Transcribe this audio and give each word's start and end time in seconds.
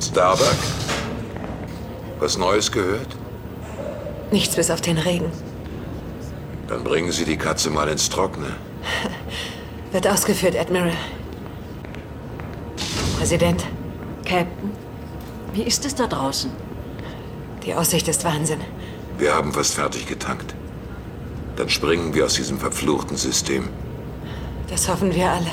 Starbuck? 0.00 0.56
Was 2.20 2.36
Neues 2.36 2.70
gehört? 2.70 3.08
Nichts 4.30 4.56
bis 4.56 4.70
auf 4.70 4.80
den 4.80 4.98
Regen. 4.98 5.30
Dann 6.68 6.84
bringen 6.84 7.12
Sie 7.12 7.24
die 7.24 7.36
Katze 7.36 7.70
mal 7.70 7.88
ins 7.88 8.08
Trockene. 8.08 8.54
Wird 9.92 10.06
ausgeführt, 10.06 10.56
Admiral. 10.56 10.92
Präsident, 13.18 13.64
Captain, 14.24 14.70
wie 15.54 15.62
ist 15.62 15.84
es 15.84 15.94
da 15.94 16.06
draußen? 16.06 16.50
die 17.68 17.74
Aussicht 17.74 18.08
ist 18.08 18.24
Wahnsinn. 18.24 18.60
Wir 19.18 19.34
haben 19.34 19.52
fast 19.52 19.74
fertig 19.74 20.06
getankt. 20.06 20.54
Dann 21.56 21.68
springen 21.68 22.14
wir 22.14 22.24
aus 22.24 22.32
diesem 22.34 22.58
verfluchten 22.58 23.18
System. 23.18 23.68
Das 24.70 24.88
hoffen 24.88 25.14
wir 25.14 25.30
alle. 25.30 25.50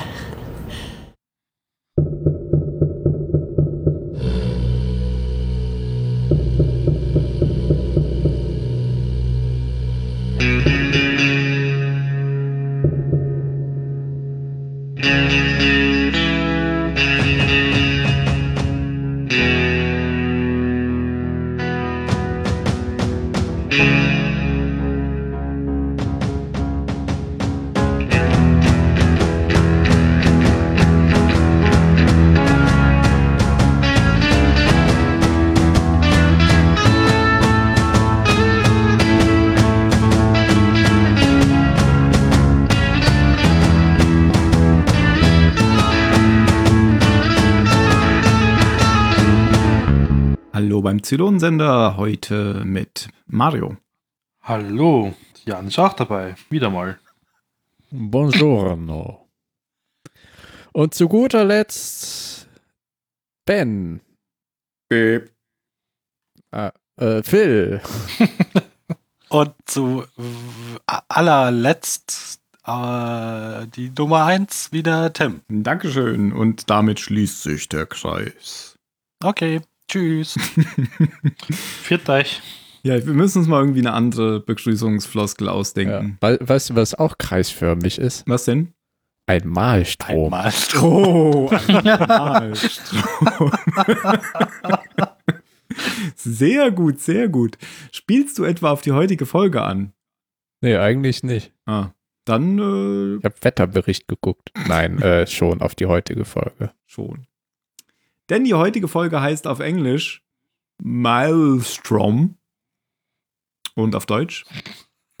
Zylonensender, 51.16 51.96
heute 51.96 52.62
mit 52.66 53.08
Mario. 53.24 53.78
Hallo, 54.42 55.14
Jan 55.46 55.68
ist 55.68 55.78
auch 55.78 55.94
dabei. 55.94 56.34
Wieder 56.50 56.68
mal. 56.68 56.98
Buongiorno. 57.90 59.26
Und 60.74 60.92
zu 60.92 61.08
guter 61.08 61.42
Letzt 61.46 62.46
Ben. 63.46 64.02
Beep. 64.90 65.30
Ah, 66.50 66.72
äh, 66.96 67.22
Phil. 67.22 67.80
Und 69.30 69.54
zu 69.64 70.04
allerletzt 70.86 72.42
äh, 72.66 73.66
die 73.68 73.90
Nummer 73.96 74.26
1 74.26 74.70
wieder 74.70 75.14
Tim. 75.14 75.40
Dankeschön. 75.48 76.34
Und 76.34 76.68
damit 76.68 77.00
schließt 77.00 77.42
sich 77.42 77.70
der 77.70 77.86
Kreis. 77.86 78.78
Okay, 79.24 79.62
tschüss. 79.88 80.36
Viert 81.82 82.08
euch. 82.08 82.40
Ja, 82.82 83.04
wir 83.04 83.14
müssen 83.14 83.38
uns 83.38 83.48
mal 83.48 83.60
irgendwie 83.60 83.80
eine 83.80 83.92
andere 83.92 84.40
Begrüßungsfloskel 84.40 85.48
Ja. 85.48 85.52
ausdenken. 85.52 86.18
We 86.20 86.38
weißt 86.40 86.70
du, 86.70 86.76
was 86.76 86.94
auch 86.94 87.18
kreisförmig 87.18 87.98
ist? 87.98 88.22
Was 88.28 88.44
denn? 88.44 88.72
Ein 89.28 89.48
Malstrom. 89.48 90.32
Einmal. 90.32 90.52
Oh, 90.80 91.50
ein 91.50 91.84
Malstrom. 92.08 93.50
sehr 96.14 96.70
gut, 96.70 97.00
sehr 97.00 97.28
gut. 97.28 97.58
Spielst 97.92 98.38
du 98.38 98.44
etwa 98.44 98.70
auf 98.70 98.82
die 98.82 98.92
heutige 98.92 99.26
Folge 99.26 99.62
an? 99.62 99.92
Nee, 100.60 100.76
eigentlich 100.76 101.22
nicht. 101.22 101.52
Ah, 101.66 101.90
dann 102.24 102.58
äh, 102.58 103.16
Ich 103.18 103.24
habe 103.24 103.34
Wetterbericht 103.40 104.08
geguckt. 104.08 104.50
Nein, 104.68 105.00
äh, 105.02 105.26
schon 105.26 105.60
auf 105.60 105.74
die 105.74 105.86
heutige 105.86 106.24
Folge. 106.24 106.72
schon. 106.86 107.26
Denn 108.28 108.44
die 108.44 108.54
heutige 108.54 108.88
Folge 108.88 109.20
heißt 109.20 109.46
auf 109.46 109.60
Englisch 109.60 110.22
Maelstrom 110.82 112.36
und 113.74 113.94
auf 113.94 114.06
Deutsch 114.06 114.44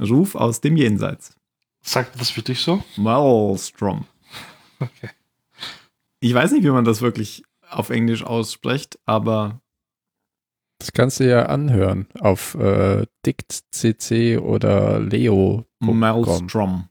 Ruf 0.00 0.34
aus 0.34 0.60
dem 0.60 0.76
Jenseits. 0.76 1.34
Sagt 1.82 2.20
das 2.20 2.30
für 2.30 2.42
dich 2.42 2.60
so? 2.60 2.82
Maelstrom. 2.96 4.06
Okay. 4.80 5.10
Ich 6.20 6.34
weiß 6.34 6.52
nicht, 6.52 6.64
wie 6.64 6.70
man 6.70 6.84
das 6.84 7.00
wirklich 7.00 7.44
auf 7.70 7.90
Englisch 7.90 8.22
ausspricht, 8.24 8.98
aber 9.06 9.60
Das 10.78 10.92
kannst 10.92 11.20
du 11.20 11.28
ja 11.28 11.46
anhören 11.46 12.08
auf 12.20 12.54
äh, 12.56 13.06
dict.cc 13.24 14.38
oder 14.38 15.00
leo. 15.00 15.64
Maelstrom. 15.78 16.88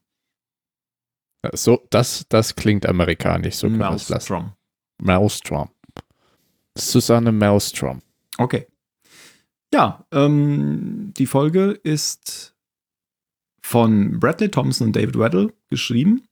So, 1.54 1.86
das, 1.92 2.26
das 2.30 2.56
klingt 2.56 2.86
amerikanisch. 2.88 3.56
So 3.56 3.68
kann 3.68 3.78
man 3.78 3.94
es 3.96 4.10
lassen. 4.10 4.34
Maelstrom. 4.34 4.54
Maelstrom. 5.00 5.70
Susanne 6.78 7.32
Maelstrom. 7.32 8.02
Okay. 8.38 8.68
Ja, 9.74 10.06
ähm, 10.12 11.14
die 11.18 11.26
Folge 11.26 11.72
ist 11.72 12.56
von 13.62 14.20
Bradley 14.20 14.50
Thompson 14.50 14.88
und 14.88 14.96
David 14.96 15.18
Weddle 15.18 15.54
geschrieben. 15.70 16.28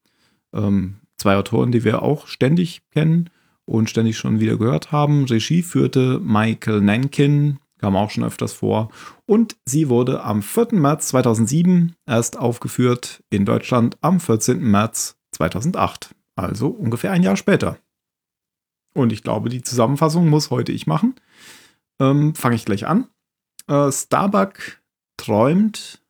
Ähm, 0.53 0.97
zwei 1.17 1.35
Autoren, 1.35 1.71
die 1.71 1.83
wir 1.83 2.03
auch 2.03 2.27
ständig 2.27 2.83
kennen 2.91 3.29
und 3.65 3.89
ständig 3.89 4.17
schon 4.17 4.39
wieder 4.39 4.57
gehört 4.57 4.91
haben. 4.91 5.25
Regie 5.25 5.63
führte 5.63 6.19
Michael 6.19 6.81
Nankin, 6.81 7.59
kam 7.79 7.95
auch 7.95 8.11
schon 8.11 8.23
öfters 8.23 8.53
vor. 8.53 8.89
Und 9.25 9.57
sie 9.65 9.89
wurde 9.89 10.23
am 10.23 10.41
4. 10.41 10.67
März 10.73 11.09
2007 11.09 11.95
erst 12.05 12.37
aufgeführt 12.37 13.23
in 13.29 13.45
Deutschland 13.45 13.97
am 14.01 14.19
14. 14.19 14.59
März 14.59 15.17
2008. 15.31 16.13
Also 16.35 16.67
ungefähr 16.67 17.11
ein 17.11 17.23
Jahr 17.23 17.35
später. 17.35 17.77
Und 18.93 19.11
ich 19.11 19.23
glaube, 19.23 19.49
die 19.49 19.61
Zusammenfassung 19.61 20.29
muss 20.29 20.49
heute 20.49 20.71
ich 20.71 20.87
machen. 20.87 21.15
Ähm, 21.99 22.35
Fange 22.35 22.55
ich 22.55 22.65
gleich 22.65 22.85
an. 22.87 23.07
Äh, 23.67 23.91
Starbuck 23.91 24.81
träumt, 25.17 26.01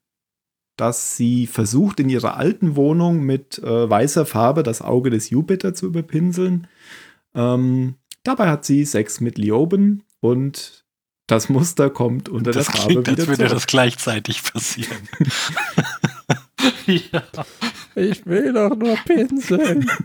dass 0.77 1.17
sie 1.17 1.47
versucht, 1.47 1.99
in 1.99 2.09
ihrer 2.09 2.35
alten 2.37 2.75
Wohnung 2.75 3.23
mit 3.23 3.59
äh, 3.59 3.89
weißer 3.89 4.25
Farbe 4.25 4.63
das 4.63 4.81
Auge 4.81 5.09
des 5.09 5.29
Jupiter 5.29 5.73
zu 5.73 5.85
überpinseln. 5.85 6.67
Ähm, 7.35 7.95
dabei 8.23 8.49
hat 8.49 8.65
sie 8.65 8.85
Sex 8.85 9.21
mit 9.21 9.37
Lioben 9.37 10.03
und 10.19 10.83
das 11.27 11.47
Muster 11.49 11.89
kommt 11.89 12.27
unter 12.27 12.51
Das 12.51 12.65
der 12.65 12.75
Farbe 12.75 12.87
klingt, 12.87 13.07
als 13.07 13.17
wieder 13.17 13.27
würde 13.27 13.37
zurück. 13.37 13.53
das 13.53 13.67
gleichzeitig 13.67 14.43
passieren. 14.43 15.07
ja. 16.85 17.23
Ich 17.95 18.25
will 18.25 18.53
doch 18.53 18.75
nur 18.75 18.95
pinseln. 19.05 19.89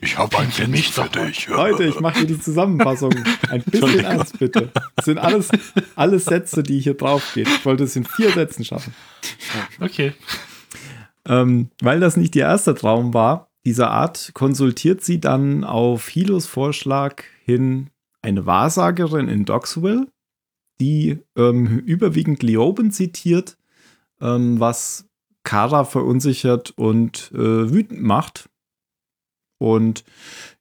Ich 0.00 0.16
habe 0.16 0.38
ein 0.38 0.50
Genicht 0.56 0.94
für 0.94 1.08
dich. 1.08 1.48
Leute, 1.48 1.84
ich 1.84 2.00
mache 2.00 2.18
hier 2.18 2.26
die 2.26 2.40
Zusammenfassung. 2.40 3.12
Ein 3.50 3.62
bisschen 3.62 4.00
ernst, 4.00 4.38
bitte. 4.38 4.70
Das 4.96 5.04
sind 5.04 5.18
alles, 5.18 5.48
alles 5.96 6.24
Sätze, 6.24 6.62
die 6.62 6.80
hier 6.80 6.94
drauf 6.94 7.32
gehen. 7.34 7.46
Ich 7.46 7.64
wollte 7.64 7.84
es 7.84 7.96
in 7.96 8.04
vier 8.04 8.30
Sätzen 8.30 8.64
schaffen. 8.64 8.94
Okay. 9.80 10.12
Ähm, 11.26 11.70
weil 11.80 12.00
das 12.00 12.16
nicht 12.16 12.34
ihr 12.36 12.44
erster 12.44 12.74
Traum 12.74 13.12
war, 13.12 13.50
dieser 13.64 13.90
Art, 13.90 14.30
konsultiert 14.34 15.02
sie 15.04 15.20
dann 15.20 15.64
auf 15.64 16.08
Hilos 16.08 16.46
Vorschlag 16.46 17.22
hin 17.44 17.90
eine 18.22 18.46
Wahrsagerin 18.46 19.28
in 19.28 19.44
Doxville, 19.44 20.06
die 20.80 21.18
ähm, 21.36 21.78
überwiegend 21.80 22.42
Leoben 22.42 22.90
zitiert, 22.90 23.56
ähm, 24.20 24.58
was 24.58 25.08
Kara 25.44 25.84
verunsichert 25.84 26.72
und 26.76 27.30
äh, 27.34 27.72
wütend 27.72 28.02
macht. 28.02 28.48
Und 29.58 30.04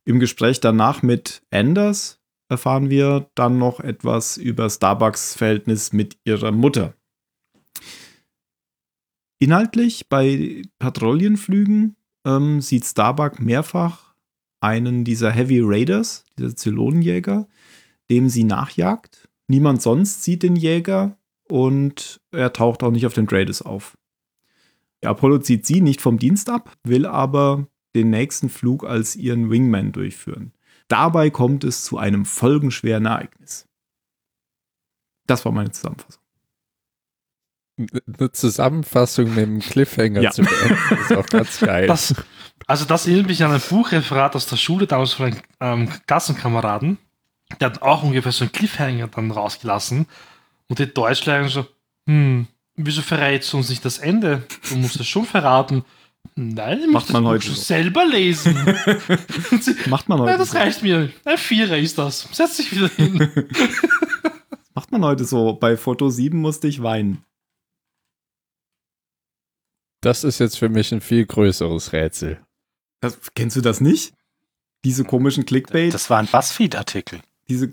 im 0.06 0.20
Gespräch 0.20 0.60
danach 0.60 1.02
mit 1.02 1.42
Anders 1.52 2.20
erfahren 2.50 2.90
wir 2.90 3.30
dann 3.36 3.58
noch 3.58 3.80
etwas 3.80 4.38
über 4.38 4.70
Starbucks 4.70 5.36
Verhältnis 5.36 5.94
mit 5.94 6.18
ihrer 6.26 6.52
Mutter. 6.52 6.94
Inhaltlich 9.40 10.08
bei 10.08 10.62
Patrouillenflügen 10.78 11.96
ähm, 12.26 12.62
sieht 12.62 12.86
Starbuck 12.86 13.40
mehrfach 13.40 14.14
einen 14.60 15.04
dieser 15.04 15.32
Heavy 15.32 15.62
Raiders, 15.64 16.26
dieser 16.38 16.56
Zylonenjäger, 16.56 17.48
dem 18.12 18.30
sie 18.30 18.44
nachjagt. 18.44 19.28
Niemand 19.48 19.82
sonst 19.82 20.24
sieht 20.24 20.44
den 20.44 20.56
Jäger 20.56 21.18
und 21.50 22.22
er 22.32 22.54
taucht 22.54 22.84
auch 22.84 22.92
nicht 22.92 23.08
auf 23.08 23.14
den 23.14 23.28
Raiders 23.28 23.62
auf. 23.62 23.98
Apollo 25.04 25.40
zieht 25.40 25.66
sie 25.66 25.82
nicht 25.82 26.02
vom 26.02 26.20
Dienst 26.20 26.50
ab, 26.50 26.72
will 26.84 27.06
aber 27.06 27.68
den 27.96 28.10
nächsten 28.10 28.50
Flug 28.50 28.86
als 28.86 29.16
ihren 29.16 29.50
Wingman 29.50 29.92
durchführen. 29.92 30.54
Dabei 30.88 31.30
kommt 31.30 31.64
es 31.64 31.84
zu 31.84 31.98
einem 31.98 32.26
folgenschweren 32.26 33.06
Ereignis. 33.06 33.68
Das 35.28 35.46
war 35.46 35.52
meine 35.52 35.72
Zusammenfassung. 35.72 36.22
Eine 38.20 38.32
Zusammenfassung 38.32 39.30
mit 39.34 39.46
einem 39.46 39.60
Cliffhanger 39.60 40.22
Ja. 40.22 40.32
zu 40.32 40.44
beenden, 40.44 40.78
ist 41.02 41.14
auch 41.14 41.26
ganz 41.26 41.60
geil. 41.60 41.88
Das, 41.88 42.14
also 42.68 42.86
das 42.86 43.08
erinnert 43.08 43.28
mich 43.28 43.44
an 43.44 43.52
ein 43.52 43.62
Buchreferat 43.62 44.36
aus 44.36 44.46
der 44.46 44.58
Schule 44.58 44.86
damals 44.88 45.14
von 45.14 45.26
einem 45.28 45.40
ähm, 45.62 45.90
Klassenkameraden. 46.06 46.98
der 47.60 47.72
hat 47.72 47.82
auch 47.82 48.04
ungefähr 48.04 48.32
so 48.32 48.44
einen 48.44 48.52
Cliffhanger 48.52 49.08
dann 49.08 49.32
rausgelassen. 49.32 50.06
Und 50.68 50.80
die 50.80 50.94
Deutschleier 50.94 51.48
so, 51.50 51.66
hm, 52.08 52.48
wieso 52.86 53.02
verrätst 53.02 53.52
du 53.54 53.58
uns 53.58 53.70
nicht 53.70 53.84
das 53.86 53.98
Ende? 53.98 54.44
Du 54.70 54.76
musst 54.76 55.00
es 55.00 55.08
schon 55.08 55.26
verraten. 55.26 55.84
Nein, 56.36 56.90
Macht 56.92 57.08
muss 57.08 57.14
man 57.14 57.24
das 57.24 57.32
heute 57.32 57.48
so. 57.50 57.54
selber 57.62 58.06
lesen. 58.06 58.54
Macht 59.88 60.08
man 60.08 60.20
Nein, 60.20 60.28
heute 60.30 60.38
das 60.38 60.52
so. 60.52 60.58
reicht 60.58 60.84
mir. 60.84 61.12
Ein 61.26 61.38
Vierer 61.38 61.78
ist 61.78 61.98
das. 61.98 62.28
Setz 62.32 62.58
dich 62.58 62.72
wieder 62.72 62.88
hin. 62.90 63.18
Macht 64.74 64.92
man 64.92 65.04
heute 65.04 65.26
so. 65.26 65.54
Bei 65.54 65.76
Foto 65.78 66.10
7 66.10 66.40
musste 66.40 66.68
ich 66.68 66.82
weinen. 66.84 67.24
Das 70.02 70.24
ist 70.24 70.40
jetzt 70.40 70.58
für 70.58 70.70
mich 70.70 70.92
ein 70.92 71.02
viel 71.02 71.26
größeres 71.26 71.94
Rätsel. 71.94 72.40
Das, 73.02 73.20
kennst 73.36 73.56
du 73.58 73.62
das 73.62 73.82
nicht? 73.82 74.14
Diese 74.84 75.04
komischen 75.04 75.46
Clickbait, 75.46 75.94
Das 75.94 76.10
war 76.10 76.18
ein 76.20 76.28
Buzzfeed-Artikel. 76.28 77.22
diese, 77.50 77.68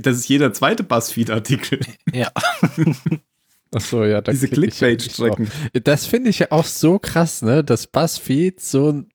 das 0.00 0.18
ist 0.18 0.28
jeder 0.28 0.52
zweite 0.52 0.84
Buzzfeed-Artikel. 0.84 1.80
Ja. 2.12 2.30
Ach 3.74 3.80
so, 3.80 4.04
ja, 4.04 4.20
da 4.20 4.32
Diese 4.32 4.48
Clickbait-Strecken. 4.48 5.50
Das 5.84 6.06
finde 6.06 6.30
ich 6.30 6.38
ja 6.38 6.48
auch 6.50 6.64
so 6.64 6.98
krass, 6.98 7.42
ne, 7.42 7.64
dass 7.64 7.86
BuzzFeed 7.86 8.60
so 8.60 8.90
ein 8.92 9.08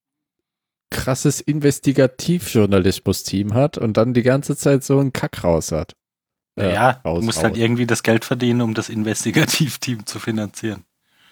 krasses 0.92 1.42
Investigativjournalismus-Team 1.42 3.54
hat 3.54 3.78
und 3.78 3.98
dann 3.98 4.14
die 4.14 4.24
ganze 4.24 4.56
Zeit 4.58 4.84
so 4.84 5.00
einen 5.00 5.14
Kack 5.14 5.44
raus 5.44 5.72
hat. 5.72 5.96
Äh, 6.58 6.74
ja, 6.74 6.94
du 7.04 7.22
musst 7.22 7.44
halt 7.44 7.58
irgendwie 7.58 7.86
das 7.86 8.04
Geld 8.04 8.26
verdienen, 8.26 8.62
um 8.62 8.74
das 8.74 8.90
Investigativteam 8.90 10.06
zu 10.06 10.20
finanzieren. 10.20 10.84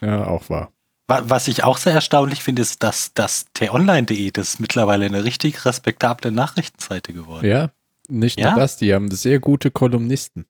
Ja, 0.02 0.28
auch 0.28 0.50
wahr. 0.50 0.72
Wa- 1.08 1.24
Was 1.26 1.48
ich 1.48 1.64
auch 1.64 1.78
sehr 1.78 1.94
erstaunlich 1.94 2.44
finde, 2.44 2.62
ist, 2.62 2.84
dass 2.84 3.14
das 3.14 3.46
t-online.de, 3.54 4.32
das 4.32 4.50
ist 4.54 4.60
mittlerweile 4.60 5.06
eine 5.06 5.24
richtig 5.24 5.66
respektable 5.66 6.32
Nachrichtenseite 6.32 7.14
geworden. 7.14 7.48
Ja, 7.48 7.72
nicht 8.10 8.40
Ja? 8.40 8.52
nur 8.52 8.60
das, 8.60 8.78
die 8.78 8.94
haben 8.94 9.10
sehr 9.12 9.40
gute 9.40 9.72
Kolumnisten. 9.72 10.46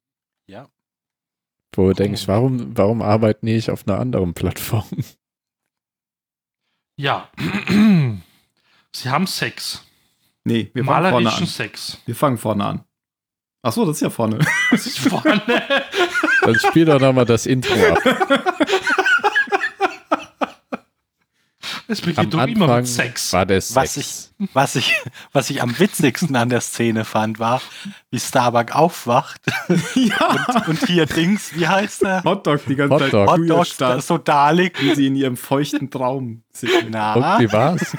Ja. 0.47 0.67
Wo 1.75 1.87
du 1.89 1.93
denkst, 1.93 2.27
warum, 2.27 2.75
warum 2.75 3.01
arbeiten 3.01 3.45
die 3.45 3.53
nicht 3.53 3.69
auf 3.69 3.87
einer 3.87 3.99
anderen 3.99 4.33
Plattform? 4.33 4.87
Ja. 6.99 7.29
Sie 8.91 9.09
haben 9.09 9.27
Sex. 9.27 9.85
Nee, 10.43 10.71
wir 10.73 10.85
fangen 10.85 11.11
vorne 11.11 11.31
an. 11.31 11.45
Sex. 11.45 12.01
Wir 12.05 12.15
fangen 12.15 12.37
vorne 12.37 12.65
an. 12.65 12.83
Ach 13.61 13.73
so, 13.73 13.85
das 13.85 13.97
ist 13.97 14.01
ja 14.01 14.09
vorne. 14.09 14.39
Das 14.71 14.87
ist 14.87 14.99
vorne. 14.99 15.41
Dann 16.41 16.55
spiel 16.55 16.85
doch 16.85 16.99
nochmal 16.99 17.25
das 17.25 17.45
Intro 17.45 17.73
ab. 17.73 17.99
Es 21.89 21.99
Am 22.01 22.05
beginnt 22.05 22.33
doch 22.33 22.43
immer 22.47 22.65
Anfang 22.65 22.77
mit 22.79 22.87
Sex. 22.87 23.31
war 23.33 23.45
der 23.45 23.61
Sex. 23.61 23.75
Was 23.75 23.97
ich, 23.97 24.49
was, 24.53 24.75
ich, 24.75 24.93
was 25.31 25.49
ich 25.49 25.61
am 25.61 25.79
witzigsten 25.79 26.35
an 26.35 26.49
der 26.49 26.59
Szene 26.61 27.05
fand, 27.05 27.39
war, 27.39 27.61
wie 28.11 28.19
Starbuck 28.19 28.75
aufwacht 28.75 29.41
ja. 29.95 30.63
und 30.67 30.85
hier 30.85 31.05
Dings, 31.05 31.55
wie 31.55 31.67
heißt 31.67 32.01
der? 32.03 32.23
Hotdog 32.23 32.65
die 32.65 32.75
ganze 32.75 32.95
Hotdog. 32.95 33.11
Zeit 33.11 33.39
Hotdog 33.39 33.67
Hotdog 33.67 34.01
so 34.01 34.17
da 34.17 34.51
liegt. 34.51 34.81
wie 34.81 34.95
sie 34.95 35.07
in 35.07 35.15
ihrem 35.15 35.37
feuchten 35.37 35.89
Traum 35.89 36.43
sitzen. 36.51 36.87
Na, 36.89 37.13
Und 37.13 37.39
wie 37.39 37.51
war's? 37.53 37.95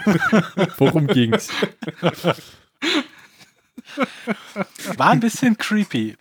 Worum 0.76 1.06
ging's? 1.06 1.48
war 4.96 5.10
ein 5.10 5.20
bisschen 5.20 5.56
creepy. 5.56 6.16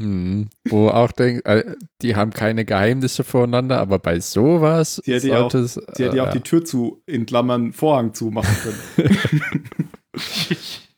Hm, 0.00 0.48
wo 0.68 0.88
auch 0.88 1.12
denkt, 1.12 1.46
äh, 1.46 1.76
die 2.02 2.16
haben 2.16 2.32
keine 2.32 2.64
Geheimnisse 2.64 3.22
voreinander, 3.22 3.78
aber 3.78 4.00
bei 4.00 4.18
sowas 4.18 5.00
Sie 5.04 5.12
hätte 5.14 5.28
ja 5.28 5.34
auch- 5.36 5.50
sollte 5.52 5.58
es. 5.60 5.74
Sie 5.96 6.04
hätte 6.04 6.16
ja 6.16 6.24
auch 6.24 6.30
äh, 6.30 6.32
die 6.32 6.40
Tür 6.40 6.64
zu, 6.64 7.00
in 7.06 7.26
Klammern, 7.26 7.72
Vorhang 7.72 8.12
zumachen 8.14 8.56
können. 8.62 9.20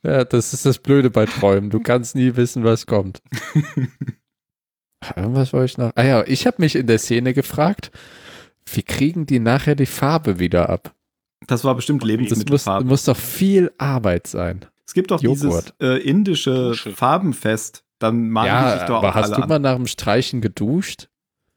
Ja, 0.02 0.24
das 0.24 0.52
ist 0.52 0.64
das 0.64 0.78
Blöde 0.78 1.10
bei 1.10 1.26
Träumen. 1.26 1.68
Du 1.70 1.80
kannst 1.80 2.14
nie 2.14 2.36
wissen, 2.36 2.62
was 2.62 2.86
kommt. 2.86 3.20
Irgendwas 5.16 5.52
wollte 5.52 5.64
ich 5.66 5.78
noch. 5.78 5.90
Ah 5.94 6.04
ja, 6.04 6.24
ich 6.26 6.46
habe 6.46 6.56
mich 6.60 6.76
in 6.76 6.86
der 6.86 6.98
Szene 6.98 7.34
gefragt, 7.34 7.90
wie 8.72 8.82
kriegen 8.82 9.26
die 9.26 9.38
nachher 9.40 9.74
die 9.74 9.86
Farbe 9.86 10.38
wieder 10.38 10.68
ab? 10.68 10.94
Das 11.46 11.64
war 11.64 11.74
bestimmt 11.74 12.02
Das 12.02 12.06
muss, 12.08 12.10
Lebensmittelfarbe. 12.10 12.86
muss 12.86 13.04
doch 13.04 13.16
viel 13.16 13.72
Arbeit 13.78 14.26
sein. 14.26 14.64
Es 14.86 14.94
gibt 14.94 15.10
doch 15.10 15.20
dieses 15.20 15.72
äh, 15.80 15.98
indische. 16.02 16.74
Farbenfest. 16.74 17.82
Dann 17.98 18.28
malen 18.30 18.64
die 18.64 18.70
sich 18.72 18.80
ja, 18.80 18.86
doch 18.86 18.98
aber 18.98 19.10
auch 19.10 19.14
hast 19.14 19.24
alle 19.26 19.36
du 19.36 19.42
an. 19.42 19.48
mal 19.48 19.58
nach 19.58 19.76
dem 19.76 19.86
Streichen 19.86 20.40
geduscht? 20.40 21.08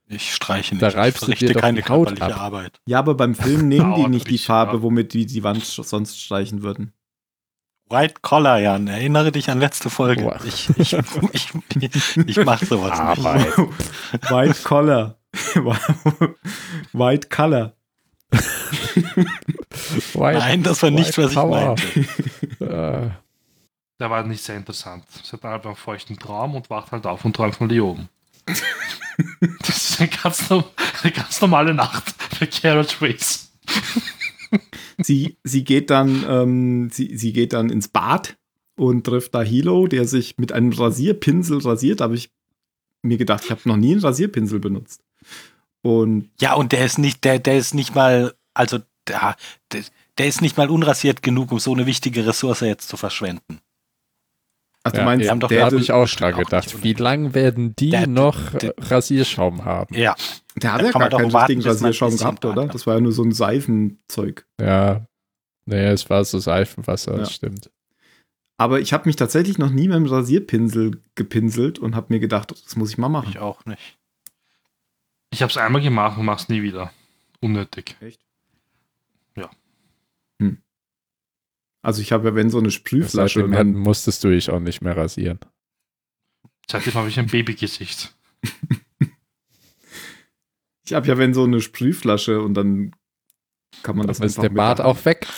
Ich 0.08 0.34
streiche 0.34 0.74
nicht. 0.74 0.82
Da 0.82 0.88
ich 0.90 0.96
reibst 0.96 1.28
du 1.28 1.32
dir 1.34 1.54
doch 1.54 1.62
keine 1.62 1.82
die 1.82 1.90
Haut 1.90 2.20
ab. 2.22 2.38
Arbeit. 2.40 2.82
Ja, 2.88 3.00
aber 3.00 3.14
beim 3.14 3.36
Film 3.36 3.68
nehmen 3.68 3.96
die 3.96 4.08
nicht 4.08 4.30
die 4.30 4.38
Farbe, 4.40 4.78
ja. 4.78 4.82
womit 4.84 5.14
die 5.14 5.26
die 5.26 5.44
Wand 5.44 5.64
sonst 5.64 6.20
streichen 6.20 6.64
würden. 6.64 6.94
White 7.90 8.16
Collar, 8.22 8.60
Jan. 8.60 8.88
Erinnere 8.88 9.32
dich 9.32 9.50
an 9.50 9.60
letzte 9.60 9.90
Folge. 9.90 10.24
Wow. 10.26 10.44
Ich, 10.46 10.70
ich, 10.78 10.94
ich, 10.94 11.52
ich, 11.82 12.18
ich 12.18 12.46
mach 12.46 12.64
sowas 12.64 12.92
nicht. 12.92 13.00
Arbeit. 13.00 13.58
White 14.30 14.64
Collar. 14.64 15.16
White 16.94 17.30
Color. 17.30 17.74
White, 20.14 20.40
Nein, 20.40 20.64
das 20.64 20.84
war 20.84 20.92
nicht, 20.92 21.18
White 21.18 21.24
was 21.24 21.32
ich 21.32 21.38
Power. 21.38 21.76
meinte. 22.60 23.18
Der 24.00 24.10
war 24.10 24.24
nicht 24.24 24.42
sehr 24.42 24.56
interessant. 24.56 25.04
Sie 25.24 25.32
hat 25.34 25.44
einfach 25.44 25.70
einen 25.72 25.76
feuchten 25.76 26.18
Traum 26.18 26.56
und 26.56 26.70
wacht 26.70 26.92
halt 26.92 27.06
auf 27.06 27.26
und 27.26 27.36
träumt 27.36 27.56
von 27.56 27.70
Leoben. 27.70 28.08
das 28.46 29.92
ist 29.92 30.00
eine 30.00 30.10
ganz, 30.10 30.50
eine 30.52 31.12
ganz 31.14 31.42
normale 31.42 31.74
Nacht 31.74 32.16
für 32.34 32.48
Cara 32.48 32.84
Trace. 32.84 33.52
Sie, 34.98 35.38
sie 35.44 35.64
geht 35.64 35.90
dann, 35.90 36.26
ähm, 36.28 36.90
sie, 36.92 37.16
sie 37.16 37.34
geht 37.34 37.54
dann 37.54 37.70
ins 37.70 37.88
Bad 37.88 38.38
und 38.76 39.06
trifft 39.06 39.36
da 39.36 39.42
Hilo, 39.42 39.88
der 39.88 40.08
sich 40.08 40.38
mit 40.38 40.52
einem 40.52 40.72
Rasierpinsel 40.72 41.60
rasiert. 41.60 42.00
Da 42.00 42.06
habe 42.06 42.16
ich 42.16 42.32
mir 43.02 43.18
gedacht, 43.18 43.44
ich 43.46 43.52
habe 43.52 43.62
noch 43.66 43.78
nie 43.78 43.92
einen 43.92 44.02
Rasierpinsel 44.02 44.60
benutzt. 44.60 45.02
Und 45.82 46.30
Ja, 46.40 46.54
und 46.56 46.72
der 46.72 46.86
ist 46.86 46.98
nicht, 46.98 47.24
der, 47.24 47.40
der 47.40 47.58
ist 47.58 47.74
nicht 47.74 47.96
mal, 47.96 48.34
also 48.54 48.80
der, 49.08 49.36
der, 49.72 49.84
der 50.18 50.28
ist 50.28 50.42
nicht 50.42 50.58
mal 50.58 50.70
unrasiert 50.70 51.22
genug, 51.22 51.52
um 51.52 51.60
so 51.60 51.74
eine 51.74 51.86
wichtige 51.86 52.26
Ressource 52.26 52.62
jetzt 52.62 52.90
zu 52.90 52.98
verschwenden. 52.98 53.62
Ja, 54.94 55.00
du 55.00 55.06
meinst, 55.06 55.26
ja, 55.26 55.32
haben 55.32 55.40
doch- 55.40 55.50
da 55.50 55.56
der, 55.56 55.66
habe 55.66 55.78
ich 55.78 55.92
auch 55.92 56.08
dran 56.10 56.36
gedacht. 56.36 56.84
Wie 56.84 56.94
lang 56.94 57.34
werden 57.34 57.76
die 57.78 57.90
Der- 57.92 58.08
noch 58.08 58.52
der- 58.52 58.74
Rasierschaum 58.78 59.66
haben? 59.66 59.94
Ja, 59.96 60.16
der 60.56 60.74
hat 60.74 60.82
ja 60.82 60.92
gar 60.92 61.10
keinen 61.10 61.36
richtigen 61.36 61.62
Rasierschaum 61.62 62.16
gehabt, 62.18 62.46
oder? 62.46 62.68
Das 62.68 62.86
war 62.88 62.96
ja 62.96 63.02
nur 63.02 63.12
so 63.12 63.24
ein 63.24 63.32
Seifenzeug. 63.32 64.46
Ja. 64.60 65.06
Nee, 65.66 65.86
es 65.88 66.10
war 66.10 66.24
so 66.26 66.40
Seifenwasser, 66.40 67.18
das 67.18 67.30
Ja. 67.30 67.34
stimmt. 67.36 67.70
Aber 68.58 68.80
ich 68.82 68.92
habe 68.92 69.08
mich 69.08 69.16
tatsächlich 69.16 69.58
noch 69.58 69.70
nie 69.70 69.88
mit 69.88 69.96
dem 69.96 70.06
Rasierpinsel 70.06 71.02
gepinselt 71.16 71.80
und 71.80 71.96
habe 71.96 72.08
mir 72.10 72.20
gedacht, 72.20 72.52
das 72.66 72.76
muss 72.76 72.90
ich 72.92 72.98
mal 72.98 73.08
machen. 73.10 73.30
ich 73.30 73.40
auch 73.40 73.64
nicht. 73.66 73.98
Ich 75.32 75.42
habe 75.42 75.50
es 75.52 75.58
einmal 75.58 75.82
gemacht 75.82 76.18
und 76.18 76.26
mach's 76.26 76.50
nie 76.50 76.62
wieder. 76.64 76.92
Unnötig. 77.40 77.96
Also 81.82 82.02
ich 82.02 82.12
habe 82.12 82.30
ja, 82.30 82.36
wenn 82.36 82.50
so 82.50 82.60
eine 82.60 82.72
Sprühflasche, 82.72 83.40
Seitdem 83.40 83.54
dann, 83.54 83.74
musstest 83.74 84.24
du 84.24 84.30
dich 84.30 84.50
auch 84.50 84.60
nicht 84.60 84.82
mehr 84.82 84.98
rasieren. 84.98 85.40
Seitdem 86.70 86.94
habe 86.94 87.08
ich 87.10 87.18
ein 87.20 87.28
Babygesicht. 87.28 88.16
ich 90.86 90.94
habe 90.94 91.08
ja, 91.08 91.18
wenn 91.18 91.34
so 91.34 91.44
eine 91.44 91.62
Sprühflasche 91.62 92.42
und 92.42 92.54
dann 92.54 92.94
kann 93.84 93.96
man 93.96 94.08
das 94.08 94.18
Dann 94.18 94.28
ist 94.28 94.38
einfach 94.38 94.42
der 94.42 94.52
mit 94.52 94.58
Bart 94.58 94.82
auch 94.82 95.06
weg. 95.06 95.28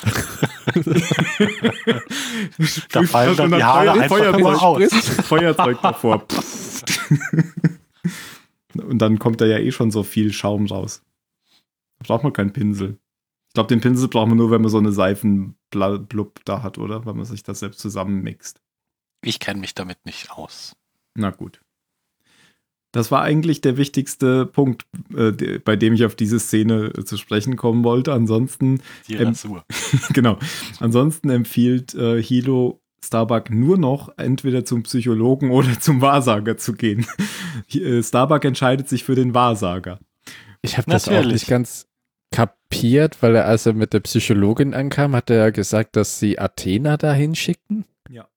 Da 2.91 3.03
fallen 3.03 3.36
dann 3.36 3.51
und 3.51 3.60
die 3.60 3.63
Haare 3.63 3.91
einfach 3.91 4.17
Feuerzeug, 4.17 4.39
immer 4.39 4.62
aus. 4.62 4.93
Feuerzeug 5.27 5.81
davor. 5.81 6.25
und 8.75 9.00
dann 9.00 9.19
kommt 9.19 9.41
da 9.41 9.45
ja 9.45 9.57
eh 9.57 9.71
schon 9.71 9.91
so 9.91 10.03
viel 10.03 10.31
Schaum 10.31 10.67
raus. 10.67 11.01
Da 12.00 12.05
braucht 12.07 12.24
man 12.24 12.33
keinen 12.33 12.53
Pinsel. 12.53 13.00
Ich 13.51 13.53
glaube, 13.53 13.67
den 13.67 13.81
Pinsel 13.81 14.08
braucht 14.08 14.29
man 14.29 14.38
nur, 14.38 14.50
wenn 14.50 14.62
man 14.62 14.72
so 14.72 14.77
eine 14.77 14.93
Seifenblub 14.93 16.39
da 16.46 16.63
hat, 16.63 16.77
oder? 16.77 17.05
Wenn 17.05 17.17
man 17.17 17.25
sich 17.25 17.43
das 17.43 17.60
selbst 17.60 17.81
zusammenmixt. 17.81 18.62
Ich 19.25 19.41
kenne 19.41 19.60
mich 19.60 19.75
damit 19.75 19.98
nicht 20.05 20.31
aus. 20.31 20.74
Na 21.15 21.31
gut. 21.31 21.60
Das 22.93 23.12
war 23.12 23.22
eigentlich 23.24 23.60
der 23.60 23.75
wichtigste 23.75 24.46
Punkt, 24.46 24.84
äh, 25.13 25.34
de- 25.34 25.60
bei 25.60 25.75
dem 25.75 25.93
ich 25.93 26.05
auf 26.05 26.15
diese 26.15 26.39
Szene 26.39 26.93
äh, 26.98 27.03
zu 27.03 27.17
sprechen 27.17 27.58
kommen 27.58 27.84
wollte. 27.84 28.13
Ansonsten, 28.13 28.81
Die 29.10 29.15
Rasur. 29.17 29.65
genau, 30.13 30.39
ansonsten 30.79 31.29
empfiehlt 31.29 31.93
äh, 31.93 32.24
Hilo 32.24 32.81
Starbuck 33.03 33.50
nur 33.50 33.77
noch 33.77 34.17
entweder 34.17 34.63
zum 34.63 34.84
Psychologen 34.84 35.51
oder 35.51 35.77
zum 35.79 36.00
Wahrsager 36.00 36.55
zu 36.58 36.72
gehen. 36.74 37.05
Äh, 37.74 38.01
Starbuck 38.01 38.46
entscheidet 38.46 38.88
sich 38.88 39.03
für 39.03 39.15
den 39.15 39.34
Wahrsager. 39.34 40.00
Ich 40.62 40.77
habe 40.77 40.89
das 40.89 41.10
auch 41.10 41.25
nicht 41.25 41.48
ganz 41.48 41.88
kapiert, 42.71 43.21
weil 43.21 43.35
er, 43.35 43.45
als 43.45 43.65
er 43.65 43.73
mit 43.73 43.93
der 43.93 43.99
Psychologin 43.99 44.73
ankam, 44.73 45.15
hat 45.15 45.29
er 45.29 45.37
ja 45.37 45.49
gesagt, 45.49 45.95
dass 45.95 46.19
sie 46.19 46.39
Athena 46.39 46.97
dahin 46.97 47.35
schicken. 47.35 47.85
Ja, 48.09 48.27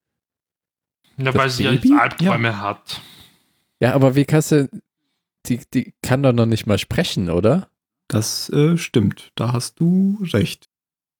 Das 1.17 1.35
weil 1.35 1.51
sie 1.51 1.65
ja 1.65 1.71
Baby? 1.71 1.91
jetzt 1.91 2.01
Albträume 2.01 2.61
hat. 2.61 3.01
Ja, 3.81 3.95
aber 3.95 4.15
wie 4.15 4.25
kannst 4.25 4.53
du. 4.53 4.69
Die, 5.47 5.61
die 5.75 5.93
kann 6.03 6.23
doch 6.23 6.33
noch 6.33 6.47
nicht 6.47 6.67
mal 6.67 6.79
sprechen, 6.79 7.29
oder? 7.29 7.69
Das 8.09 8.49
äh, 8.51 8.79
stimmt, 8.79 9.31
da 9.35 9.53
hast 9.53 9.79
du 9.79 10.19
recht. 10.33 10.69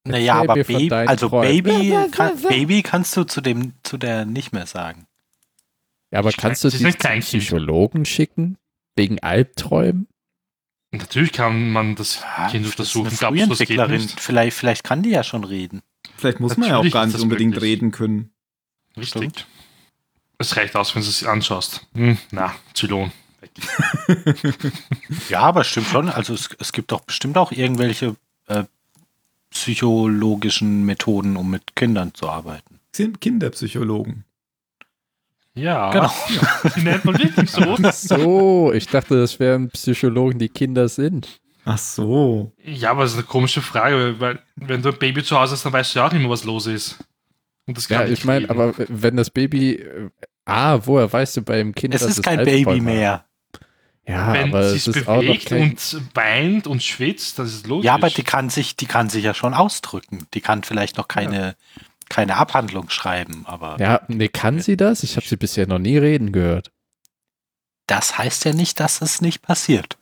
Naja, 0.07 0.41
aber 0.41 0.55
Baby, 0.55 0.91
also 0.93 1.29
Träumen. 1.29 1.63
Baby, 1.63 2.11
kann, 2.11 2.41
Baby 2.43 2.83
kannst 2.83 3.17
du 3.17 3.25
zu 3.25 3.41
dem, 3.41 3.73
zu 3.83 3.97
der 3.99 4.25
nicht 4.25 4.53
mehr 4.53 4.67
sagen. 4.67 5.07
Ja, 6.11 6.19
aber 6.21 6.33
kannst 6.33 6.65
du 6.65 6.71
sie 6.71 6.91
zum. 6.91 7.21
Psychologen 7.21 8.05
schicken? 8.05 8.57
Wegen 8.97 9.19
Albträumen? 9.23 10.07
Natürlich 10.99 11.33
kann 11.33 11.71
man 11.73 11.95
das 11.95 12.23
Kind 12.51 12.65
das 12.67 12.73
ist 12.73 12.97
untersuchen. 12.97 13.07
eine 13.09 13.17
Glaubst 13.17 13.43
du, 13.43 13.47
das 13.47 13.59
geht 13.69 13.89
nicht? 13.91 14.21
Vielleicht, 14.21 14.57
vielleicht 14.57 14.85
kann 14.85 15.03
die 15.03 15.11
ja 15.11 15.23
schon 15.25 15.45
reden. 15.45 15.83
Vielleicht 16.17 16.41
muss 16.41 16.57
man 16.57 16.69
ja 16.69 16.75
auch 16.77 16.79
Natürlich 16.79 16.93
gar 16.93 17.05
nicht 17.07 17.15
das 17.15 17.23
unbedingt 17.23 17.55
möglich. 17.55 17.71
reden 17.73 17.91
können. 17.91 18.31
Richtig. 18.97 19.11
Stimmt. 19.23 19.47
Es 20.39 20.57
reicht 20.57 20.75
aus, 20.77 20.95
wenn 20.95 21.03
du 21.03 21.09
es 21.09 21.25
anschaust. 21.25 21.87
Hm, 21.95 22.19
na, 22.31 22.55
Zylon. 22.75 23.13
Ja, 25.29 25.41
aber 25.41 25.65
stimmt 25.65 25.89
schon. 25.89 26.09
Also 26.09 26.35
es, 26.35 26.49
es 26.59 26.73
gibt 26.73 26.91
doch 26.93 27.01
bestimmt 27.01 27.37
auch 27.39 27.53
irgendwelche 27.53 28.17
äh, 28.47 28.65
psychologischen 29.51 30.85
Methoden, 30.85 31.37
um 31.37 31.51
mit 31.51 31.77
Kindern 31.77 32.15
zu 32.15 32.29
arbeiten. 32.29 32.81
Sind 32.93 33.21
Kinderpsychologen. 33.21 34.25
Ja, 35.55 35.91
Genau. 35.93 36.13
die 36.77 36.83
nennt 36.83 37.05
man 37.05 37.19
wirklich 37.19 37.51
so. 37.51 37.77
So, 37.93 38.73
ich 38.73 38.87
dachte, 38.89 39.19
das 39.21 39.39
wären 39.39 39.71
Psychologen, 39.71 40.39
die 40.39 40.49
Kinder 40.49 40.89
sind. 40.89 41.41
Ach 41.65 41.79
so. 41.79 42.53
Ja, 42.63 42.91
aber 42.91 43.03
das 43.03 43.13
ist 43.13 43.19
eine 43.19 43.27
komische 43.27 43.63
Frage, 43.63 44.17
weil 44.19 44.41
wenn 44.57 44.83
du 44.83 44.91
ein 44.91 44.99
Baby 44.99 45.23
zu 45.23 45.39
Hause 45.39 45.53
hast, 45.53 45.65
dann 45.65 45.73
weißt 45.73 45.95
du 45.95 45.99
ja 46.01 46.07
auch 46.09 46.13
immer, 46.13 46.29
was 46.29 46.45
los 46.45 46.67
ist. 46.67 46.99
Und 47.67 47.77
das 47.79 47.89
kann 47.89 48.01
Ja, 48.03 48.09
nicht 48.09 48.19
ich 48.19 48.25
meine, 48.25 48.51
aber 48.51 48.75
wenn 48.77 49.17
das 49.17 49.31
Baby. 49.31 49.75
äh, 49.77 50.11
Ah, 50.47 50.79
woher 50.85 51.11
weißt 51.11 51.39
du 51.39 51.43
beim 51.43 51.75
Kind, 51.75 51.95
Es 51.95 52.03
dass 52.03 52.19
ist 52.19 52.23
kein 52.23 52.39
Albträume 52.41 52.65
Baby 52.67 52.77
hat? 52.79 52.85
mehr. 52.85 53.25
Ja, 54.07 54.33
wenn 54.35 54.49
aber 54.51 54.69
sie 54.69 54.77
es 54.77 54.87
es 54.89 54.97
ist 54.97 55.09
auch 55.09 55.15
noch 55.15 55.21
bewegt 55.23 55.47
kein, 55.47 55.63
und 55.63 56.01
weint 56.13 56.67
und 56.67 56.83
schwitzt, 56.83 57.39
dann 57.39 57.47
ist 57.47 57.55
es 57.55 57.67
logisch. 57.67 57.87
Ja, 57.87 57.95
aber 57.95 58.11
die 58.11 58.25
kann 58.25 58.51
sich, 58.51 58.77
die 58.77 58.85
kann 58.85 59.09
sich 59.09 59.25
ja 59.25 59.33
schon 59.33 59.55
ausdrücken. 59.55 60.27
Die 60.35 60.43
kann 60.43 60.63
vielleicht 60.63 60.99
noch 60.99 61.09
keine, 61.09 61.57
keine 62.09 62.37
Abhandlung 62.37 62.91
schreiben, 62.91 63.45
aber 63.47 63.77
Ja, 63.81 64.03
nee, 64.09 64.29
kann 64.29 64.61
sie 64.61 64.77
das? 64.77 65.03
Ich 65.03 65.17
habe 65.17 65.27
sie 65.27 65.37
bisher 65.37 65.67
noch 65.67 65.79
nie 65.79 65.97
reden 65.99 66.33
gehört. 66.33 66.71
das 67.87 68.17
heißt 68.19 68.45
ja 68.45 68.53
nicht, 68.53 68.81
dass 68.81 69.01
es 69.03 69.21
nicht 69.21 69.43
passiert. 69.43 69.99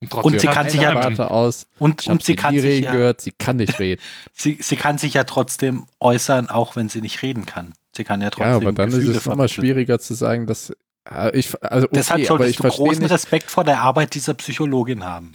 und, 0.00 0.10
trotzdem 0.10 0.32
und 0.32 0.40
sie 0.40 0.46
kann 0.48 0.68
sich 0.68 0.80
ja- 0.80 0.94
aus. 1.28 1.66
Und, 1.78 2.06
und 2.06 2.22
sie 2.22 2.32
sie 2.32 2.36
kann 2.36 2.54
nie 2.54 2.60
sich 2.60 2.70
reden 2.70 2.84
ja, 2.84 2.92
gehört, 2.92 3.20
sie 3.20 3.32
kann 3.32 3.56
nicht 3.56 3.78
reden. 3.78 4.00
sie, 4.34 4.58
sie 4.60 4.76
kann 4.76 4.98
sich 4.98 5.14
ja 5.14 5.24
trotzdem 5.24 5.86
äußern, 6.00 6.48
auch 6.50 6.76
wenn 6.76 6.88
sie 6.88 7.00
nicht 7.00 7.22
reden 7.22 7.46
kann. 7.46 7.74
Sie 7.96 8.04
kann 8.04 8.20
ja 8.20 8.30
trotzdem 8.30 8.50
Ja, 8.50 8.56
aber 8.56 8.72
dann 8.72 8.90
Gefühle 8.90 9.10
ist 9.12 9.16
es 9.18 9.24
nochmal 9.26 9.48
vermitteln. 9.48 9.64
schwieriger 9.64 9.98
zu 9.98 10.14
sagen, 10.14 10.46
dass. 10.46 10.72
Ah, 11.08 11.30
Ich, 11.32 11.54
also 11.62 11.86
okay, 11.86 11.94
Deshalb 11.96 12.18
aber 12.20 12.26
solltest 12.26 12.50
ich 12.50 12.56
du 12.56 12.68
großen 12.68 13.02
nicht. 13.04 13.12
Respekt 13.12 13.50
vor 13.50 13.64
der 13.64 13.80
Arbeit 13.80 14.14
dieser 14.14 14.34
Psychologin 14.34 15.04
haben. 15.04 15.32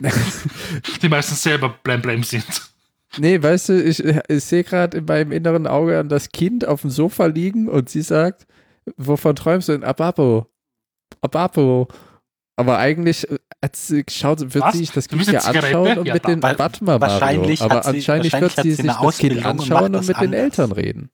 die 1.02 1.08
meistens 1.08 1.42
selber 1.42 1.68
blam 1.82 2.00
blam 2.00 2.22
sind. 2.22 2.46
Nee, 3.18 3.42
weißt 3.42 3.68
du, 3.70 3.82
ich, 3.82 4.00
ich 4.04 4.44
sehe 4.44 4.64
gerade 4.64 4.98
in 4.98 5.04
meinem 5.04 5.32
inneren 5.32 5.66
Auge 5.66 5.98
an 5.98 6.08
das 6.08 6.30
Kind 6.30 6.66
auf 6.66 6.80
dem 6.82 6.90
Sofa 6.90 7.26
liegen 7.26 7.68
und 7.68 7.88
sie 7.88 8.02
sagt, 8.02 8.46
wovon 8.96 9.36
träumst 9.36 9.68
du 9.68 9.72
denn? 9.72 9.84
Abapo. 9.84 10.46
Abapo. 11.20 11.88
Aber 12.56 12.78
eigentlich 12.78 13.28
äh, 13.30 13.38
hat 13.62 13.76
sie, 13.76 14.04
schaut, 14.08 14.40
wird 14.40 14.64
Was? 14.64 14.72
sie 14.72 14.78
sich 14.78 14.92
das 14.92 15.08
Kind 15.08 15.26
ja 15.26 15.40
Zigarette? 15.40 15.66
anschauen 15.78 15.98
und 15.98 16.06
Ja, 16.06 16.14
mit 16.14 16.26
den, 16.26 16.38
mal, 16.40 16.54
Mario, 16.56 17.00
wahrscheinlich 17.00 17.62
aber 17.62 17.82
sie- 17.82 17.88
anscheinlich 17.88 18.32
wahrscheinlich 18.32 18.56
wird 18.56 18.62
sie 18.64 18.72
sich 18.72 18.86
das 18.86 18.96
Kind 18.96 19.06
Ausbildung 19.06 19.38
und 19.44 19.46
anschauen 19.60 19.84
und 19.86 19.92
das 19.94 20.06
mit 20.06 20.16
den 20.18 20.22
anders. 20.26 20.40
Eltern 20.40 20.72
reden. 20.72 21.10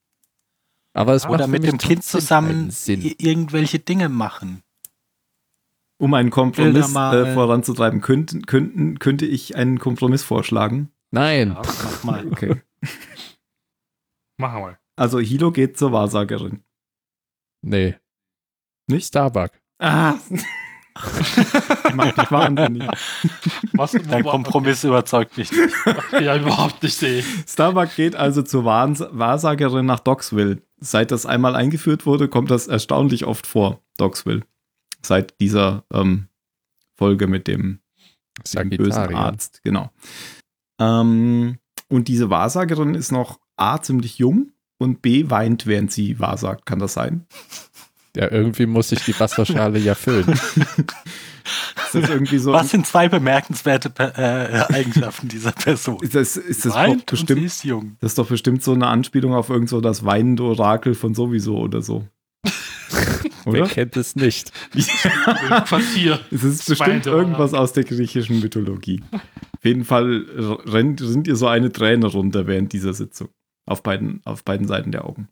Aber 0.93 1.13
es 1.13 1.25
Oder 1.25 1.47
mit 1.47 1.63
dem 1.63 1.77
Kind 1.77 2.03
zusammen 2.03 2.69
irgendwelche 2.85 3.79
Dinge 3.79 4.09
machen. 4.09 4.61
Um 5.97 6.13
einen 6.13 6.31
Kompromiss 6.31 6.89
äh, 6.95 7.33
voranzutreiben, 7.33 8.01
könnten, 8.01 8.45
könnten, 8.45 8.99
könnte 8.99 9.25
ich 9.25 9.55
einen 9.55 9.79
Kompromiss 9.79 10.23
vorschlagen. 10.23 10.90
Nein. 11.11 11.49
Ja, 11.51 11.61
Mach 11.61 12.03
mal. 12.03 12.27
Okay. 12.27 12.61
mach 14.37 14.53
mal. 14.53 14.79
Also 14.95 15.19
Hilo 15.19 15.51
geht 15.51 15.77
zur 15.77 15.91
Wahrsagerin. 15.91 16.63
Nee. 17.61 17.95
Nicht? 18.87 19.07
Starbuck. 19.07 19.51
Ah. 19.79 20.15
Die 21.89 21.93
macht 21.93 22.17
mich 22.17 22.31
wahnsinnig. 22.31 22.87
Was, 23.73 23.91
Dein 23.91 24.23
Kompromiss 24.23 24.83
überzeugt 24.83 25.37
mich 25.37 25.51
nicht. 25.51 25.73
Ja, 26.21 26.35
überhaupt 26.35 26.83
nicht, 26.83 27.01
ey. 27.03 27.23
Starbuck 27.47 27.95
geht 27.95 28.15
also 28.15 28.41
zur 28.41 28.65
Wahns 28.65 29.03
Wahrsagerin 29.11 29.85
nach 29.85 29.99
Dogsville. 30.01 30.61
Seit 30.79 31.11
das 31.11 31.25
einmal 31.25 31.55
eingeführt 31.55 32.05
wurde, 32.05 32.27
kommt 32.27 32.51
das 32.51 32.67
erstaunlich 32.67 33.25
oft 33.25 33.47
vor, 33.47 33.81
Dogsville. 33.97 34.41
Seit 35.01 35.39
dieser 35.39 35.85
ähm, 35.93 36.27
Folge 36.95 37.27
mit 37.27 37.47
dem, 37.47 37.79
dem 38.53 38.69
bösen. 38.69 39.15
Arzt, 39.15 39.63
genau. 39.63 39.91
Ähm, 40.81 41.57
und 41.89 42.07
diese 42.07 42.29
Wahrsagerin 42.29 42.95
ist 42.95 43.11
noch 43.11 43.39
A, 43.55 43.79
ziemlich 43.81 44.17
jung 44.17 44.51
und 44.77 45.01
B, 45.01 45.29
weint, 45.29 45.67
während 45.67 45.91
sie 45.91 46.19
wahrsagt. 46.19 46.65
Kann 46.65 46.79
das 46.79 46.93
sein? 46.93 47.27
Ja, 48.15 48.31
irgendwie 48.31 48.65
muss 48.65 48.89
sich 48.89 49.03
die 49.05 49.17
Wasserschale 49.19 49.79
ja 49.79 49.95
füllen. 49.95 50.27
Ist 51.93 51.95
das 51.95 52.09
irgendwie 52.09 52.37
so? 52.37 52.53
Was 52.53 52.69
sind 52.69 52.85
zwei 52.85 53.09
bemerkenswerte 53.09 53.91
äh, 53.97 54.73
Eigenschaften 54.73 55.27
dieser 55.27 55.51
Person? 55.51 55.97
ist 56.01 56.15
das, 56.15 56.37
ist 56.37 56.65
das 56.65 56.73
doch 56.73 56.79
Weint 56.79 56.93
und 56.93 56.99
sie 57.09 57.25
bestimmt, 57.25 57.45
ist 57.45 57.63
jung. 57.63 57.97
das 57.99 58.11
ist 58.11 58.17
doch 58.17 58.27
bestimmt 58.27 58.63
so 58.63 58.73
eine 58.73 58.87
Anspielung 58.87 59.33
auf 59.33 59.49
irgend 59.49 59.67
so 59.67 59.81
das 59.81 60.05
weinende 60.05 60.43
Orakel 60.43 60.93
von 60.93 61.13
sowieso 61.15 61.57
oder 61.57 61.81
so. 61.81 62.05
Wer 63.45 63.67
kennt 63.67 63.97
es 63.97 64.15
nicht? 64.15 64.51
Quartier. 65.65 66.19
Es 66.31 66.43
ist 66.43 66.67
bestimmt 66.67 67.05
irgendwas 67.05 67.53
aus 67.53 67.73
der 67.73 67.83
griechischen 67.83 68.39
Mythologie. 68.39 69.01
Auf 69.11 69.65
jeden 69.65 69.85
Fall 69.85 70.25
rennt, 70.65 71.01
rinnt 71.01 71.27
ihr 71.27 71.35
so 71.35 71.47
eine 71.47 71.71
Träne 71.71 72.07
runter 72.07 72.47
während 72.47 72.73
dieser 72.73 72.93
Sitzung. 72.93 73.29
Auf 73.65 73.83
beiden, 73.83 74.21
auf 74.25 74.43
beiden 74.43 74.67
Seiten 74.67 74.91
der 74.91 75.05
Augen. 75.05 75.27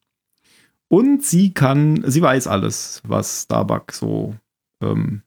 Und 0.87 1.23
sie 1.23 1.53
kann, 1.53 2.03
sie 2.05 2.21
weiß 2.21 2.47
alles, 2.47 3.01
was 3.05 3.43
Starbuck 3.43 3.91
so 3.91 4.35
ähm, 4.83 5.21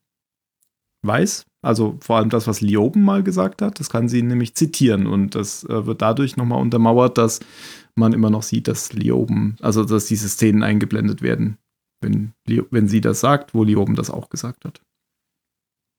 weiß. 1.03 1.47
Also 1.65 1.97
vor 2.01 2.17
allem 2.17 2.31
das, 2.31 2.49
was 2.49 2.61
Lioben 2.61 3.03
mal 3.03 3.23
gesagt 3.23 3.63
hat, 3.63 3.79
das 3.79 3.89
kann 3.89 4.09
sie 4.09 4.23
nämlich 4.23 4.57
zitieren. 4.57 5.07
Und 5.07 5.35
das 5.37 5.65
äh, 5.65 5.87
wird 5.87 6.03
dadurch 6.03 6.37
nochmal 6.37 6.61
untermauert, 6.61 7.19
dass 7.19 7.41
man 7.95 8.13
immer 8.13 8.31
noch 8.31 8.43
sieht, 8.43 8.67
dass 8.67 8.93
Lioben, 8.93 9.57
also 9.61 9.85
dass 9.85 10.07
diese 10.07 10.29
Szenen 10.29 10.63
eingeblendet 10.63 11.23
werden, 11.23 11.59
wenn, 12.03 12.33
wenn 12.45 12.89
sie 12.89 13.01
das 13.01 13.21
sagt, 13.21 13.55
wo 13.55 13.65
Lioben 13.65 13.95
das 13.95 14.11
auch 14.11 14.31
gesagt 14.31 14.65
hat. 14.65 14.81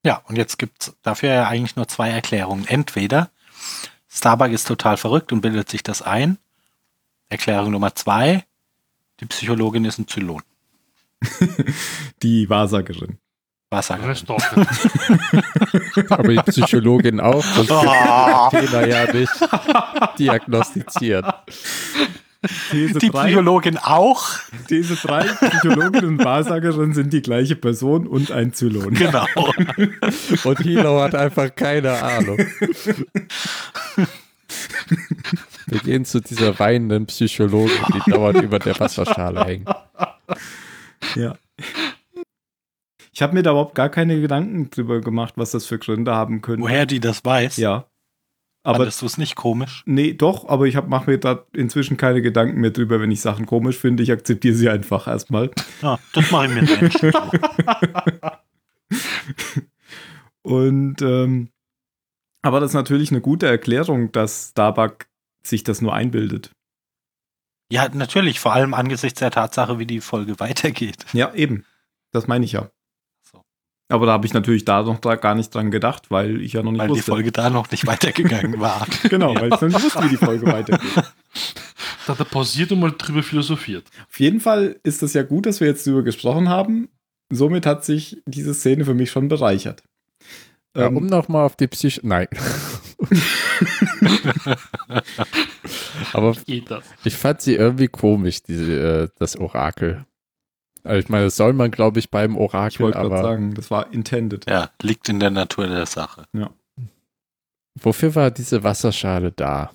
Ja, 0.05 0.21
und 0.27 0.37
jetzt 0.37 0.57
gibt 0.57 0.83
es 0.83 0.97
dafür 1.01 1.29
ja 1.29 1.47
eigentlich 1.47 1.75
nur 1.75 1.87
zwei 1.87 2.09
Erklärungen. 2.09 2.67
Entweder 2.67 3.29
Starbuck 4.09 4.51
ist 4.51 4.67
total 4.67 4.97
verrückt 4.97 5.31
und 5.31 5.41
bildet 5.41 5.69
sich 5.69 5.81
das 5.81 6.01
ein. 6.01 6.37
Erklärung 7.29 7.71
Nummer 7.71 7.95
zwei, 7.95 8.45
die 9.19 9.25
Psychologin 9.25 9.85
ist 9.85 9.97
ein 9.97 10.07
Zylon. 10.07 10.43
Die 12.21 12.49
Wahrsagerin. 12.49 13.17
Er? 14.09 14.15
Stoffe. 14.15 14.55
Aber 16.09 16.27
die 16.27 16.51
Psychologin 16.51 17.19
auch. 17.19 17.43
Das 17.55 17.71
Oh, 17.71 18.49
Fehler 18.51 18.87
ja 18.87 19.11
nicht 19.11 19.31
diagnostiziert. 20.19 21.25
These 22.71 22.99
die 22.99 23.09
3, 23.09 23.27
Psychologin 23.27 23.77
auch? 23.77 24.23
These 24.67 24.95
3, 24.95 25.23
Psychologin 25.23 26.05
und 26.05 26.23
Wahrsagerin 26.23 26.93
sind 26.93 27.13
die 27.13 27.21
gleiche 27.21 27.55
Person 27.55 28.07
und 28.07 28.31
ein 28.31 28.53
Zylon. 28.53 28.93
Genau. 28.93 29.25
Und 30.43 30.59
Hilo 30.59 31.01
hat 31.01 31.15
einfach 31.15 31.53
keine 31.55 31.91
Ahnung. 32.01 32.37
Wir 35.67 35.79
gehen 35.79 36.05
zu 36.05 36.19
dieser 36.19 36.57
weinenden 36.59 37.05
Psychologin, 37.05 37.71
die 37.93 38.11
dauernd 38.11 38.41
über 38.41 38.59
der 38.59 38.79
Wasserschale 38.79 39.45
hängt. 39.45 39.69
Ja. 41.15 41.37
Ich 43.13 43.21
habe 43.21 43.33
mir 43.33 43.43
da 43.43 43.51
überhaupt 43.51 43.75
gar 43.75 43.89
keine 43.89 44.19
Gedanken 44.19 44.69
drüber 44.69 44.99
gemacht, 44.99 45.35
was 45.37 45.51
das 45.51 45.65
für 45.65 45.77
Gründe 45.77 46.13
haben 46.13 46.41
könnte. 46.41 46.63
Woher 46.63 46.85
die 46.85 46.99
das 46.99 47.23
weiß? 47.23 47.57
Ja. 47.57 47.85
Aber 48.63 48.77
Fandest 48.77 49.01
du 49.01 49.05
es 49.05 49.17
nicht 49.17 49.35
komisch? 49.35 49.83
nee, 49.85 50.13
doch, 50.13 50.47
aber 50.47 50.65
ich 50.65 50.81
mache 50.81 51.11
mir 51.11 51.17
da 51.17 51.45
inzwischen 51.53 51.97
keine 51.97 52.21
Gedanken 52.21 52.61
mehr 52.61 52.71
drüber, 52.71 53.01
wenn 53.01 53.11
ich 53.11 53.19
Sachen 53.19 53.45
komisch 53.45 53.77
finde. 53.77 54.03
Ich 54.03 54.11
akzeptiere 54.11 54.55
sie 54.55 54.69
einfach 54.69 55.07
erstmal. 55.07 55.51
Ja, 55.81 55.99
das 56.13 56.31
mache 56.31 56.47
ich 56.47 56.53
mir 56.53 56.65
so. 56.65 57.11
Und 60.43 61.01
ähm, 61.01 61.49
aber 62.41 62.59
das 62.59 62.71
ist 62.71 62.75
natürlich 62.75 63.11
eine 63.11 63.21
gute 63.21 63.47
Erklärung, 63.47 64.11
dass 64.11 64.49
Starbuck 64.49 65.05
sich 65.43 65.63
das 65.63 65.81
nur 65.81 65.93
einbildet. 65.93 66.51
Ja, 67.71 67.87
natürlich, 67.89 68.39
vor 68.39 68.53
allem 68.53 68.73
angesichts 68.73 69.19
der 69.19 69.31
Tatsache, 69.31 69.79
wie 69.79 69.85
die 69.85 70.01
Folge 70.01 70.39
weitergeht. 70.39 71.05
Ja, 71.13 71.33
eben. 71.33 71.65
Das 72.11 72.27
meine 72.27 72.45
ich 72.45 72.51
ja. 72.51 72.69
Aber 73.89 74.05
da 74.05 74.13
habe 74.13 74.25
ich 74.25 74.33
natürlich 74.33 74.65
da 74.65 74.81
noch 74.83 74.99
dra- 74.99 75.17
gar 75.17 75.35
nicht 75.35 75.53
dran 75.53 75.69
gedacht, 75.69 76.09
weil 76.09 76.41
ich 76.41 76.53
ja 76.53 76.63
noch 76.63 76.71
nicht 76.71 76.79
Weil 76.79 76.87
die 76.87 76.93
wusste. 76.95 77.11
Folge 77.11 77.31
da 77.31 77.49
noch 77.49 77.69
nicht 77.69 77.85
weitergegangen 77.87 78.59
war. 78.59 78.87
genau, 79.09 79.35
weil 79.35 79.45
ich 79.53 79.61
noch 79.61 79.61
nicht 79.69 79.83
wusste, 79.83 80.03
wie 80.03 80.09
die 80.09 80.17
Folge 80.17 80.45
weitergeht. 80.51 80.95
Da 80.95 82.13
hat 82.13 82.19
er 82.19 82.25
pausiert 82.25 82.71
und 82.71 82.79
mal 82.79 82.91
drüber 82.97 83.23
philosophiert. 83.23 83.85
Auf 84.09 84.19
jeden 84.19 84.39
Fall 84.39 84.77
ist 84.83 85.03
es 85.03 85.13
ja 85.13 85.23
gut, 85.23 85.45
dass 85.45 85.59
wir 85.59 85.67
jetzt 85.67 85.85
darüber 85.85 86.03
gesprochen 86.03 86.49
haben. 86.49 86.89
Somit 87.31 87.65
hat 87.65 87.85
sich 87.85 88.21
diese 88.25 88.53
Szene 88.53 88.85
für 88.85 88.93
mich 88.93 89.11
schon 89.11 89.27
bereichert. 89.27 89.83
Ja, 90.75 90.87
Ähm, 90.87 90.97
um 90.97 91.05
nochmal 91.05 91.45
auf 91.45 91.55
die 91.55 91.67
Psych... 91.67 91.99
Nein. 92.03 92.27
Aber 96.13 96.33
Geht 96.45 96.69
das? 96.71 96.83
ich 97.03 97.15
fand 97.15 97.41
sie 97.41 97.55
irgendwie 97.55 97.87
komisch, 97.87 98.43
diese, 98.43 99.03
äh, 99.03 99.07
das 99.19 99.35
Orakel. 99.37 100.05
Also 100.83 100.99
ich 100.99 101.09
meine, 101.09 101.25
das 101.25 101.35
soll 101.37 101.53
man, 101.53 101.71
glaube 101.71 101.99
ich, 101.99 102.09
beim 102.11 102.33
Ich 102.33 102.37
Orakel, 102.37 102.79
wollte 102.81 102.97
gerade 102.99 103.13
aber 103.13 103.23
sagen, 103.23 103.53
das 103.53 103.71
war 103.71 103.91
intended. 103.93 104.49
Ja, 104.49 104.69
liegt 104.81 105.07
in 105.09 105.19
der 105.19 105.29
Natur 105.31 105.67
der 105.67 105.85
Sache. 105.85 106.25
wofür 107.75 108.15
war 108.15 108.31
diese 108.31 108.63
Wasserschale 108.63 109.31
da? 109.31 109.71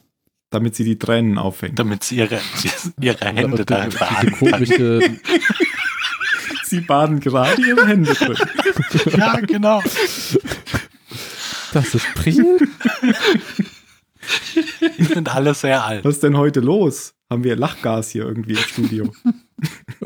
Damit 0.50 0.74
sie 0.76 0.84
die 0.84 0.98
Tränen 0.98 1.38
auffängt. 1.38 1.78
Damit 1.78 2.04
sie 2.04 2.16
ihre, 2.16 2.40
ihre 3.00 3.24
Hände 3.26 3.64
da 3.64 3.84
diese 3.86 3.98
tragen. 3.98 4.32
komische, 4.32 5.00
Sie 6.64 6.80
baden 6.80 7.20
gerade 7.20 7.62
ihre 7.66 7.86
Hände 7.86 8.12
drin. 8.12 8.36
Ja, 9.16 9.40
genau. 9.40 9.82
das 11.72 11.94
ist 11.94 12.14
Priel? 12.14 12.58
Die 14.98 15.04
sind 15.04 15.34
alle 15.34 15.54
sehr 15.54 15.84
alt. 15.84 16.04
Was 16.04 16.16
ist 16.16 16.22
denn 16.22 16.36
heute 16.36 16.60
los? 16.60 17.14
Haben 17.30 17.44
wir 17.44 17.56
Lachgas 17.56 18.10
hier 18.10 18.24
irgendwie 18.24 18.52
im 18.52 18.58
Studio? 18.58 19.12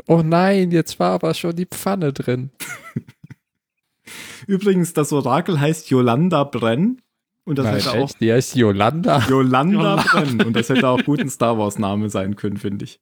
Oh 0.06 0.22
nein, 0.22 0.70
jetzt 0.70 0.98
war 0.98 1.12
aber 1.12 1.34
schon 1.34 1.54
die 1.56 1.66
Pfanne 1.66 2.12
drin. 2.12 2.50
Übrigens, 4.46 4.92
das 4.92 5.12
Orakel 5.12 5.60
heißt 5.60 5.90
Yolanda 5.90 6.44
Brenn. 6.44 7.00
Und 7.44 7.58
das 7.58 7.66
nein, 7.66 7.74
hätte 7.76 7.92
auch 7.92 8.04
echt? 8.08 8.20
Die 8.20 8.32
heißt 8.32 8.54
Yolanda. 8.56 9.26
Yolanda. 9.28 9.96
Brenn. 9.96 10.40
Und 10.42 10.54
das 10.54 10.68
hätte 10.68 10.88
auch 10.88 11.02
gut 11.04 11.20
ein 11.20 11.30
Star 11.30 11.58
Wars-Name 11.58 12.08
sein 12.08 12.36
können, 12.36 12.56
finde 12.56 12.84
ich. 12.84 13.00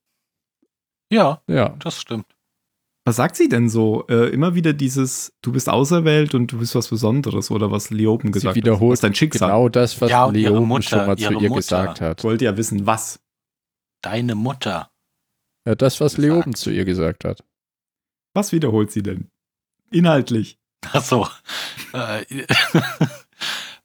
Ja, 1.12 1.42
Ja. 1.47 1.71
das 1.78 2.00
stimmt. 2.00 2.26
Was 3.07 3.16
sagt 3.16 3.37
sie 3.37 3.49
denn 3.49 3.69
so? 3.71 4.07
Äh, 4.09 4.28
immer 4.28 4.54
wieder 4.54 4.73
dieses, 4.75 5.33
du 5.42 5.52
bist 5.52 5.69
auserwählt 5.71 6.35
und 6.35 6.52
du 6.52 6.59
bist 6.59 6.75
was 6.75 6.88
Besonderes 6.88 7.50
oder 7.50 7.71
was 7.71 7.90
Leoben 7.90 8.28
Sie 8.28 8.33
gesagt 8.33 8.50
hat. 8.50 8.57
wiederholt 8.57 8.92
Das 8.92 8.99
ist 8.99 9.04
dein 9.04 9.14
Schicksal. 9.14 9.49
genau 9.49 9.69
das, 9.71 10.00
was 10.00 10.11
Ja, 10.11 10.26
Leon 10.26 10.69
Mutter, 10.69 10.83
schon 10.83 11.07
mal 11.07 11.16
zu 11.16 11.25
ihr 11.25 11.30
Mutter. 11.49 11.54
gesagt 11.57 12.00
hat. 12.02 12.21
Ich 12.21 12.25
wollte 12.25 12.45
ja 12.45 12.57
wissen, 12.57 12.87
was. 12.87 13.19
Deine 14.02 14.35
Mutter. 14.35 14.90
Ja, 15.67 15.75
das, 15.75 16.00
was 16.00 16.14
gesagt. 16.17 16.23
Leoben 16.35 16.55
zu 16.55 16.71
ihr 16.71 16.85
gesagt 16.85 17.25
hat. 17.25 17.45
Was 18.35 18.52
wiederholt 18.52 18.90
sie 18.93 19.02
denn? 19.02 19.29
Inhaltlich. 19.90 20.59
Ach 20.93 21.02
so. 21.05 21.29
äh, 21.93 22.25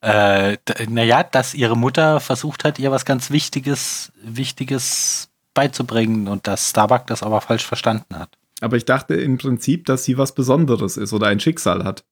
äh, 0.00 0.56
naja, 0.88 1.22
dass 1.24 1.54
ihre 1.54 1.76
Mutter 1.76 2.20
versucht 2.20 2.64
hat, 2.64 2.78
ihr 2.78 2.90
was 2.90 3.04
ganz 3.04 3.30
Wichtiges, 3.30 4.12
Wichtiges 4.22 5.28
beizubringen 5.54 6.28
und 6.28 6.46
dass 6.46 6.70
Starbuck 6.70 7.06
das 7.06 7.22
aber 7.22 7.40
falsch 7.40 7.66
verstanden 7.66 8.18
hat. 8.18 8.36
Aber 8.60 8.76
ich 8.76 8.84
dachte 8.84 9.14
im 9.14 9.36
Prinzip, 9.38 9.84
dass 9.86 10.04
sie 10.04 10.16
was 10.16 10.34
Besonderes 10.34 10.96
ist 10.96 11.12
oder 11.12 11.26
ein 11.26 11.40
Schicksal 11.40 11.84
hat. 11.84 12.04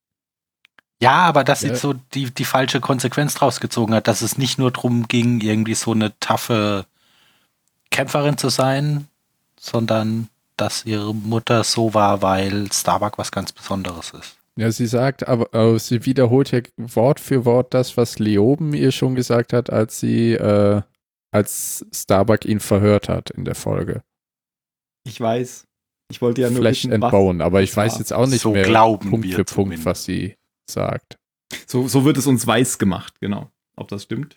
Ja, 1.00 1.16
aber 1.22 1.44
dass 1.44 1.60
sie 1.60 1.68
Ja. 1.68 1.76
so 1.76 1.94
die, 2.14 2.30
die 2.32 2.44
falsche 2.44 2.80
Konsequenz 2.80 3.34
draus 3.34 3.60
gezogen 3.60 3.94
hat, 3.94 4.08
dass 4.08 4.22
es 4.22 4.38
nicht 4.38 4.58
nur 4.58 4.70
darum 4.70 5.08
ging, 5.08 5.40
irgendwie 5.40 5.74
so 5.74 5.92
eine 5.92 6.18
taffe 6.20 6.86
Kämpferin 7.90 8.38
zu 8.38 8.48
sein, 8.48 9.08
sondern 9.64 10.28
dass 10.56 10.84
ihre 10.84 11.14
Mutter 11.14 11.64
so 11.64 11.94
war, 11.94 12.22
weil 12.22 12.70
Starbuck 12.72 13.18
was 13.18 13.32
ganz 13.32 13.52
Besonderes 13.52 14.10
ist. 14.10 14.36
Ja, 14.56 14.70
sie 14.70 14.86
sagt, 14.86 15.26
aber 15.26 15.52
äh, 15.52 15.78
sie 15.80 16.06
wiederholt 16.06 16.52
ja 16.52 16.60
Wort 16.76 17.18
für 17.18 17.44
Wort 17.44 17.74
das, 17.74 17.96
was 17.96 18.20
Leoben 18.20 18.72
ihr 18.72 18.92
schon 18.92 19.16
gesagt 19.16 19.52
hat, 19.52 19.70
als 19.70 19.98
sie, 19.98 20.34
äh, 20.34 20.80
als 21.32 21.84
Starbuck 21.92 22.44
ihn 22.44 22.60
verhört 22.60 23.08
hat 23.08 23.30
in 23.30 23.44
der 23.44 23.56
Folge. 23.56 24.02
Ich 25.04 25.20
weiß. 25.20 25.64
Ich 26.10 26.22
wollte 26.22 26.42
ja 26.42 26.50
nur 26.50 26.60
Flash 26.60 26.84
wissen. 26.84 27.00
Bone, 27.00 27.42
aber 27.42 27.62
ich 27.62 27.76
weiß 27.76 27.94
war. 27.94 27.98
jetzt 27.98 28.12
auch 28.12 28.26
nicht 28.26 28.42
So 28.42 28.52
mehr 28.52 28.64
glauben 28.64 29.10
Punkt 29.10 29.26
wir 29.26 29.34
für 29.34 29.44
Punkt, 29.44 29.74
zumindest. 29.74 29.86
was 29.86 30.04
sie 30.04 30.36
sagt. 30.70 31.18
So, 31.66 31.88
so 31.88 32.04
wird 32.04 32.16
es 32.16 32.26
uns 32.26 32.46
weiß 32.46 32.78
gemacht, 32.78 33.18
genau. 33.20 33.50
Ob 33.76 33.88
das 33.88 34.04
stimmt, 34.04 34.36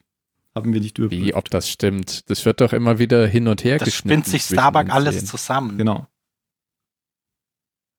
haben 0.58 0.74
wir 0.74 0.82
nicht 0.82 0.98
Wie, 1.00 1.04
überprüft. 1.04 1.34
ob 1.36 1.50
das 1.50 1.70
stimmt. 1.70 2.30
Das 2.30 2.44
wird 2.46 2.60
doch 2.62 2.74
immer 2.74 3.00
wieder 3.00 3.26
hin 3.28 3.48
und 3.48 3.64
her 3.64 3.78
Das 3.78 3.86
geschnitten. 3.86 4.24
spinnt 4.24 4.28
sich 4.28 4.44
Starbuck 4.44 4.90
alles 4.94 5.26
zusammen. 5.26 5.78
Genau. 5.78 6.08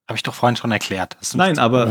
Habe 0.07 0.17
ich 0.17 0.23
doch 0.23 0.35
vorhin 0.35 0.57
schon 0.57 0.71
erklärt. 0.73 1.17
Nein, 1.35 1.59
aber. 1.59 1.91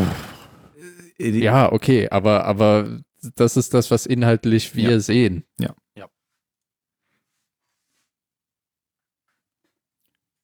äh, 1.20 1.30
Ja, 1.30 1.72
okay, 1.72 2.10
aber, 2.10 2.46
aber 2.46 3.00
das 3.36 3.58
ist 3.58 3.74
das, 3.74 3.90
was 3.92 4.06
inhaltlich 4.06 4.75
wir 4.75 4.92
Ja. 4.92 5.00
sehen. 5.00 5.44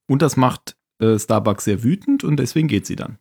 Und 0.07 0.21
das 0.21 0.35
macht 0.35 0.75
äh, 0.99 1.17
Starbuck 1.17 1.61
sehr 1.61 1.81
wütend 1.83 2.23
und 2.25 2.37
deswegen 2.37 2.67
geht 2.67 2.85
sie 2.85 2.95
dann. 2.97 3.19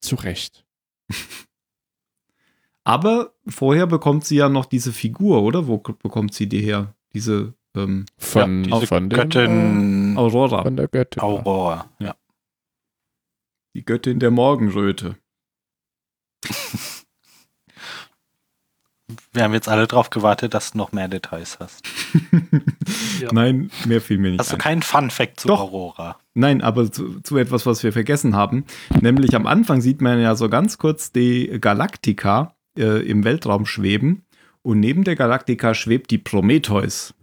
Zu 0.00 0.16
Recht. 0.16 0.64
Aber 2.88 3.34
vorher 3.46 3.86
bekommt 3.86 4.24
sie 4.24 4.36
ja 4.36 4.48
noch 4.48 4.64
diese 4.64 4.94
Figur, 4.94 5.42
oder? 5.42 5.66
Wo 5.66 5.76
bekommt 5.76 6.32
sie 6.32 6.48
die 6.48 6.62
her? 6.62 6.94
Diese 7.12 7.52
ähm, 7.76 8.06
Von, 8.16 8.62
diese 8.62 8.86
von, 8.86 9.10
Göttin 9.10 10.14
äh, 10.14 10.18
Aurora, 10.18 10.62
von 10.62 10.74
der 10.74 10.88
Göttin. 10.88 11.22
Aurora. 11.22 11.90
Ja. 11.98 12.16
die 13.74 13.84
Göttin 13.84 14.20
der 14.20 14.30
Morgenröte. 14.30 15.16
Wir 19.32 19.42
haben 19.42 19.52
jetzt 19.52 19.68
alle 19.68 19.86
drauf 19.86 20.08
gewartet, 20.08 20.54
dass 20.54 20.72
du 20.72 20.78
noch 20.78 20.92
mehr 20.92 21.08
Details 21.08 21.58
hast. 21.60 21.86
Ja. 23.20 23.30
Nein, 23.32 23.70
mehr 23.84 24.00
fiel 24.00 24.16
mir 24.18 24.30
nicht 24.30 24.38
Hast 24.38 24.52
du 24.52 24.56
ein. 24.56 24.60
keinen 24.60 24.82
Fun-Fact 24.82 25.40
zu 25.40 25.48
Doch. 25.48 25.60
Aurora? 25.60 26.18
Nein, 26.34 26.62
aber 26.62 26.90
zu, 26.90 27.20
zu 27.20 27.36
etwas, 27.36 27.66
was 27.66 27.82
wir 27.82 27.92
vergessen 27.92 28.36
haben. 28.36 28.64
Nämlich 29.00 29.34
am 29.34 29.46
Anfang 29.46 29.80
sieht 29.80 30.00
man 30.00 30.20
ja 30.20 30.36
so 30.36 30.48
ganz 30.48 30.78
kurz 30.78 31.10
die 31.10 31.58
Galaktika 31.60 32.54
äh, 32.78 33.00
im 33.00 33.24
Weltraum 33.24 33.66
schweben. 33.66 34.24
Und 34.62 34.80
neben 34.80 35.04
der 35.04 35.16
Galaktika 35.16 35.74
schwebt 35.74 36.10
die 36.10 36.18
Prometheus. 36.18 37.14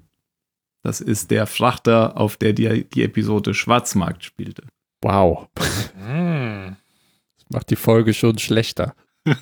Das 0.83 1.01
ist 1.01 1.31
der 1.31 1.47
Frachter, 1.47 2.17
auf 2.17 2.37
der 2.37 2.53
die, 2.53 2.83
die 2.83 3.03
Episode 3.03 3.53
Schwarzmarkt 3.53 4.23
spielte. 4.23 4.63
Wow. 5.01 5.47
Hm. 5.97 6.75
Das 7.37 7.45
macht 7.49 7.69
die 7.69 7.75
Folge 7.75 8.13
schon 8.13 8.37
schlechter. 8.37 8.95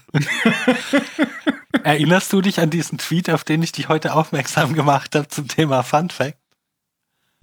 Erinnerst 1.84 2.32
du 2.32 2.42
dich 2.42 2.60
an 2.60 2.70
diesen 2.70 2.98
Tweet, 2.98 3.30
auf 3.30 3.44
den 3.44 3.62
ich 3.62 3.74
dich 3.74 3.90
heute 3.90 4.14
aufmerksam 4.14 4.74
gemacht 4.74 5.16
habe 5.16 5.28
zum 5.28 5.48
Thema 5.48 5.84
Fun-Fact? 5.84 6.38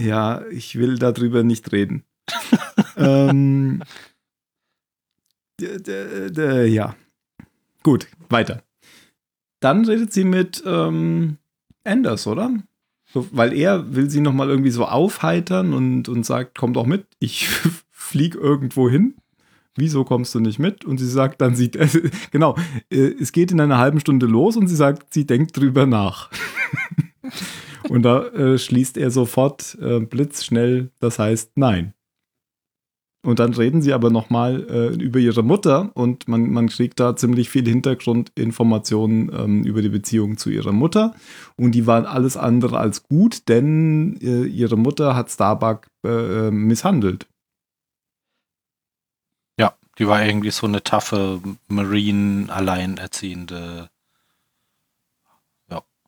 Ja, 0.01 0.43
ich 0.51 0.77
will 0.77 0.99
darüber 0.99 1.43
nicht 1.43 1.73
reden. 1.73 2.05
ähm, 2.97 3.83
ja. 5.61 6.97
Gut, 7.83 8.09
weiter. 8.29 8.63
Dann 9.61 9.85
redet 9.85 10.13
sie 10.13 10.25
mit 10.25 10.63
ähm, 10.67 11.39
Anders, 11.85 12.27
oder? 12.27 12.51
So, 13.13 13.27
weil 13.33 13.53
er 13.53 13.95
will 13.95 14.09
sie 14.09 14.21
nochmal 14.21 14.49
irgendwie 14.49 14.71
so 14.71 14.85
aufheitern 14.85 15.75
und, 15.75 16.09
und 16.09 16.25
sagt, 16.25 16.57
komm 16.59 16.73
doch 16.73 16.87
mit, 16.87 17.07
ich 17.19 17.49
flieg 17.91 18.35
irgendwo 18.35 18.89
hin. 18.89 19.15
Wieso 19.77 20.05
kommst 20.05 20.35
du 20.35 20.41
nicht 20.41 20.59
mit? 20.59 20.85
Und 20.85 20.99
sie 20.99 21.09
sagt 21.09 21.41
dann, 21.41 21.55
sie, 21.55 21.71
genau, 22.31 22.57
äh, 22.91 23.15
es 23.21 23.33
geht 23.33 23.53
in 23.53 23.61
einer 23.61 23.79
halben 23.79 24.01
Stunde 24.01 24.27
los 24.27 24.57
und 24.57 24.69
sie 24.69 24.77
sagt, 24.77 25.13
sie 25.15 25.27
denkt 25.27 25.57
drüber 25.57 25.87
nach. 25.87 26.31
Und 27.89 28.03
da 28.03 28.25
äh, 28.29 28.57
schließt 28.57 28.99
er 28.99 29.11
sofort 29.11 29.77
äh, 29.81 29.99
blitzschnell, 29.99 30.93
das 31.01 31.19
heißt 31.19 31.53
nein. 31.57 31.93
Und 33.23 33.39
dann 33.39 33.53
reden 33.53 33.83
sie 33.83 33.93
aber 33.93 34.09
nochmal 34.09 34.67
äh, 34.71 34.95
über 34.95 35.19
ihre 35.19 35.43
Mutter 35.43 35.91
und 35.95 36.27
man, 36.27 36.51
man 36.51 36.69
kriegt 36.69 36.99
da 37.01 37.15
ziemlich 37.17 37.51
viel 37.51 37.69
Hintergrundinformationen 37.69 39.31
ähm, 39.35 39.63
über 39.65 39.83
die 39.83 39.91
Beziehung 39.91 40.39
zu 40.39 40.49
ihrer 40.49 40.73
Mutter. 40.73 41.15
Und 41.57 41.73
die 41.73 41.87
waren 41.87 42.07
alles 42.07 42.39
andere 42.39 42.79
als 42.79 43.03
gut, 43.03 43.47
denn 43.49 44.19
äh, 44.23 44.45
ihre 44.45 44.79
Mutter 44.79 45.15
hat 45.15 45.31
Starbuck 45.31 45.87
äh, 46.03 46.51
misshandelt. 46.51 47.27
Ja, 49.59 49.75
die 49.99 50.09
war 50.09 50.25
irgendwie 50.25 50.51
so 50.51 50.67
eine 50.67 50.83
taffe 50.83 51.43
Marine-Alleinerziehende. 51.69 53.91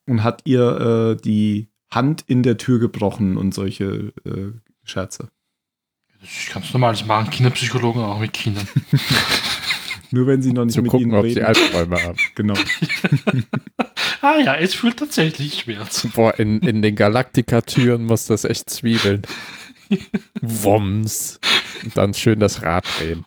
Und 0.04 0.24
hat 0.24 0.42
ihr 0.46 1.12
äh, 1.12 1.16
die 1.16 1.68
Hand 1.88 2.24
in 2.26 2.42
der 2.42 2.56
Tür 2.56 2.80
gebrochen 2.80 3.36
und 3.36 3.54
solche 3.54 4.12
äh, 4.24 4.50
Scherze. 4.82 5.28
Das 6.22 6.30
ist 6.30 6.54
ganz 6.54 6.72
normal, 6.72 6.92
das 6.92 7.04
machen 7.04 7.30
Kinderpsychologen 7.30 8.00
auch 8.00 8.20
mit 8.20 8.32
Kindern. 8.32 8.66
Nur 10.12 10.28
wenn 10.28 10.40
sie 10.40 10.52
noch 10.52 10.64
nicht 10.64 10.74
Zu 10.74 10.82
mit 10.82 10.90
gucken, 10.90 11.08
ihnen 11.08 11.16
ob 11.16 11.24
reden. 11.24 11.34
sie 11.34 11.42
Albträume 11.42 12.00
haben. 12.00 12.18
genau. 12.36 12.54
ah 14.20 14.38
ja, 14.38 14.54
es 14.54 14.74
fühlt 14.74 14.98
tatsächlich 14.98 15.60
Schmerz. 15.60 16.06
Boah, 16.14 16.38
in, 16.38 16.60
in 16.60 16.80
den 16.80 16.94
Galaktika-Türen 16.94 18.04
muss 18.04 18.26
das 18.26 18.44
echt 18.44 18.70
zwiebeln. 18.70 19.22
Woms. 20.40 21.40
Und 21.82 21.96
dann 21.96 22.14
schön 22.14 22.38
das 22.38 22.62
Rad 22.62 22.86
drehen. 22.98 23.24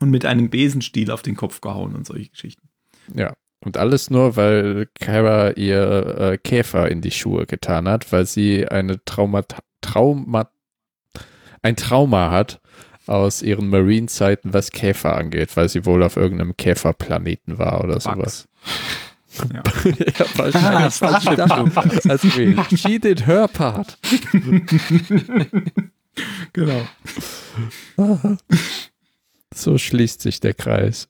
Und 0.00 0.10
mit 0.10 0.24
einem 0.24 0.50
Besenstiel 0.50 1.12
auf 1.12 1.22
den 1.22 1.36
Kopf 1.36 1.60
gehauen 1.60 1.94
und 1.94 2.06
solche 2.06 2.30
Geschichten. 2.30 2.68
Ja. 3.14 3.34
Und 3.64 3.76
alles 3.76 4.10
nur, 4.10 4.34
weil 4.34 4.88
Kara 4.98 5.52
ihr 5.52 6.16
äh, 6.18 6.38
Käfer 6.38 6.90
in 6.90 7.02
die 7.02 7.12
Schuhe 7.12 7.46
getan 7.46 7.86
hat, 7.88 8.10
weil 8.10 8.26
sie 8.26 8.66
eine 8.66 9.04
Trauma, 9.04 9.44
Trauma, 9.80 10.50
ein 11.62 11.76
Trauma 11.76 12.30
hat 12.30 12.60
aus 13.06 13.42
ihren 13.42 13.68
Marine-Zeiten, 13.70 14.52
was 14.52 14.70
Käfer 14.70 15.16
angeht, 15.16 15.56
weil 15.56 15.68
sie 15.68 15.84
wohl 15.86 16.02
auf 16.02 16.16
irgendeinem 16.16 16.56
Käferplaneten 16.56 17.58
war 17.58 17.82
oder 17.82 18.00
sowas. 18.00 18.48
Ja. 19.52 19.62
ja, 19.84 20.26
Ah, 20.52 20.90
wahrscheinlich. 21.00 21.74
Das, 21.74 22.06
also, 22.06 22.28
she 22.76 22.98
did 22.98 23.26
her 23.26 23.48
part. 23.48 23.98
genau. 26.52 26.82
so 29.54 29.78
schließt 29.78 30.20
sich 30.20 30.40
der 30.40 30.54
Kreis. 30.54 31.08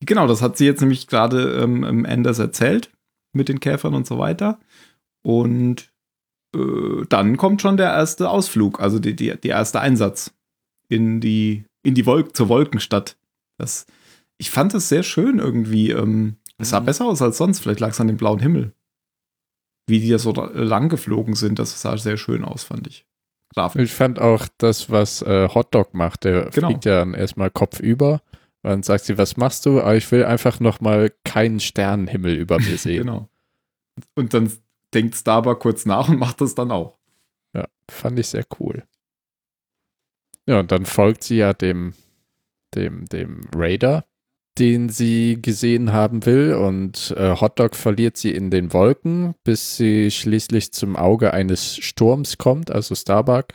Genau, 0.00 0.26
das 0.26 0.42
hat 0.42 0.56
sie 0.56 0.66
jetzt 0.66 0.80
nämlich 0.80 1.06
gerade 1.06 1.60
ähm, 1.62 1.84
im 1.84 2.04
Enders 2.04 2.38
erzählt 2.38 2.90
mit 3.32 3.48
den 3.48 3.60
Käfern 3.60 3.94
und 3.94 4.06
so 4.06 4.18
weiter. 4.18 4.58
Und 5.22 5.92
äh, 6.54 7.04
dann 7.08 7.36
kommt 7.36 7.62
schon 7.62 7.76
der 7.76 7.88
erste 7.90 8.28
Ausflug, 8.30 8.80
also 8.80 8.98
die, 8.98 9.14
die, 9.16 9.28
der 9.36 9.50
erste 9.50 9.80
Einsatz 9.80 10.32
in 10.88 11.20
die, 11.20 11.64
in 11.82 11.94
die 11.94 12.06
Wolk 12.06 12.36
zur 12.36 12.48
Wolkenstadt. 12.48 13.16
Das, 13.58 13.86
ich 14.38 14.50
fand 14.50 14.74
es 14.74 14.88
sehr 14.88 15.02
schön 15.02 15.38
irgendwie. 15.38 15.90
Ähm, 15.90 16.36
es 16.58 16.70
sah 16.70 16.80
Mhm. 16.80 16.84
besser 16.86 17.06
aus 17.06 17.22
als 17.22 17.38
sonst. 17.38 17.60
Vielleicht 17.60 17.80
lag 17.80 17.90
es 17.90 18.00
an 18.00 18.06
dem 18.08 18.16
blauen 18.16 18.40
Himmel. 18.40 18.72
Wie 19.86 20.00
die 20.00 20.08
da 20.10 20.18
so 20.18 20.32
lang 20.32 20.88
geflogen 20.88 21.34
sind, 21.34 21.58
das 21.58 21.80
sah 21.80 21.96
sehr 21.98 22.16
schön 22.16 22.44
aus, 22.44 22.64
fand 22.64 22.86
ich. 22.86 23.04
Grafisch. 23.54 23.82
Ich 23.82 23.92
fand 23.92 24.18
auch 24.18 24.48
das, 24.58 24.90
was 24.90 25.22
äh, 25.22 25.48
Hotdog 25.48 25.94
macht, 25.94 26.24
der 26.24 26.50
Genau. 26.50 26.68
fliegt 26.68 26.84
ja 26.86 26.98
dann 27.00 27.14
erstmal 27.14 27.50
kopfüber. 27.50 28.20
Dann 28.62 28.82
sagt 28.82 29.04
sie, 29.04 29.18
was 29.18 29.36
machst 29.36 29.66
du? 29.66 29.80
Aber 29.80 29.94
ich 29.94 30.10
will 30.10 30.24
einfach 30.24 30.58
noch 30.58 30.80
mal 30.80 31.12
keinen 31.24 31.60
Sternenhimmel 31.60 32.34
über 32.34 32.58
mir 32.58 32.78
sehen. 32.78 33.02
Genau. 33.06 33.28
Und 34.14 34.32
dann 34.34 34.50
denkt 34.94 35.14
Starbuck 35.14 35.60
kurz 35.60 35.86
nach 35.86 36.08
und 36.08 36.18
macht 36.18 36.40
das 36.40 36.54
dann 36.54 36.70
auch. 36.70 36.98
Ja, 37.54 37.66
fand 37.90 38.18
ich 38.18 38.28
sehr 38.28 38.44
cool. 38.58 38.84
Ja, 40.46 40.60
und 40.60 40.72
dann 40.72 40.84
folgt 40.84 41.24
sie 41.24 41.36
ja 41.36 41.52
dem, 41.52 41.94
dem, 42.74 43.06
dem 43.06 43.40
Raider, 43.54 44.04
den 44.58 44.88
sie 44.88 45.40
gesehen 45.40 45.92
haben 45.92 46.26
will. 46.26 46.54
Und 46.54 47.14
äh, 47.16 47.36
Hotdog 47.36 47.74
verliert 47.74 48.16
sie 48.16 48.30
in 48.30 48.50
den 48.50 48.72
Wolken, 48.72 49.34
bis 49.44 49.76
sie 49.76 50.10
schließlich 50.10 50.72
zum 50.72 50.96
Auge 50.96 51.32
eines 51.32 51.76
Sturms 51.76 52.38
kommt, 52.38 52.70
also 52.70 52.94
Starbuck. 52.94 53.48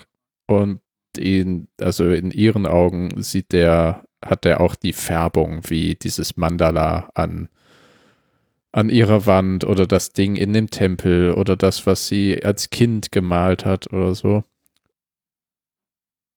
Und 0.48 0.82
ihn, 1.18 1.68
also 1.80 2.10
in 2.10 2.32
ihren 2.32 2.66
Augen 2.66 3.22
sieht 3.22 3.52
der, 3.52 4.04
hat 4.26 4.46
er 4.46 4.62
auch 4.62 4.76
die 4.76 4.94
Färbung 4.94 5.62
wie 5.70 5.96
dieses 5.96 6.38
Mandala 6.38 7.10
an 7.14 7.50
an 8.80 8.90
ihrer 8.90 9.26
Wand 9.26 9.66
oder 9.66 9.86
das 9.86 10.14
Ding 10.14 10.38
in 10.38 10.54
dem 10.54 10.70
Tempel 10.70 11.34
oder 11.34 11.58
das, 11.58 11.86
was 11.86 12.08
sie 12.08 12.42
als 12.46 12.70
Kind 12.70 13.12
gemalt 13.12 13.66
hat 13.66 13.92
oder 13.92 14.16
so. 14.16 14.46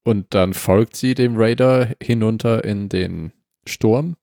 Und 0.04 0.34
dann 0.34 0.52
folgt 0.52 0.96
sie 0.96 1.14
dem 1.14 1.36
Raider 1.36 1.94
hinunter 2.02 2.64
in 2.64 2.88
den 2.88 3.32
Sturm, 3.64 4.16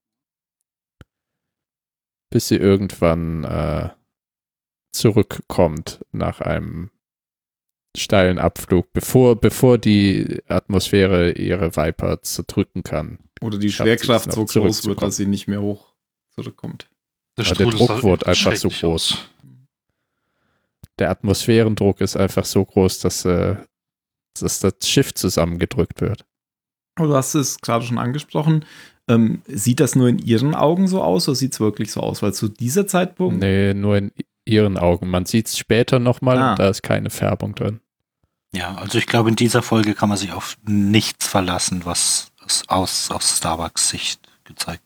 bis 2.29 2.49
sie 2.49 2.57
irgendwann 2.57 3.45
äh, 3.45 3.89
zurückkommt 4.91 6.03
nach 6.11 6.41
einem 6.41 6.91
steilen 7.95 8.37
Abflug, 8.37 8.91
bevor, 8.91 9.37
bevor 9.37 9.77
die 9.77 10.41
Atmosphäre 10.49 11.31
ihre 11.31 11.77
Viper 11.77 12.21
zerdrücken 12.21 12.83
kann. 12.83 13.19
Oder 13.39 13.57
die 13.57 13.71
Schwerkraft 13.71 14.33
so 14.33 14.43
groß 14.43 14.87
wird, 14.87 15.01
dass 15.01 15.15
sie 15.15 15.25
nicht 15.25 15.47
mehr 15.47 15.61
hoch 15.61 15.93
zurückkommt. 16.31 16.88
Der, 17.39 17.47
Aber 17.47 17.55
der 17.55 17.67
Druck 17.87 18.03
wurde 18.03 18.27
einfach 18.27 18.55
so 18.55 18.69
groß. 18.69 18.83
aus. 18.83 19.17
Der 20.99 21.09
Atmosphärendruck 21.09 22.01
ist 22.01 22.17
einfach 22.17 22.45
so 22.45 22.65
groß, 22.65 22.99
dass, 22.99 23.25
äh, 23.25 23.55
dass 24.39 24.59
das 24.59 24.73
Schiff 24.83 25.13
zusammengedrückt 25.13 26.01
wird. 26.01 26.25
Aber 26.95 27.07
du 27.07 27.15
hast 27.15 27.35
es 27.35 27.59
gerade 27.61 27.85
schon 27.85 27.97
angesprochen. 27.97 28.65
Ähm, 29.07 29.41
sieht 29.47 29.79
das 29.79 29.95
nur 29.95 30.07
in 30.09 30.19
ihren 30.19 30.53
Augen 30.53 30.87
so 30.87 31.01
aus 31.01 31.27
oder 31.27 31.35
sieht 31.35 31.53
es 31.53 31.59
wirklich 31.59 31.91
so 31.91 32.01
aus? 32.01 32.21
Weil 32.21 32.33
zu 32.33 32.49
dieser 32.49 32.85
Zeitpunkt. 32.85 33.39
Nee, 33.39 33.73
nur 33.73 33.97
in 33.97 34.11
ihren 34.45 34.77
Augen. 34.77 35.09
Man 35.09 35.25
sieht 35.25 35.47
es 35.47 35.57
später 35.57 35.99
nochmal 35.99 36.37
Ah. 36.37 36.51
und 36.51 36.59
da 36.59 36.69
ist 36.69 36.83
keine 36.83 37.09
Färbung 37.09 37.55
drin. 37.55 37.79
Ja, 38.53 38.75
also 38.75 38.97
ich 38.97 39.05
glaube, 39.07 39.29
in 39.29 39.35
dieser 39.35 39.61
Folge 39.61 39.93
kann 39.93 40.09
man 40.09 40.17
sich 40.17 40.31
auf 40.33 40.57
nichts 40.67 41.27
verlassen, 41.27 41.85
was 41.85 42.31
aus, 42.67 43.09
aus 43.11 43.37
Starbucks 43.37 43.89
Sicht 43.89 44.19
gezeigt 44.43 44.83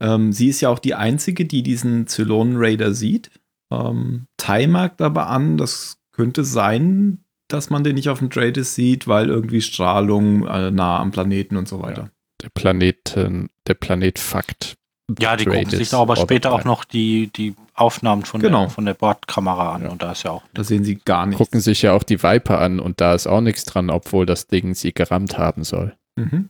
Ähm, 0.00 0.32
sie 0.32 0.48
ist 0.48 0.60
ja 0.60 0.68
auch 0.68 0.78
die 0.78 0.94
einzige, 0.94 1.44
die 1.46 1.62
diesen 1.62 2.06
Zylonen 2.06 2.54
Raider 2.56 2.92
sieht. 2.92 3.30
Ähm, 3.72 4.26
Tai 4.36 4.66
merkt 4.66 5.00
aber 5.02 5.28
an, 5.28 5.56
das 5.56 5.98
könnte 6.12 6.44
sein, 6.44 7.18
dass 7.48 7.70
man 7.70 7.84
den 7.84 7.94
nicht 7.94 8.08
auf 8.08 8.18
dem 8.18 8.30
Traders 8.30 8.74
sieht, 8.74 9.06
weil 9.08 9.28
irgendwie 9.28 9.60
Strahlung 9.60 10.46
äh, 10.46 10.70
nah 10.70 10.98
am 10.98 11.10
Planeten 11.12 11.56
und 11.56 11.68
so 11.68 11.80
weiter. 11.82 12.10
Der 12.42 12.48
Planeten, 12.50 13.48
der 13.66 13.74
Planet 13.74 14.18
Fakt. 14.18 14.76
Ja, 15.20 15.36
die 15.36 15.44
gucken 15.44 15.62
Traders 15.62 15.78
sich 15.78 15.90
da 15.90 16.00
aber 16.00 16.16
später 16.16 16.52
auch 16.52 16.64
noch 16.64 16.84
die, 16.84 17.30
die 17.34 17.54
Aufnahmen 17.74 18.24
von, 18.24 18.40
Genau. 18.40 18.62
der, 18.62 18.70
von 18.70 18.84
der 18.84 18.94
Bordkamera 18.94 19.74
an 19.76 19.82
Ja. 19.84 19.88
und 19.90 20.02
da 20.02 20.12
ist 20.12 20.24
ja 20.24 20.32
auch 20.32 20.42
Da 20.52 20.64
sehen 20.64 20.82
sie 20.84 20.96
gar 20.96 21.26
nichts. 21.26 21.38
Gucken 21.38 21.60
sich 21.60 21.82
ja 21.82 21.92
auch 21.92 22.02
die 22.02 22.22
Viper 22.22 22.58
an 22.60 22.80
und 22.80 23.00
da 23.00 23.14
ist 23.14 23.26
auch 23.28 23.40
nichts 23.40 23.64
dran, 23.64 23.88
obwohl 23.90 24.26
das 24.26 24.48
Ding 24.48 24.74
sie 24.74 24.92
gerammt 24.92 25.38
haben 25.38 25.62
soll. 25.62 25.94
Mhm, 26.16 26.48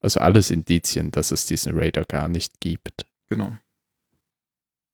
Also 0.00 0.20
alles 0.20 0.50
Indizien, 0.50 1.10
dass 1.10 1.30
es 1.30 1.46
diesen 1.46 1.78
Raider 1.78 2.04
gar 2.04 2.28
nicht 2.28 2.60
gibt. 2.60 3.06
genau. 3.28 3.56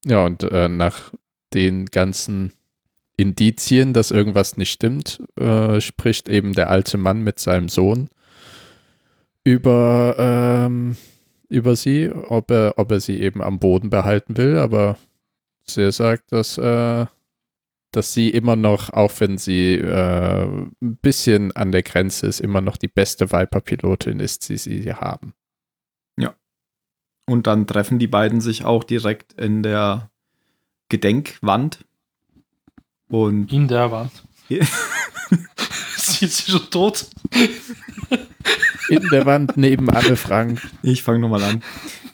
Ja, 0.05 0.25
und 0.25 0.43
äh, 0.45 0.69
nach 0.69 1.13
den 1.53 1.87
ganzen 1.87 2.53
Indizien, 3.17 3.93
dass 3.93 4.11
irgendwas 4.11 4.57
nicht 4.57 4.71
stimmt, 4.71 5.23
äh, 5.37 5.81
spricht 5.81 6.29
eben 6.29 6.53
der 6.53 6.71
alte 6.71 6.99
Mann 6.99 7.23
mit 7.23 7.41
seinem 7.41 7.69
Sohn 7.69 8.09
über, 9.43 10.17
ähm, 10.19 10.97
über 11.49 11.77
sie, 11.77 12.11
ob 12.11 12.51
er, 12.51 12.75
ob 12.77 12.91
er 12.91 13.01
sie 13.01 13.21
eben 13.21 13.43
am 13.43 13.59
Boden 13.59 13.91
behalten 13.91 14.37
will, 14.37 14.59
aber 14.59 14.99
sie 15.65 15.91
sagt, 15.93 16.33
dass, 16.33 16.59
äh, 16.59 17.07
dass 17.97 18.13
sie 18.13 18.31
immer 18.31 18.57
noch, 18.57 18.91
auch 18.91 19.13
wenn 19.19 19.39
sie 19.39 19.75
äh, 19.75 20.45
ein 20.45 20.97
bisschen 21.03 21.53
an 21.53 21.73
der 21.73 21.83
Grenze 21.83 22.27
ist, 22.27 22.41
immer 22.41 22.61
noch 22.61 22.77
die 22.77 22.89
beste 22.89 23.33
Viper-Pilotin 23.33 24.21
ist, 24.21 24.49
die 24.49 24.59
sie 24.59 24.93
haben. 24.93 25.35
Und 27.27 27.49
dann 27.49 27.67
treffen 27.67 27.99
die 27.99 28.07
beiden 28.07 28.41
sich 28.41 28.65
auch 28.65 28.85
direkt 28.85 29.33
in 29.35 29.63
der 29.63 30.11
Gedenkwand. 30.89 31.85
Und 33.09 33.53
In 33.53 33.69
der 33.69 33.91
Wand. 33.91 34.13
Ja. 34.49 34.65
Sie 35.97 36.27
ist 36.27 36.49
schon 36.49 36.71
tot. 36.71 37.07
In 38.89 39.09
der 39.11 39.27
Wand 39.27 39.57
neben 39.57 39.91
Anne 39.91 40.17
Frank. 40.17 40.63
ich 40.83 41.03
fange 41.03 41.19
nochmal 41.19 41.43
an. 41.43 41.63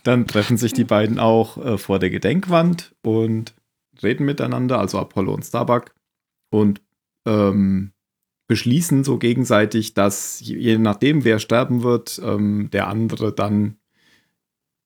Dann 0.02 0.26
treffen 0.26 0.56
sich 0.56 0.72
die 0.72 0.84
beiden 0.84 1.18
auch 1.18 1.58
äh, 1.58 1.78
vor 1.78 1.98
der 1.98 2.08
Gedenkwand 2.08 2.94
und 3.02 3.54
reden 4.02 4.24
miteinander, 4.24 4.78
also 4.78 4.98
Apollo 4.98 5.34
und 5.34 5.44
Starbuck. 5.44 5.94
Und 6.50 6.82
ähm, 7.26 7.92
beschließen 8.48 9.04
so 9.04 9.18
gegenseitig, 9.18 9.94
dass 9.94 10.40
je 10.40 10.76
nachdem, 10.78 11.24
wer 11.24 11.38
sterben 11.38 11.82
wird, 11.82 12.20
ähm, 12.22 12.68
der 12.70 12.88
andere 12.88 13.32
dann 13.32 13.76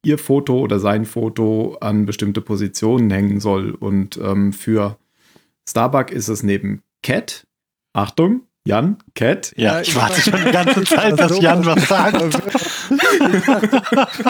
ihr 0.05 0.19
Foto 0.19 0.61
oder 0.61 0.79
sein 0.79 1.05
Foto 1.05 1.77
an 1.81 2.07
bestimmte 2.07 2.41
Positionen 2.41 3.11
hängen 3.11 3.41
soll. 3.41 3.73
Und 3.73 4.19
ähm, 4.19 4.53
für 4.53 4.99
Starbuck 5.69 6.13
ist 6.13 6.29
es 6.29 6.45
neben 6.45 6.83
Cat, 7.03 7.47
Achtung, 7.93 8.46
Jan, 8.67 8.97
Cat, 9.15 9.53
Ja, 9.57 9.75
Ja, 9.75 9.81
ich 9.81 9.89
ich 9.89 9.97
warte 9.97 10.21
schon 10.21 10.45
die 10.45 10.51
ganze 10.51 10.83
Zeit, 10.85 11.19
dass 11.19 11.33
So 11.33 11.41
Jan 11.41 11.65
was 11.65 11.87
sagt. 11.89 12.21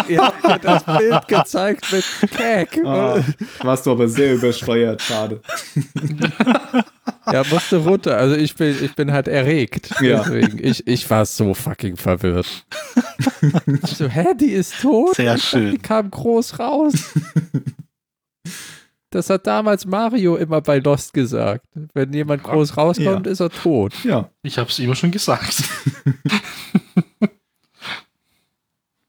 Ihr 0.08 0.22
habt 0.22 0.44
mir 0.44 0.58
das 0.58 0.84
Bild 0.84 1.28
gezeigt 1.28 1.86
mit 1.90 2.04
Keck. 2.30 2.78
Ah, 2.84 3.18
warst 3.62 3.86
du 3.86 3.92
aber 3.92 4.06
sehr 4.08 4.34
übersteuert, 4.34 5.00
schade. 5.02 5.40
Ja, 7.32 7.42
musste 7.50 7.78
runter. 7.78 8.16
Also 8.16 8.36
ich 8.36 8.54
bin, 8.54 8.76
ich 8.84 8.94
bin 8.94 9.10
halt 9.12 9.26
erregt. 9.26 9.90
Ja. 10.00 10.22
Deswegen, 10.22 10.64
ich, 10.64 10.86
ich 10.86 11.10
war 11.10 11.26
so 11.26 11.54
fucking 11.54 11.96
verwirrt. 11.96 12.46
Ich 13.82 13.96
so, 13.96 14.06
hä, 14.06 14.26
die 14.40 14.52
ist 14.52 14.80
tot? 14.80 15.16
Sehr 15.16 15.34
Die 15.34 15.40
schön. 15.40 15.82
kam 15.82 16.08
groß 16.08 16.60
raus. 16.60 16.92
Das 19.16 19.30
hat 19.30 19.46
damals 19.46 19.86
Mario 19.86 20.36
immer 20.36 20.60
bei 20.60 20.78
Lost 20.78 21.14
gesagt. 21.14 21.64
Wenn 21.94 22.12
jemand 22.12 22.42
groß 22.42 22.76
rauskommt, 22.76 23.24
Ja. 23.24 23.32
ist 23.32 23.40
er 23.40 23.48
tot. 23.48 23.94
Ja, 24.04 24.28
Ich 24.42 24.58
habe 24.58 24.68
es 24.68 24.78
immer 24.78 24.94
schon 24.94 25.10
gesagt. 25.10 25.64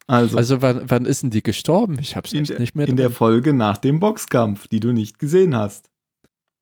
also, 0.08 0.38
Also 0.38 0.62
wann, 0.62 0.89
wann 0.89 1.04
ist 1.06 1.24
denn 1.24 1.30
die 1.30 1.43
gestorben? 1.43 1.98
Ich 2.00 2.15
hab's 2.15 2.32
in, 2.32 2.39
echt 2.43 2.52
der, 2.52 2.60
nicht 2.62 2.74
mehr 2.74 2.88
in 2.88 2.96
der. 2.96 3.10
Folge 3.10 3.52
nach 3.52 3.78
dem 3.78 4.00
Boxkampf, 4.00 4.70
die 4.70 4.80
du 4.80 4.93
nicht 4.93 5.20
gesehen 5.20 5.56
hast. 5.58 5.89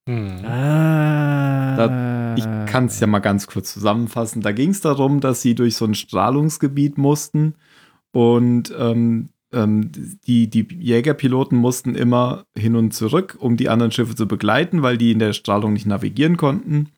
Hm. 0.08 0.44
Ah. 0.44 2.34
Ich 2.36 2.44
kann 2.72 2.86
es 2.86 2.98
ja 2.98 3.06
mal 3.06 3.20
ganz 3.20 3.46
kurz 3.46 3.72
zusammenfassen. 3.72 4.42
Da 4.42 4.50
ging 4.50 4.70
es 4.70 4.80
darum, 4.80 5.20
dass 5.20 5.40
sie 5.40 5.54
durch 5.54 5.76
so 5.76 5.84
ein 5.84 5.94
Strahlungsgebiet 5.94 6.98
mussten 6.98 7.54
und 8.12 8.74
ähm, 8.76 9.28
ähm, 9.52 9.90
die, 10.26 10.48
die 10.48 10.66
Jägerpiloten 10.78 11.56
mussten 11.58 11.94
immer 11.94 12.44
hin 12.56 12.76
und 12.76 12.92
zurück, 12.92 13.36
um 13.38 13.56
die 13.56 13.68
anderen 13.68 13.92
Schiffe 13.92 14.14
zu 14.14 14.26
begleiten, 14.26 14.82
weil 14.82 14.98
die 14.98 15.12
in 15.12 15.18
der 15.18 15.32
Strahlung 15.32 15.72
nicht 15.72 15.86
navigieren 15.86 16.36
konnten. 16.36 16.90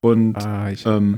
Und 0.00 0.36
Ah, 0.36 0.70
ich 0.70 0.84
ähm. 0.86 1.16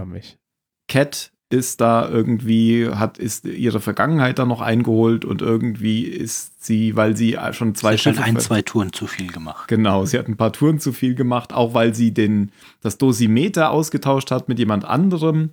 Cat 0.88 1.32
ist 1.50 1.80
da 1.80 2.08
irgendwie, 2.08 2.88
hat, 2.88 3.16
ist 3.18 3.44
ihre 3.44 3.80
Vergangenheit 3.80 4.38
da 4.38 4.44
noch 4.44 4.60
eingeholt 4.60 5.24
und 5.24 5.40
irgendwie 5.40 6.02
ist 6.04 6.64
sie, 6.64 6.96
weil 6.96 7.16
sie 7.16 7.38
schon 7.52 7.74
zwei 7.74 7.92
Sie 7.92 7.94
hat 7.96 8.00
Schiffe. 8.00 8.24
halt 8.24 8.36
ein, 8.36 8.40
zwei 8.40 8.62
Touren 8.62 8.92
zu 8.92 9.06
viel 9.06 9.30
gemacht. 9.30 9.68
Genau, 9.68 10.04
sie 10.04 10.18
hat 10.18 10.26
ein 10.26 10.36
paar 10.36 10.52
Touren 10.52 10.80
zu 10.80 10.92
viel 10.92 11.14
gemacht, 11.14 11.52
auch 11.52 11.72
weil 11.72 11.94
sie 11.94 12.12
den, 12.12 12.50
das 12.80 12.98
Dosimeter 12.98 13.70
ausgetauscht 13.70 14.30
hat 14.30 14.48
mit 14.48 14.58
jemand 14.58 14.84
anderem. 14.84 15.50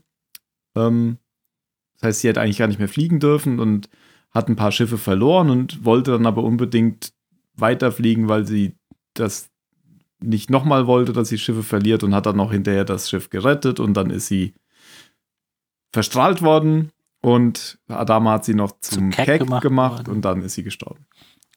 Ähm, 0.76 1.18
das 2.00 2.08
heißt, 2.08 2.22
sie 2.22 2.30
hätte 2.30 2.42
eigentlich 2.42 2.58
gar 2.58 2.68
nicht 2.68 2.80
mehr 2.80 2.90
fliegen 2.90 3.20
dürfen 3.20 3.60
und 3.60 3.88
hat 4.32 4.48
ein 4.50 4.56
paar 4.56 4.72
Schiffe 4.72 4.98
verloren 4.98 5.50
und 5.50 5.84
wollte 5.86 6.12
dann 6.12 6.26
aber 6.26 6.44
unbedingt 6.44 7.14
weiterfliegen, 7.56 8.28
weil 8.30 8.46
sie 8.48 8.76
das 9.14 9.50
nicht 10.20 10.50
nochmal 10.50 10.88
wollte, 10.88 11.14
dass 11.14 11.30
sie 11.30 11.38
Schiffe 11.38 11.64
verliert 11.64 12.04
und 12.04 12.14
hat 12.16 12.26
dann 12.26 12.38
noch 12.38 12.52
hinterher 12.52 12.86
das 12.86 13.10
Schiff 13.10 13.30
gerettet 13.30 13.80
und 13.80 13.94
dann 13.96 14.10
ist 14.10 14.28
sie 14.28 14.54
verstrahlt 15.92 16.42
worden 16.42 16.92
und 17.22 17.80
Adama 17.88 18.34
hat 18.34 18.46
sie 18.46 18.54
noch 18.54 18.80
zum 18.80 19.10
Keck 19.12 19.26
Keck 19.26 19.42
gemacht 19.42 19.62
gemacht, 19.64 20.08
und 20.08 20.22
dann 20.24 20.42
ist 20.42 20.54
sie 20.56 20.64
gestorben. 20.64 21.06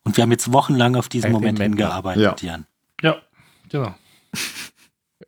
Und 0.03 0.17
wir 0.17 0.23
haben 0.23 0.33
jetzt 0.33 0.53
wochenlang 0.53 0.97
auf 0.97 1.09
diesen 1.09 1.27
Ein 1.29 1.33
Moment 1.33 1.59
Remember. 1.61 1.85
hingearbeitet, 1.85 2.43
Ja. 2.43 2.49
Jan. 2.53 2.67
Ja, 3.01 3.17
genau. 3.71 3.95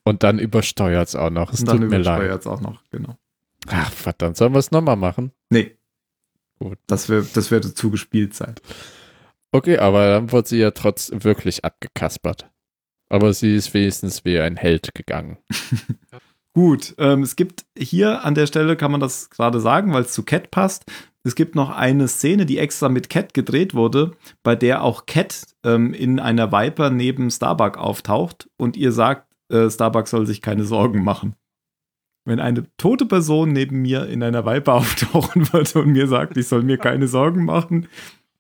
Und 0.05 0.23
dann 0.23 0.39
übersteuert 0.39 1.09
es 1.09 1.17
auch 1.17 1.31
noch. 1.31 1.53
Es 1.53 1.61
Und 1.61 1.69
dann 1.69 1.81
tut 1.81 1.91
mir 1.91 1.99
leid. 1.99 2.19
übersteuert 2.19 2.41
es 2.41 2.47
auch 2.47 2.61
noch, 2.61 2.83
genau. 2.91 3.17
Ach, 3.69 3.91
verdammt, 3.93 4.37
sollen 4.37 4.53
wir 4.53 4.59
es 4.59 4.71
nochmal 4.71 4.97
machen? 4.97 5.33
Nee. 5.51 5.77
Gut. 6.59 6.79
Das, 6.87 7.09
wär, 7.09 7.25
das 7.35 7.51
würde 7.51 7.75
zu 7.75 7.91
gespielt 7.91 8.35
sein. 8.35 8.55
Okay, 9.53 9.79
aber 9.79 10.09
dann 10.09 10.33
wurde 10.33 10.49
sie 10.49 10.59
ja 10.59 10.71
trotz 10.71 11.11
wirklich 11.13 11.65
abgekaspert. 11.65 12.51
Aber 13.09 13.33
sie 13.33 13.55
ist 13.55 13.73
wenigstens 13.75 14.25
wie 14.25 14.39
ein 14.39 14.57
Held 14.57 14.95
gegangen. 14.95 15.39
Gut, 16.53 16.95
ähm, 16.99 17.23
es 17.23 17.37
gibt 17.37 17.67
hier 17.77 18.25
an 18.25 18.35
der 18.35 18.47
Stelle, 18.47 18.77
kann 18.77 18.91
man 18.91 19.01
das 19.01 19.29
gerade 19.29 19.61
sagen, 19.61 19.93
weil 19.93 20.03
es 20.03 20.13
zu 20.13 20.23
Cat 20.23 20.51
passt. 20.51 20.85
Es 21.23 21.35
gibt 21.35 21.55
noch 21.55 21.71
eine 21.71 22.09
Szene, 22.09 22.47
die 22.47 22.59
extra 22.59 22.89
mit 22.89 23.11
Cat 23.11 23.35
gedreht 23.35 23.75
wurde, 23.75 24.13
bei 24.43 24.57
der 24.57 24.83
auch 24.83 25.07
Cat 25.07 25.43
ähm, 25.65 25.93
in 25.93 26.19
einer 26.19 26.53
Viper 26.53 26.89
neben 26.89 27.31
Starbuck 27.31 27.77
auftaucht 27.77 28.49
und 28.57 28.77
ihr 28.77 28.93
sagt, 28.93 29.27
äh, 29.51 29.69
Starbuck 29.69 30.09
soll 30.09 30.27
sich 30.27 30.41
keine 30.41 30.65
Sorgen 30.65 31.05
machen. 31.05 31.35
Wenn 32.27 32.41
eine 32.41 32.67
tote 32.77 33.07
Person 33.07 33.53
neben 33.53 33.81
mir 33.83 34.07
in 34.09 34.23
einer 34.23 34.45
Viper 34.45 34.75
auftauchen 34.75 35.51
würde 35.53 35.79
und 35.81 35.93
mir 35.93 36.07
sagt, 36.09 36.37
ich 36.37 36.49
soll 36.49 36.63
mir 36.63 36.77
keine 36.77 37.09
Sorgen 37.09 37.45
machen, 37.45 37.89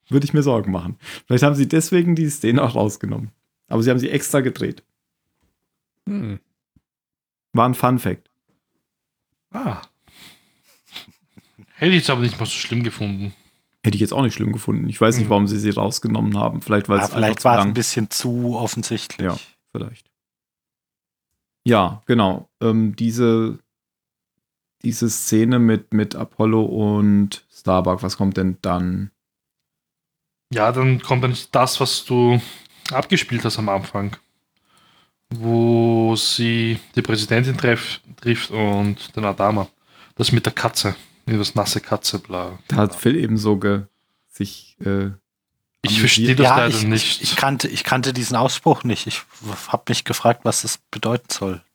würde 0.08 0.24
ich 0.26 0.34
mir 0.34 0.42
Sorgen 0.42 0.70
machen. 0.72 0.98
Vielleicht 1.26 1.44
haben 1.44 1.54
sie 1.54 1.68
deswegen 1.68 2.14
die 2.14 2.28
Szene 2.28 2.62
auch 2.62 2.74
rausgenommen. 2.74 3.30
Aber 3.68 3.82
sie 3.82 3.90
haben 3.90 3.98
sie 3.98 4.10
extra 4.10 4.40
gedreht. 4.40 4.82
Hm. 6.08 6.38
War 7.52 7.68
ein 7.68 7.74
Fun 7.74 7.98
Fact. 7.98 8.28
Ah. 9.52 9.80
Hätte 11.74 11.92
ich 11.92 11.98
jetzt 12.00 12.10
aber 12.10 12.20
nicht 12.20 12.38
mal 12.38 12.46
so 12.46 12.52
schlimm 12.52 12.82
gefunden. 12.82 13.32
Hätte 13.82 13.96
ich 13.96 14.00
jetzt 14.00 14.12
auch 14.12 14.22
nicht 14.22 14.34
schlimm 14.34 14.52
gefunden. 14.52 14.88
Ich 14.88 15.00
weiß 15.00 15.16
nicht, 15.16 15.26
Mhm. 15.26 15.30
warum 15.30 15.46
sie 15.46 15.58
sie 15.58 15.70
rausgenommen 15.70 16.36
haben. 16.36 16.60
Vielleicht, 16.60 16.88
weil 16.88 16.98
Ja, 16.98 17.04
es 17.04 17.10
einfach 17.10 17.18
vielleicht 17.26 17.44
war 17.44 17.58
es 17.60 17.64
ein 17.64 17.74
bisschen 17.74 18.10
zu 18.10 18.56
offensichtlich. 18.56 19.24
Ja. 19.26 19.36
Vielleicht. 19.72 20.10
Ja, 21.64 22.02
genau. 22.06 22.48
Ähm, 22.60 22.94
diese, 22.96 23.58
diese 24.86 25.10
Szene 25.10 25.58
mit, 25.58 25.92
mit 25.92 26.14
Apollo 26.14 26.62
und 26.62 27.44
Starbuck, 27.52 28.04
was 28.04 28.16
kommt 28.16 28.36
denn 28.36 28.56
dann? 28.62 29.10
Ja, 30.52 30.70
dann 30.70 31.02
kommt 31.02 31.24
dann 31.24 31.36
das, 31.50 31.80
was 31.80 32.04
du 32.04 32.40
abgespielt 32.92 33.44
hast 33.44 33.58
am 33.58 33.68
Anfang. 33.68 34.16
Wo 35.34 36.14
sie 36.14 36.78
die 36.94 37.02
Präsidentin 37.02 37.58
treff, 37.58 38.00
trifft 38.20 38.52
und 38.52 39.14
den 39.16 39.24
Adama. 39.24 39.66
Das 40.14 40.30
mit 40.30 40.46
der 40.46 40.52
Katze. 40.52 40.94
Das 41.26 41.56
nasse 41.56 41.80
Katze, 41.80 42.20
bla. 42.20 42.56
Da 42.68 42.76
hat 42.76 42.94
Phil 42.94 43.16
eben 43.16 43.36
so 43.36 43.56
ge, 43.56 43.86
sich. 44.30 44.76
Äh, 44.84 45.10
Ich 45.82 45.98
verstehe 45.98 46.36
das 46.36 46.44
Ja, 46.44 46.56
leider 46.58 46.76
ich, 46.76 46.84
nicht. 46.84 47.22
Ich, 47.22 47.32
ich, 47.32 47.36
kannte, 47.36 47.66
ich 47.66 47.82
kannte 47.82 48.12
diesen 48.12 48.36
Ausspruch 48.36 48.84
nicht. 48.84 49.08
Ich 49.08 49.22
habe 49.66 49.82
mich 49.88 50.04
gefragt, 50.04 50.44
was 50.44 50.62
das 50.62 50.78
bedeuten 50.92 51.30
soll. 51.30 51.65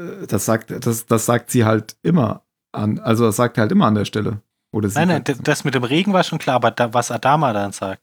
Äh, 0.00 0.26
das, 0.26 0.44
sagt, 0.44 0.70
das, 0.86 1.06
das 1.06 1.26
sagt 1.26 1.50
sie 1.50 1.64
halt 1.64 1.96
immer 2.02 2.42
an. 2.72 2.98
Also, 2.98 3.24
das 3.26 3.36
sagt 3.36 3.58
er 3.58 3.62
halt 3.62 3.72
immer 3.72 3.86
an 3.86 3.94
der 3.94 4.04
Stelle. 4.04 4.40
Oder 4.72 4.88
sie 4.88 4.98
Nein, 4.98 5.08
nein, 5.08 5.22
sagt- 5.26 5.38
d- 5.40 5.42
das 5.42 5.64
mit 5.64 5.74
dem 5.74 5.84
Regen 5.84 6.12
war 6.12 6.22
schon 6.24 6.38
klar, 6.38 6.56
aber 6.56 6.70
da, 6.70 6.94
was 6.94 7.10
Adama 7.10 7.52
dann 7.52 7.72
sagt. 7.72 8.02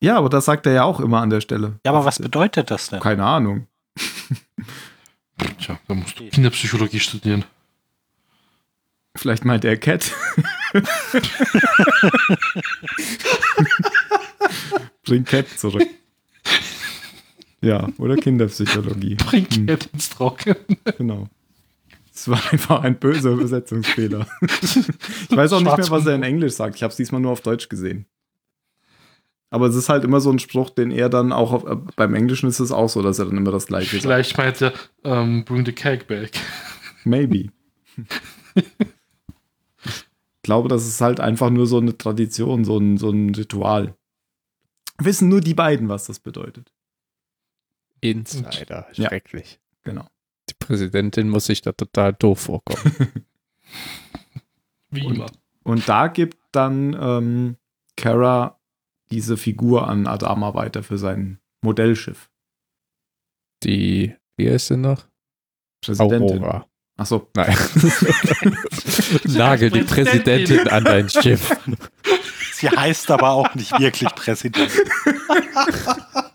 ja, 0.00 0.16
aber 0.16 0.28
das 0.28 0.44
sagt 0.44 0.66
er 0.66 0.72
ja 0.72 0.82
auch 0.84 0.98
immer 1.00 1.20
an 1.20 1.30
der 1.30 1.40
Stelle. 1.40 1.78
Ja, 1.84 1.92
aber 1.92 2.04
was 2.04 2.18
bedeutet 2.18 2.70
das 2.70 2.88
denn? 2.88 3.00
Keine 3.00 3.24
Ahnung. 3.24 3.66
Tja, 5.58 5.78
da 5.88 5.94
musst 5.94 6.18
du 6.20 6.28
Kinderpsychologie 6.28 7.00
studieren. 7.00 7.44
Vielleicht 9.16 9.44
meint 9.44 9.64
er 9.64 9.76
Cat. 9.76 10.12
Bring 15.04 15.24
Cat 15.24 15.48
zurück. 15.56 15.86
Ja, 17.62 17.88
oder 17.98 18.16
Kinderpsychologie. 18.16 19.14
Bring 19.28 19.46
Hm, 19.50 19.66
Cat 19.66 19.88
ins 19.92 20.10
Trocken. 20.10 20.54
genau. 20.98 21.28
Es 22.12 22.28
war 22.28 22.40
einfach 22.52 22.82
ein 22.82 22.98
böser 22.98 23.30
Übersetzungsfehler. 23.30 24.26
Ich 24.42 25.36
weiß 25.36 25.52
auch 25.54 25.60
nicht 25.60 25.76
mehr, 25.76 25.90
was 25.90 26.06
er 26.06 26.14
in 26.14 26.22
Englisch 26.22 26.52
sagt. 26.54 26.76
Ich 26.76 26.82
habe 26.82 26.90
es 26.90 26.96
diesmal 26.96 27.20
nur 27.20 27.32
auf 27.32 27.40
Deutsch 27.40 27.68
gesehen. 27.68 28.06
Aber 29.50 29.66
es 29.66 29.74
ist 29.74 29.88
halt 29.88 30.04
immer 30.04 30.20
so 30.20 30.30
ein 30.30 30.38
Spruch, 30.38 30.70
den 30.70 30.90
er 30.90 31.08
dann 31.08 31.32
auch 31.32 31.52
auf, 31.52 31.64
äh, 31.66 31.76
beim 31.96 32.14
Englischen 32.14 32.48
ist 32.48 32.60
es 32.60 32.72
auch 32.72 32.88
so, 32.88 33.02
dass 33.02 33.18
er 33.18 33.24
dann 33.26 33.36
immer 33.36 33.50
das 33.50 33.66
gleiche 33.66 33.90
sagt. 33.96 34.02
Vielleicht 34.02 34.38
meint 34.38 34.60
er, 34.60 34.72
ähm, 35.02 35.44
bring 35.44 35.64
the 35.66 35.72
cake 35.72 36.04
back. 36.04 36.32
Maybe. 37.04 37.50
ich 38.64 40.42
glaube, 40.42 40.68
das 40.68 40.86
ist 40.86 41.00
halt 41.00 41.20
einfach 41.20 41.50
nur 41.50 41.66
so 41.66 41.78
eine 41.78 41.96
Tradition, 41.96 42.64
so 42.64 42.78
ein, 42.78 42.96
so 42.96 43.10
ein 43.10 43.34
Ritual. 43.34 43.94
Wissen 44.98 45.28
nur 45.28 45.40
die 45.40 45.54
beiden, 45.54 45.88
was 45.88 46.06
das 46.06 46.20
bedeutet. 46.20 46.72
Insider. 48.00 48.86
Ja. 48.94 49.08
Schrecklich. 49.08 49.60
Genau. 49.82 50.06
Die 50.48 50.54
Präsidentin 50.58 51.28
muss 51.28 51.46
sich 51.46 51.62
da 51.62 51.72
total 51.72 52.12
doof 52.14 52.40
vorkommen. 52.40 52.94
Wie 54.90 55.04
Und- 55.06 55.16
immer. 55.16 55.26
Und 55.62 55.88
da 55.88 56.08
gibt 56.08 56.38
dann 56.52 56.96
ähm, 56.98 57.56
Kara 57.96 58.58
diese 59.10 59.36
Figur 59.36 59.88
an 59.88 60.06
Adama 60.06 60.54
weiter 60.54 60.82
für 60.82 60.96
sein 60.98 61.38
Modellschiff. 61.62 62.30
Die, 63.62 64.16
wie 64.36 64.50
heißt 64.50 64.68
sie 64.68 64.76
noch? 64.78 65.06
Präsidentin. 65.84 66.38
Aurora. 66.42 66.66
Achso, 66.96 67.28
Nein. 67.34 67.56
Nagel 69.24 69.70
die 69.70 69.82
Präsidentin 69.82 70.66
an 70.68 70.84
dein 70.84 71.08
Schiff. 71.08 71.56
Sie 72.52 72.68
heißt 72.68 73.10
aber 73.10 73.30
auch 73.30 73.54
nicht 73.54 73.78
wirklich 73.78 74.08
Präsident. 74.14 74.70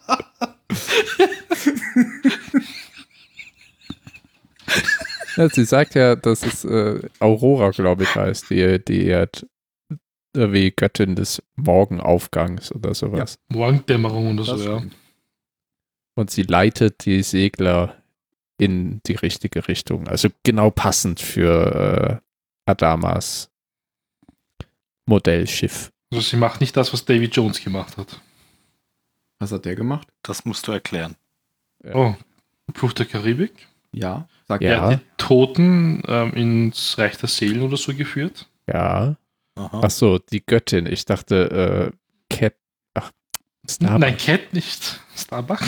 Ja, 5.38 5.50
sie 5.50 5.66
sagt 5.66 5.96
ja, 5.96 6.16
dass 6.16 6.46
es 6.46 6.64
äh, 6.64 7.00
Aurora, 7.20 7.72
glaube 7.72 8.04
ich, 8.04 8.16
heißt, 8.16 8.50
die, 8.50 8.84
die 8.84 9.14
hat 9.14 9.46
äh, 10.36 10.52
wie 10.52 10.72
Göttin 10.72 11.16
des 11.16 11.42
Morgenaufgangs 11.56 12.72
oder 12.72 12.94
sowas. 12.94 13.38
Morgendämmerung 13.50 14.34
oder 14.34 14.58
so, 14.58 14.58
ja. 14.58 14.84
Und 16.16 16.32
sie 16.32 16.44
leitet 16.44 17.06
die 17.06 17.24
Segler 17.24 18.02
in 18.58 19.02
die 19.06 19.16
richtige 19.16 19.68
Richtung. 19.68 20.08
Also 20.08 20.30
genau 20.44 20.72
passend 20.72 21.20
für 21.20 22.22
äh, 22.66 22.72
Adamas 22.72 23.50
Modellschiff. 25.06 25.92
Also 26.12 26.22
sie 26.22 26.38
macht 26.38 26.62
nicht 26.62 26.78
das, 26.78 26.94
was 26.94 27.04
Davy 27.04 27.26
Jones 27.26 27.62
gemacht 27.62 27.98
hat. 27.98 28.22
Was 29.46 29.52
hat 29.52 29.66
der 29.66 29.76
gemacht? 29.76 30.08
Das 30.24 30.44
musst 30.46 30.68
du 30.68 30.72
erklären. 30.72 31.16
Ja. 31.84 31.94
Oh, 31.96 32.16
Fluch 32.74 32.94
der 32.94 33.06
Karibik. 33.06 33.68
Ja, 33.92 34.28
sagt 34.48 34.64
Ja. 34.64 34.70
Er 34.72 34.82
hat 34.82 35.00
die 35.02 35.06
Toten 35.18 36.02
ähm, 36.08 36.34
ins 36.34 36.98
Reich 36.98 37.16
der 37.18 37.30
Seelen 37.30 37.62
oder 37.62 37.78
so 37.78 37.94
geführt. 37.94 38.50
Ja. 38.68 39.16
Aha. 39.54 39.82
Ach 39.84 39.90
so, 39.92 40.18
die 40.18 40.44
Göttin. 40.44 40.88
Ich 40.88 41.06
dachte, 41.06 41.92
äh, 41.92 42.36
Cat. 42.36 42.56
Ach, 42.96 43.12
Starbuck. 43.70 44.00
Nein, 44.00 44.18
Cat 44.18 44.52
nicht. 44.54 45.00
Starbuck. 45.16 45.62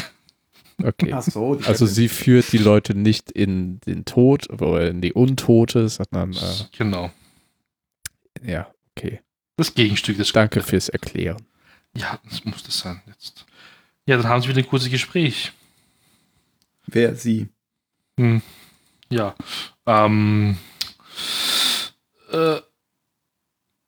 Okay. 0.83 1.13
Ach 1.13 1.21
so, 1.21 1.53
die 1.55 1.65
Also 1.65 1.85
Göttin. 1.85 1.95
sie 1.95 2.09
führt 2.09 2.51
die 2.51 2.57
Leute 2.57 2.95
nicht 2.95 3.31
in 3.31 3.79
den 3.81 4.03
Tod 4.05 4.49
oder 4.49 4.89
in 4.89 5.01
die 5.01 5.13
Untote, 5.13 5.87
sondern 5.87 6.33
äh, 6.33 6.65
Genau. 6.77 7.11
ja, 8.43 8.71
okay. 8.95 9.21
Das 9.55 9.73
Gegenstück 9.75 10.17
des 10.17 10.31
Danke 10.33 10.61
fürs 10.61 10.89
Erklären. 10.89 11.37
Ja, 11.95 12.19
das 12.29 12.43
muss 12.45 12.61
das 12.63 12.77
sein 12.79 13.01
jetzt. 13.07 13.45
Ja, 14.07 14.17
dann 14.17 14.27
haben 14.27 14.41
sie 14.41 14.49
wieder 14.49 14.61
ein 14.61 14.67
kurzes 14.67 14.89
Gespräch. 14.89 15.51
Wer 16.87 17.13
sie? 17.15 17.49
Hm. 18.19 18.41
Ja. 19.09 19.35
Ähm, 19.85 20.57
äh, 22.31 22.57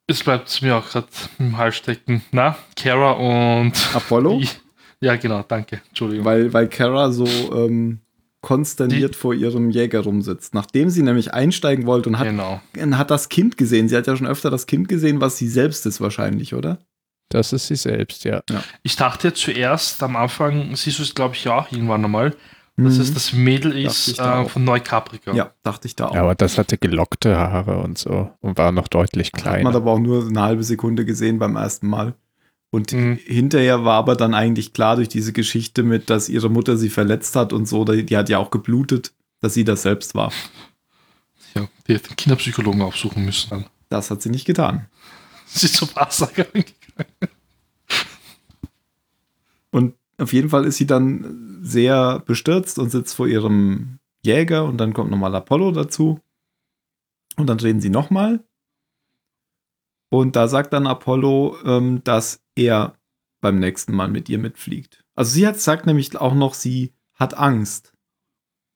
es 0.07 0.23
bleibt 0.23 0.61
mir 0.61 0.75
auch 0.75 0.89
gerade 0.89 1.07
im 1.39 1.57
Hals 1.57 1.75
stecken. 1.77 2.23
Na, 2.31 2.57
Kara 2.75 3.11
und. 3.11 3.73
Apollo? 3.95 4.39
Die- 4.39 4.49
Ja, 5.01 5.15
genau, 5.15 5.43
danke. 5.47 5.81
Entschuldigung. 5.87 6.25
Weil, 6.25 6.51
weil 6.51 6.67
Kara 6.67 7.09
so 7.13 7.25
ähm, 7.25 7.99
konsterniert 8.41 9.15
vor 9.15 9.33
ihrem 9.33 9.69
Jäger 9.69 10.01
rumsitzt. 10.01 10.53
Nachdem 10.53 10.89
sie 10.89 11.03
nämlich 11.03 11.33
einsteigen 11.33 11.85
wollte 11.85 12.09
und 12.09 12.19
hat, 12.19 12.27
Genau. 12.27 12.59
hat 12.75 13.09
das 13.09 13.29
Kind 13.29 13.55
gesehen. 13.55 13.87
Sie 13.87 13.95
hat 13.95 14.07
ja 14.07 14.17
schon 14.17 14.27
öfter 14.27 14.49
das 14.49 14.67
Kind 14.67 14.89
gesehen, 14.89 15.21
was 15.21 15.37
sie 15.37 15.47
selbst 15.47 15.85
ist 15.85 16.01
wahrscheinlich, 16.01 16.53
oder? 16.53 16.79
Das 17.29 17.53
ist 17.53 17.67
sie 17.67 17.75
selbst, 17.75 18.23
ja. 18.23 18.41
Ich 18.83 18.95
dachte 18.95 19.33
zuerst 19.33 20.01
am 20.03 20.15
Anfang, 20.15 20.75
siehst 20.75 20.99
du 20.99 21.03
es, 21.03 21.13
glaube 21.15 21.35
ich, 21.35 21.43
ja 21.43 21.59
auch 21.59 21.71
irgendwann 21.71 22.03
einmal, 22.03 22.31
dass 22.75 22.95
Mhm. 22.95 23.01
es 23.01 23.13
das 23.13 23.33
Mädel 23.33 23.77
ist 23.77 24.17
da 24.19 24.43
äh, 24.43 24.49
von 24.49 24.63
Neukaprika. 24.63 25.33
Ja, 25.33 25.53
dachte 25.63 25.87
ich 25.87 25.95
da 25.95 26.07
auch. 26.07 26.15
Ja, 26.15 26.21
aber 26.21 26.33
das 26.35 26.57
hatte 26.57 26.77
gelockte 26.77 27.37
Haare 27.37 27.77
und 27.79 27.97
so 27.97 28.31
und 28.41 28.57
war 28.57 28.71
noch 28.71 28.87
deutlich 28.87 29.27
Hat 29.27 29.33
man 29.33 29.53
kleiner. 29.53 29.75
aber 29.75 29.91
auch 29.91 29.99
nur 29.99 30.27
eine 30.27 30.41
halbe 30.41 30.63
Sekunde 30.63 31.05
gesehen 31.05 31.39
beim 31.39 31.55
ersten 31.55 31.87
Mal. 31.87 32.15
Und 32.71 32.93
Mhm. 32.93 33.17
hinterher 33.23 33.83
war 33.83 33.95
aber 33.97 34.15
dann 34.15 34.33
eigentlich 34.33 34.73
klar 34.73 34.95
durch 34.95 35.09
diese 35.09 35.33
Geschichte 35.33 35.83
mit, 35.83 36.09
dass 36.09 36.29
ihre 36.29 36.49
Mutter 36.49 36.77
sie 36.77 36.89
verletzt 36.89 37.35
hat 37.35 37.51
und 37.53 37.67
so, 37.67 37.83
die, 37.85 38.05
die 38.05 38.15
hat 38.17 38.29
ja 38.29 38.37
auch 38.37 38.49
geblutet, 38.51 39.11
dass 39.41 39.53
sie 39.53 39.63
das 39.65 39.81
selbst 39.83 40.15
war. 40.15 40.31
Ja, 41.55 41.67
die 41.87 41.93
hätten 41.95 42.15
Kinderpsychologen 42.15 42.81
aufsuchen 42.81 43.25
müssen. 43.25 43.49
Dann. 43.49 43.65
Das 43.89 44.09
hat 44.11 44.21
sie 44.21 44.29
nicht 44.29 44.45
getan. 44.45 44.85
Sie 45.51 45.65
ist 45.65 45.75
zur 45.77 45.93
Wahrsagerin 45.95 46.51
gegangen. 46.53 46.75
Und 49.71 49.95
auf 50.17 50.33
jeden 50.33 50.49
Fall 50.49 50.65
ist 50.65 50.77
sie 50.77 50.87
dann 50.87 51.59
sehr 51.61 52.19
bestürzt 52.19 52.79
und 52.79 52.89
sitzt 52.89 53.15
vor 53.15 53.27
ihrem 53.27 53.99
Jäger 54.23 54.65
und 54.65 54.77
dann 54.77 54.93
kommt 54.93 55.11
nochmal 55.11 55.35
Apollo 55.35 55.71
dazu. 55.71 56.19
Und 57.37 57.47
dann 57.47 57.59
reden 57.59 57.79
sie 57.79 57.89
nochmal. 57.89 58.43
Und 60.09 60.35
da 60.35 60.47
sagt 60.47 60.73
dann 60.73 60.87
Apollo, 60.87 61.57
ähm, 61.65 62.03
dass 62.03 62.41
er 62.55 62.97
beim 63.41 63.59
nächsten 63.59 63.93
Mal 63.93 64.09
mit 64.09 64.27
ihr 64.27 64.39
mitfliegt. 64.39 65.05
Also 65.15 65.31
sie 65.31 65.47
hat 65.47 65.59
sagt 65.59 65.85
nämlich 65.85 66.17
auch 66.17 66.33
noch, 66.33 66.53
sie 66.53 66.93
hat 67.13 67.37
Angst. 67.37 67.93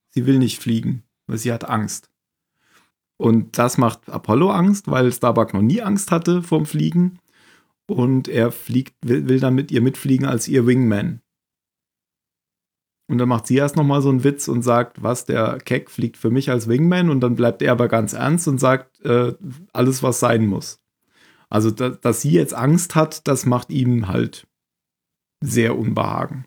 Sie 0.09 0.25
will 0.25 0.37
nicht 0.37 0.59
fliegen, 0.59 1.03
weil 1.27 1.37
sie 1.37 1.51
hat 1.51 1.65
Angst. 1.65 2.09
Und 3.17 3.57
das 3.57 3.77
macht 3.77 4.09
Apollo 4.09 4.51
Angst, 4.51 4.89
weil 4.89 5.11
Starbuck 5.11 5.53
noch 5.53 5.61
nie 5.61 5.81
Angst 5.81 6.11
hatte 6.11 6.41
vorm 6.41 6.65
Fliegen. 6.65 7.19
Und 7.93 8.27
er 8.27 8.51
fliegt, 8.51 8.95
will, 9.01 9.27
will 9.27 9.39
dann 9.39 9.53
mit 9.53 9.71
ihr 9.71 9.81
mitfliegen 9.81 10.25
als 10.25 10.47
ihr 10.47 10.65
Wingman. 10.65 11.21
Und 13.07 13.17
dann 13.19 13.29
macht 13.29 13.45
sie 13.45 13.57
erst 13.57 13.75
nochmal 13.75 14.01
so 14.01 14.09
einen 14.09 14.23
Witz 14.23 14.47
und 14.47 14.63
sagt, 14.63 15.03
was, 15.03 15.25
der 15.25 15.59
Keck 15.59 15.91
fliegt 15.91 16.17
für 16.17 16.31
mich 16.31 16.49
als 16.49 16.67
Wingman. 16.67 17.09
Und 17.09 17.19
dann 17.19 17.35
bleibt 17.35 17.61
er 17.61 17.73
aber 17.73 17.87
ganz 17.87 18.13
ernst 18.13 18.47
und 18.47 18.59
sagt, 18.59 19.01
äh, 19.01 19.33
alles, 19.73 20.01
was 20.01 20.19
sein 20.19 20.47
muss. 20.47 20.79
Also, 21.49 21.69
da, 21.69 21.89
dass 21.89 22.21
sie 22.21 22.31
jetzt 22.31 22.55
Angst 22.55 22.95
hat, 22.95 23.27
das 23.27 23.45
macht 23.45 23.69
ihm 23.69 24.07
halt 24.07 24.47
sehr 25.41 25.77
Unbehagen. 25.77 26.45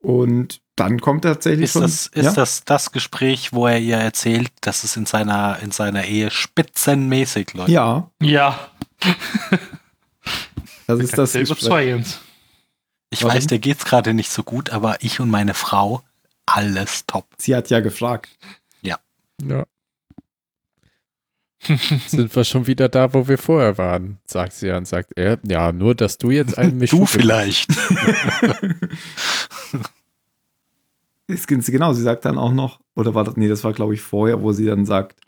Und 0.00 0.60
dann 0.76 1.00
kommt 1.00 1.22
tatsächlich 1.22 1.64
Ist, 1.64 1.72
schon. 1.72 1.82
das, 1.82 2.06
ist 2.08 2.24
ja? 2.24 2.32
das 2.32 2.64
das 2.64 2.92
Gespräch, 2.92 3.52
wo 3.52 3.66
er 3.66 3.78
ihr 3.78 3.96
erzählt, 3.96 4.50
dass 4.60 4.84
es 4.84 4.96
in 4.96 5.06
seiner, 5.06 5.58
in 5.62 5.70
seiner 5.70 6.04
Ehe 6.04 6.30
spitzenmäßig 6.30 7.54
läuft? 7.54 7.68
ja, 7.68 8.10
Ja, 8.20 8.58
das 10.86 11.00
ist 11.00 11.18
das 11.18 11.34
überzeugend. 11.34 12.20
Ich 13.10 13.22
Warum? 13.22 13.36
weiß, 13.36 13.46
dir 13.46 13.58
geht's 13.58 13.84
gerade 13.84 14.14
nicht 14.14 14.30
so 14.30 14.42
gut, 14.42 14.70
aber 14.70 14.96
ich 15.00 15.20
und 15.20 15.30
meine 15.30 15.54
Frau, 15.54 16.02
alles 16.44 17.06
top. 17.06 17.26
Sie 17.38 17.54
hat 17.54 17.70
ja 17.70 17.80
gefragt. 17.80 18.30
Ja. 19.42 19.64
Sind 22.06 22.34
wir 22.34 22.44
schon 22.44 22.66
wieder 22.66 22.88
da, 22.88 23.12
wo 23.12 23.28
wir 23.28 23.38
vorher 23.38 23.76
waren, 23.78 24.18
sagt 24.24 24.52
sie 24.52 24.70
und 24.70 24.86
sagt 24.86 25.12
er, 25.16 25.38
ja, 25.46 25.72
nur, 25.72 25.94
dass 25.94 26.18
du 26.18 26.30
jetzt 26.30 26.56
einen 26.58 26.78
mich 26.78 26.90
Du 26.90 27.06
vielleicht. 27.06 27.70
Ist, 31.26 31.48
genau, 31.48 31.92
sie 31.92 32.02
sagt 32.02 32.24
dann 32.24 32.38
auch 32.38 32.52
noch, 32.52 32.80
oder 32.94 33.14
war 33.14 33.24
das, 33.24 33.36
nee, 33.36 33.48
das 33.48 33.64
war 33.64 33.72
glaube 33.72 33.94
ich 33.94 34.00
vorher, 34.00 34.42
wo 34.42 34.52
sie 34.52 34.66
dann 34.66 34.86
sagt, 34.86 35.20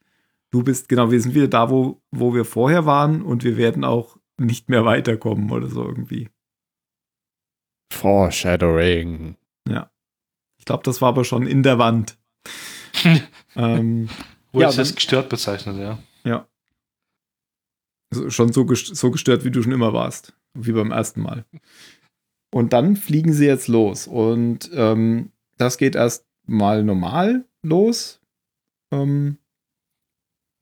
du 0.50 0.62
bist, 0.62 0.88
genau, 0.88 1.10
wir 1.10 1.20
sind 1.20 1.34
wieder 1.34 1.48
da, 1.48 1.70
wo, 1.70 2.00
wo 2.10 2.34
wir 2.34 2.44
vorher 2.44 2.86
waren 2.86 3.22
und 3.22 3.44
wir 3.44 3.56
werden 3.56 3.84
auch 3.84 4.16
nicht 4.40 4.68
mehr 4.68 4.84
weiterkommen 4.84 5.50
oder 5.50 5.68
so 5.68 5.84
irgendwie. 5.84 6.28
Foreshadowing. 7.92 9.36
Ich 10.60 10.64
glaube, 10.64 10.82
das 10.84 11.00
war 11.00 11.08
aber 11.10 11.24
schon 11.24 11.46
in 11.46 11.62
der 11.62 11.78
Wand. 11.78 12.18
ähm, 13.56 14.08
Wo 14.52 14.60
Ja, 14.60 14.70
dann- 14.70 14.94
gestört 14.94 15.28
bezeichnet, 15.30 15.78
ja. 15.78 15.98
so- 18.10 18.28
schon 18.30 18.52
so, 18.52 18.62
gest- 18.64 18.94
so 18.94 19.10
gestört, 19.10 19.44
wie 19.44 19.50
du 19.50 19.62
schon 19.62 19.72
immer 19.72 19.92
warst, 19.92 20.34
wie 20.54 20.72
beim 20.72 20.90
ersten 20.90 21.22
Mal. 21.22 21.44
Und 22.52 22.72
dann 22.72 22.96
fliegen 22.96 23.32
sie 23.32 23.46
jetzt 23.46 23.68
los 23.68 24.06
und 24.06 24.70
ähm, 24.74 25.30
das 25.58 25.76
geht 25.78 25.94
erst 25.94 26.26
mal 26.46 26.82
normal 26.84 27.46
los. 27.62 28.20
Ähm, 28.92 29.38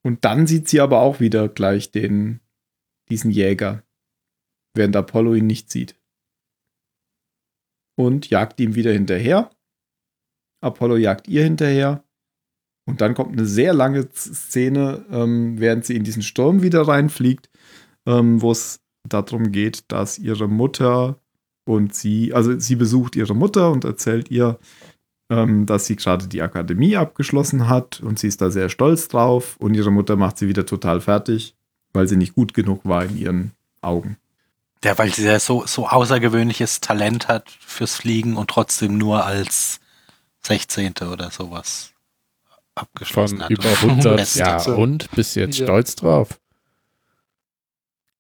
und 0.06 0.24
dann 0.24 0.46
sieht 0.46 0.68
sie 0.68 0.80
aber 0.80 1.00
auch 1.00 1.18
wieder 1.18 1.48
gleich 1.48 1.90
den, 1.90 2.38
diesen 3.10 3.32
Jäger, 3.32 3.82
während 4.72 4.94
Apollo 4.94 5.34
ihn 5.34 5.48
nicht 5.48 5.68
sieht. 5.68 5.96
Und 7.98 8.30
jagt 8.30 8.60
ihm 8.60 8.76
wieder 8.76 8.92
hinterher. 8.92 9.50
Apollo 10.60 10.98
jagt 10.98 11.26
ihr 11.26 11.42
hinterher. 11.42 12.04
Und 12.88 13.00
dann 13.00 13.14
kommt 13.14 13.32
eine 13.32 13.46
sehr 13.46 13.74
lange 13.74 14.08
Szene, 14.12 15.04
ähm, 15.10 15.58
während 15.58 15.84
sie 15.84 15.96
in 15.96 16.04
diesen 16.04 16.22
Sturm 16.22 16.62
wieder 16.62 16.82
reinfliegt, 16.82 17.50
ähm, 18.06 18.40
wo 18.40 18.52
es 18.52 18.80
darum 19.08 19.50
geht, 19.50 19.90
dass 19.90 20.20
ihre 20.20 20.46
Mutter 20.46 21.20
und 21.64 21.96
sie, 21.96 22.32
also 22.32 22.56
sie 22.60 22.76
besucht 22.76 23.16
ihre 23.16 23.34
Mutter 23.34 23.72
und 23.72 23.84
erzählt 23.84 24.30
ihr, 24.30 24.60
ähm, 25.30 25.66
dass 25.66 25.86
sie 25.86 25.96
gerade 25.96 26.26
die 26.28 26.42
Akademie 26.42 26.96
abgeschlossen 26.96 27.68
hat 27.68 28.00
und 28.00 28.18
sie 28.18 28.28
ist 28.28 28.40
da 28.40 28.50
sehr 28.50 28.68
stolz 28.68 29.08
drauf 29.08 29.56
und 29.58 29.74
ihre 29.74 29.90
Mutter 29.90 30.16
macht 30.16 30.38
sie 30.38 30.48
wieder 30.48 30.66
total 30.66 31.00
fertig, 31.00 31.54
weil 31.92 32.06
sie 32.08 32.16
nicht 32.16 32.34
gut 32.34 32.54
genug 32.54 32.80
war 32.84 33.04
in 33.04 33.16
ihren 33.18 33.52
Augen. 33.80 34.16
Ja, 34.84 34.96
weil 34.98 35.12
sie 35.12 35.24
ja 35.24 35.40
so, 35.40 35.66
so 35.66 35.88
außergewöhnliches 35.88 36.80
Talent 36.80 37.26
hat 37.28 37.50
fürs 37.50 37.96
Fliegen 37.96 38.36
und 38.36 38.50
trotzdem 38.50 38.98
nur 38.98 39.24
als 39.24 39.80
16. 40.42 40.94
oder 41.10 41.30
sowas 41.30 41.92
abgeschlossen 42.76 43.38
Von 43.38 43.44
hat. 43.46 43.50
über 43.50 43.64
100 43.82 44.16
Beste. 44.16 44.38
ja 44.40 44.62
und 44.74 45.10
bis 45.12 45.34
jetzt 45.34 45.58
Ja. 45.58 45.66
stolz 45.66 45.96
drauf. 45.96 46.38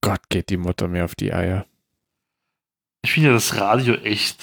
Gott, 0.00 0.20
geht 0.28 0.48
die 0.50 0.56
Mutter 0.56 0.88
mir 0.88 1.04
auf 1.04 1.14
die 1.14 1.32
Eier. 1.32 1.66
Ich 3.02 3.12
finde 3.12 3.28
ja 3.28 3.34
das 3.34 3.54
Radio 3.56 3.94
echt 3.94 4.38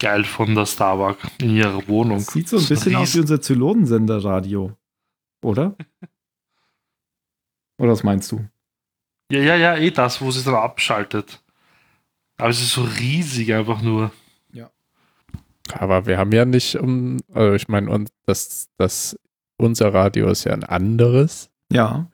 geil 0.00 0.24
von 0.24 0.54
der 0.54 0.66
Starbuck 0.66 1.18
in 1.40 1.56
ihrer 1.56 1.86
Wohnung. 1.86 2.18
Das 2.18 2.28
sieht 2.28 2.48
so 2.48 2.56
ein 2.56 2.66
bisschen 2.66 2.96
aus 2.96 3.14
wie 3.14 3.20
unser 3.20 3.40
Zylonensender-Radio, 3.40 4.72
oder? 5.42 5.76
Oder 7.78 7.92
was 7.92 8.02
meinst 8.02 8.32
du? 8.32 8.44
Ja, 9.30 9.40
ja, 9.40 9.56
ja, 9.56 9.76
eh 9.76 9.90
das, 9.90 10.20
wo 10.20 10.30
sie 10.30 10.42
dann 10.42 10.56
abschaltet. 10.56 11.40
Aber 12.36 12.48
es 12.48 12.60
ist 12.60 12.72
so 12.72 12.82
riesig 12.82 13.54
einfach 13.54 13.80
nur. 13.80 14.10
Aber 15.72 16.06
wir 16.06 16.18
haben 16.18 16.32
ja 16.32 16.44
nicht 16.44 16.76
um, 16.76 17.18
also 17.32 17.54
ich 17.54 17.68
meine, 17.68 17.90
und 17.90 18.10
das, 18.26 18.68
das, 18.76 19.18
unser 19.56 19.92
Radio 19.92 20.28
ist 20.28 20.44
ja 20.44 20.52
ein 20.52 20.64
anderes, 20.64 21.50
Ja, 21.70 22.06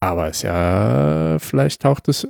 aber 0.00 0.28
es 0.28 0.42
ja, 0.42 1.38
vielleicht 1.38 1.82
taucht 1.82 2.08
es 2.08 2.28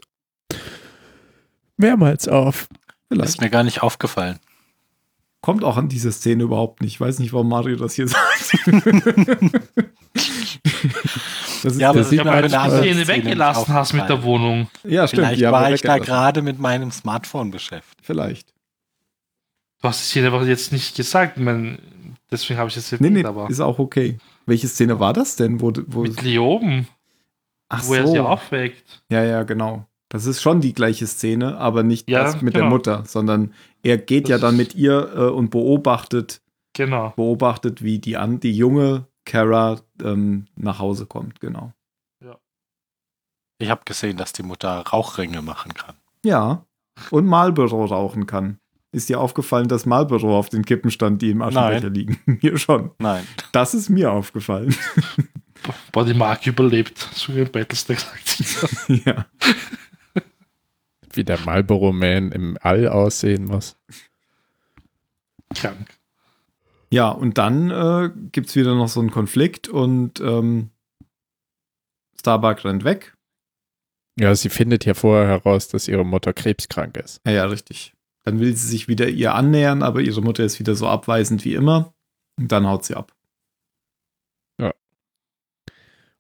mehrmals 1.77 2.29
auf. 2.29 2.69
Vielleicht. 3.15 3.29
Ist 3.31 3.41
mir 3.41 3.51
gar 3.51 3.63
nicht 3.65 3.83
aufgefallen. 3.83 4.39
kommt 5.41 5.65
auch 5.65 5.77
an 5.77 5.89
diese 5.89 6.11
Szene 6.13 6.45
überhaupt 6.45 6.81
nicht. 6.81 6.95
Ich 6.95 7.01
weiß 7.01 7.19
nicht, 7.19 7.33
warum 7.33 7.49
Mario 7.49 7.77
das 7.77 7.95
hier 7.95 8.09
sagt. 8.09 8.25
das 11.63 11.73
ist 11.75 11.81
Ja, 11.81 11.91
aber 11.91 12.01
das 12.01 12.11
sieht 12.11 12.25
man 12.25 12.35
halt 12.35 12.51
nicht, 12.51 12.71
Szene 12.71 13.09
weggelassen 13.09 13.61
nicht 13.63 13.69
hast 13.71 13.93
mit 13.93 14.09
der. 14.09 14.23
Wohnung. 14.23 14.69
ja, 14.85 15.07
stimmt. 15.09 15.27
Vielleicht 15.29 15.43
war 15.43 15.73
ich 15.73 15.83
da 15.83 15.99
gerade 15.99 16.43
mit 16.43 16.59
meinem 16.59 16.91
Smartphone 16.91 17.51
beschäftigt. 17.51 18.01
Vielleicht. 18.03 18.53
Du 19.81 19.89
hast 19.89 20.01
die 20.01 20.07
Szene 20.07 20.29
einfach 20.33 20.47
jetzt 20.47 20.73
nicht 20.73 20.97
gesagt. 20.97 21.37
Ich 21.37 21.43
mein, 21.43 21.79
deswegen 22.31 22.59
habe 22.59 22.71
ich 22.71 22.77
es 22.77 22.91
jetzt 22.91 23.01
Nee, 23.01 23.09
erwähnt, 23.09 23.23
nee, 23.23 23.29
aber 23.29 23.51
ist 23.51 23.61
auch 23.61 23.79
okay. 23.79 24.19
Welche 24.47 24.69
Szene 24.69 24.99
war 25.01 25.13
das 25.13 25.37
denn? 25.37 25.61
Wo, 25.61 25.73
wo, 25.87 26.03
mit 26.03 26.23
Leoben, 26.23 26.89
ach 27.69 27.87
wo 27.87 27.95
er 27.95 28.07
sie 28.07 28.17
so. 28.17 28.27
aufweckt. 28.27 29.03
Ja, 29.11 29.23
ja, 29.23 29.43
genau. 29.43 29.87
Das 30.15 30.27
ist 30.27 30.41
schon 30.41 30.61
die 30.61 30.73
gleiche 30.75 31.09
Szene, 31.09 31.59
aber 31.59 31.83
nicht 31.83 32.09
Ja, 32.09 32.23
das 32.23 32.41
mit 32.41 32.55
der 32.55 32.63
genau. 32.63 32.75
Mutter, 32.77 33.03
sondern 33.05 33.53
er 33.83 33.99
geht 33.99 34.25
Das 34.27 34.31
ja 34.31 34.39
dann 34.39 34.57
mit 34.57 34.73
ihr 34.77 35.13
äh, 35.13 35.29
und 35.29 35.51
beobachtet, 35.51 36.41
Genau. 36.73 37.13
beobachtet, 37.17 37.83
wie 37.83 37.99
die, 37.99 38.17
an, 38.17 38.39
die 38.39 38.57
junge 38.57 39.09
Kara 39.25 39.81
ähm, 40.01 40.47
nach 40.55 40.79
Hause 40.79 41.07
kommt, 41.07 41.41
genau. 41.41 41.73
Ich 43.59 43.71
habe 43.71 43.83
gesehen, 43.85 44.17
dass 44.17 44.33
die 44.33 44.43
Mutter 44.45 44.81
Rauchringe 44.87 45.43
machen 45.43 45.75
kann. 45.75 45.97
Ja. 46.25 46.65
Und 47.11 47.27
Marlboro 47.27 47.85
rauchen 47.85 48.27
kann. 48.27 48.59
Ist 48.93 49.09
dir 49.09 49.19
aufgefallen, 49.21 49.67
dass 49.69 49.85
Marlboro 49.87 50.39
auf 50.39 50.49
den 50.49 50.65
Kippen 50.65 50.91
stand, 50.93 51.23
die 51.23 51.31
im 51.31 51.43
Aschenbecher 51.43 51.91
liegen? 51.91 52.21
Mir 52.43 52.57
schon. 52.59 52.93
Nein. 52.99 53.27
Das 53.51 53.75
ist 53.75 53.89
mir 53.91 54.13
aufgefallen. 54.13 54.75
Boah, 55.93 56.05
die 56.05 56.15
Marke 56.15 56.51
überlebt. 56.51 56.99
So 57.15 57.35
wie 57.35 57.41
im 57.41 57.51
Battlestack 57.51 57.99
sagt 57.99 58.29
sie. 58.87 59.03
ja. 59.05 59.27
Wie 61.17 61.25
der 61.25 61.39
Marlboro 61.41 61.93
Man 61.93 62.33
im 62.33 62.59
All 62.61 62.89
aussehen 62.89 63.45
muss. 63.47 63.77
Krank. 65.55 65.89
Ja, 66.91 67.09
und 67.09 67.39
dann 67.39 67.71
äh, 67.71 68.11
gibt 68.33 68.49
es 68.49 68.57
wieder 68.57 68.75
noch 68.75 68.89
so 68.89 69.01
einen 69.01 69.11
Konflikt 69.11 69.69
und 69.69 70.21
ähm, 70.21 70.71
Starbuck 72.19 72.65
rennt 72.65 72.85
weg. 72.85 73.17
Ja, 74.19 74.35
sie 74.35 74.49
findet 74.49 74.85
ja 74.85 74.95
vorher 74.95 75.27
heraus, 75.27 75.69
dass 75.69 75.89
ihre 75.89 76.05
Mutter 76.05 76.33
krebskrank 76.33 76.97
ist. 76.97 77.21
Ja, 77.27 77.33
ja, 77.33 77.45
richtig. 77.47 77.95
Dann 78.25 78.39
will 78.39 78.55
sie 78.57 78.69
sich 78.69 78.87
wieder 78.87 79.09
ihr 79.09 79.35
annähern, 79.35 79.83
aber 79.83 80.01
ihre 80.01 80.23
Mutter 80.23 80.45
ist 80.45 80.61
wieder 80.61 80.77
so 80.77 80.87
abweisend 80.87 81.45
wie 81.45 81.55
immer. 81.55 81.93
Und 82.39 82.53
dann 82.53 82.67
haut 82.67 82.85
sie 82.85 82.97
ab. 82.97 83.13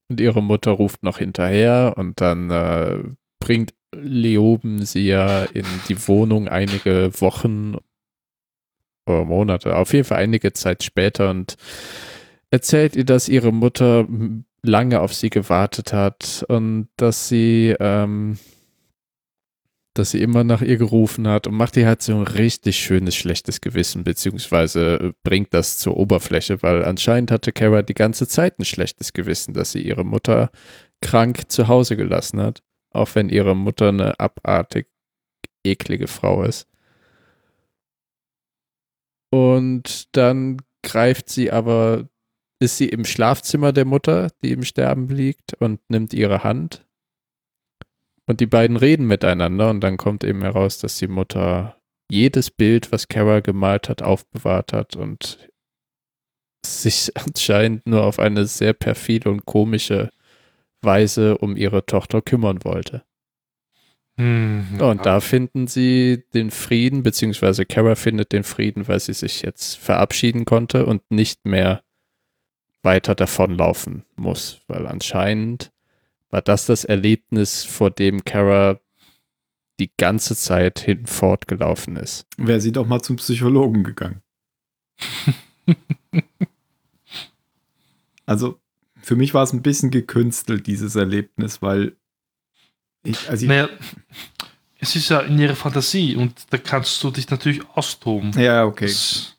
Und 0.08 0.20
ihre 0.20 0.42
Mutter 0.42 0.72
ruft 0.72 1.02
noch 1.02 1.18
hinterher 1.18 1.94
und 1.96 2.20
dann 2.20 2.50
äh, 2.50 3.02
bringt 3.40 3.74
Leoben 4.00 4.84
sie 4.84 5.06
ja 5.06 5.44
in 5.44 5.64
die 5.88 6.08
Wohnung 6.08 6.48
einige 6.48 7.10
Wochen 7.20 7.76
oder 9.06 9.24
Monate, 9.24 9.76
auf 9.76 9.92
jeden 9.92 10.04
Fall 10.04 10.18
einige 10.18 10.52
Zeit 10.52 10.82
später 10.82 11.30
und 11.30 11.56
erzählt 12.50 12.96
ihr, 12.96 13.04
dass 13.04 13.28
ihre 13.28 13.52
Mutter 13.52 14.06
lange 14.62 15.00
auf 15.00 15.14
sie 15.14 15.30
gewartet 15.30 15.92
hat 15.92 16.44
und 16.48 16.88
dass 16.96 17.28
sie, 17.28 17.74
ähm, 17.78 18.38
dass 19.94 20.10
sie 20.10 20.22
immer 20.22 20.42
nach 20.42 20.62
ihr 20.62 20.76
gerufen 20.76 21.28
hat 21.28 21.46
und 21.46 21.54
macht 21.54 21.76
ihr 21.76 21.86
halt 21.86 22.02
so 22.02 22.14
ein 22.14 22.22
richtig 22.22 22.78
schönes 22.78 23.14
schlechtes 23.14 23.60
Gewissen, 23.60 24.04
beziehungsweise 24.04 24.94
äh, 24.96 25.12
bringt 25.22 25.52
das 25.52 25.78
zur 25.78 25.96
Oberfläche, 25.96 26.62
weil 26.62 26.84
anscheinend 26.84 27.30
hatte 27.30 27.52
Kara 27.52 27.82
die 27.82 27.94
ganze 27.94 28.26
Zeit 28.26 28.58
ein 28.58 28.64
schlechtes 28.64 29.12
Gewissen, 29.12 29.54
dass 29.54 29.72
sie 29.72 29.82
ihre 29.82 30.04
Mutter 30.04 30.50
krank 31.00 31.50
zu 31.50 31.68
Hause 31.68 31.96
gelassen 31.96 32.40
hat, 32.40 32.62
auch 32.94 33.14
wenn 33.14 33.28
ihre 33.28 33.54
Mutter 33.54 33.88
eine 33.88 34.18
abartig 34.20 34.88
eklige 35.64 36.06
Frau 36.06 36.42
ist. 36.42 36.68
Und 39.30 40.16
dann 40.16 40.58
greift 40.82 41.28
sie 41.28 41.50
aber, 41.50 42.08
ist 42.60 42.76
sie 42.76 42.88
im 42.88 43.04
Schlafzimmer 43.04 43.72
der 43.72 43.84
Mutter, 43.84 44.30
die 44.42 44.52
im 44.52 44.62
Sterben 44.62 45.08
liegt, 45.08 45.54
und 45.54 45.80
nimmt 45.88 46.14
ihre 46.14 46.44
Hand. 46.44 46.86
Und 48.26 48.40
die 48.40 48.46
beiden 48.46 48.76
reden 48.76 49.06
miteinander 49.06 49.70
und 49.70 49.80
dann 49.80 49.96
kommt 49.96 50.24
eben 50.24 50.42
heraus, 50.42 50.78
dass 50.78 50.98
die 50.98 51.08
Mutter 51.08 51.76
jedes 52.10 52.50
Bild, 52.50 52.92
was 52.92 53.08
Kara 53.08 53.40
gemalt 53.40 53.88
hat, 53.88 54.02
aufbewahrt 54.02 54.72
hat 54.72 54.96
und 54.96 55.50
sich 56.64 57.10
anscheinend 57.16 57.86
nur 57.86 58.04
auf 58.04 58.18
eine 58.18 58.46
sehr 58.46 58.72
perfide 58.72 59.30
und 59.30 59.44
komische 59.46 60.10
Weise 60.84 61.38
um 61.38 61.56
ihre 61.56 61.86
Tochter 61.86 62.22
kümmern 62.22 62.64
wollte. 62.64 63.04
Hm, 64.16 64.78
Und 64.80 65.06
da 65.06 65.18
finden 65.20 65.66
sie 65.66 66.24
den 66.34 66.50
Frieden, 66.50 67.02
beziehungsweise 67.02 67.66
Kara 67.66 67.96
findet 67.96 68.32
den 68.32 68.44
Frieden, 68.44 68.86
weil 68.86 69.00
sie 69.00 69.12
sich 69.12 69.42
jetzt 69.42 69.76
verabschieden 69.76 70.44
konnte 70.44 70.86
und 70.86 71.02
nicht 71.10 71.44
mehr 71.46 71.82
weiter 72.82 73.14
davonlaufen 73.14 74.04
muss, 74.14 74.60
weil 74.68 74.86
anscheinend 74.86 75.72
war 76.30 76.42
das 76.42 76.66
das 76.66 76.84
Erlebnis, 76.84 77.64
vor 77.64 77.90
dem 77.90 78.24
Kara 78.24 78.78
die 79.80 79.90
ganze 79.96 80.36
Zeit 80.36 80.78
hin 80.80 81.06
fortgelaufen 81.06 81.96
ist. 81.96 82.26
Wäre 82.36 82.60
sie 82.60 82.72
doch 82.72 82.86
mal 82.86 83.00
zum 83.00 83.16
Psychologen 83.16 83.82
gegangen. 83.82 84.22
also, 88.26 88.60
für 89.04 89.16
mich 89.16 89.34
war 89.34 89.42
es 89.42 89.52
ein 89.52 89.62
bisschen 89.62 89.90
gekünstelt, 89.90 90.66
dieses 90.66 90.96
Erlebnis, 90.96 91.62
weil 91.62 91.96
ich, 93.04 93.28
also 93.28 93.44
ich, 93.44 93.48
Naja, 93.48 93.68
es 94.78 94.96
ist 94.96 95.08
ja 95.08 95.20
in 95.20 95.38
ihrer 95.38 95.56
Fantasie 95.56 96.16
und 96.16 96.34
da 96.50 96.58
kannst 96.58 97.02
du 97.02 97.10
dich 97.10 97.28
natürlich 97.30 97.60
austoben. 97.74 98.32
ja, 98.40 98.64
okay. 98.64 98.86
Das- 98.86 99.36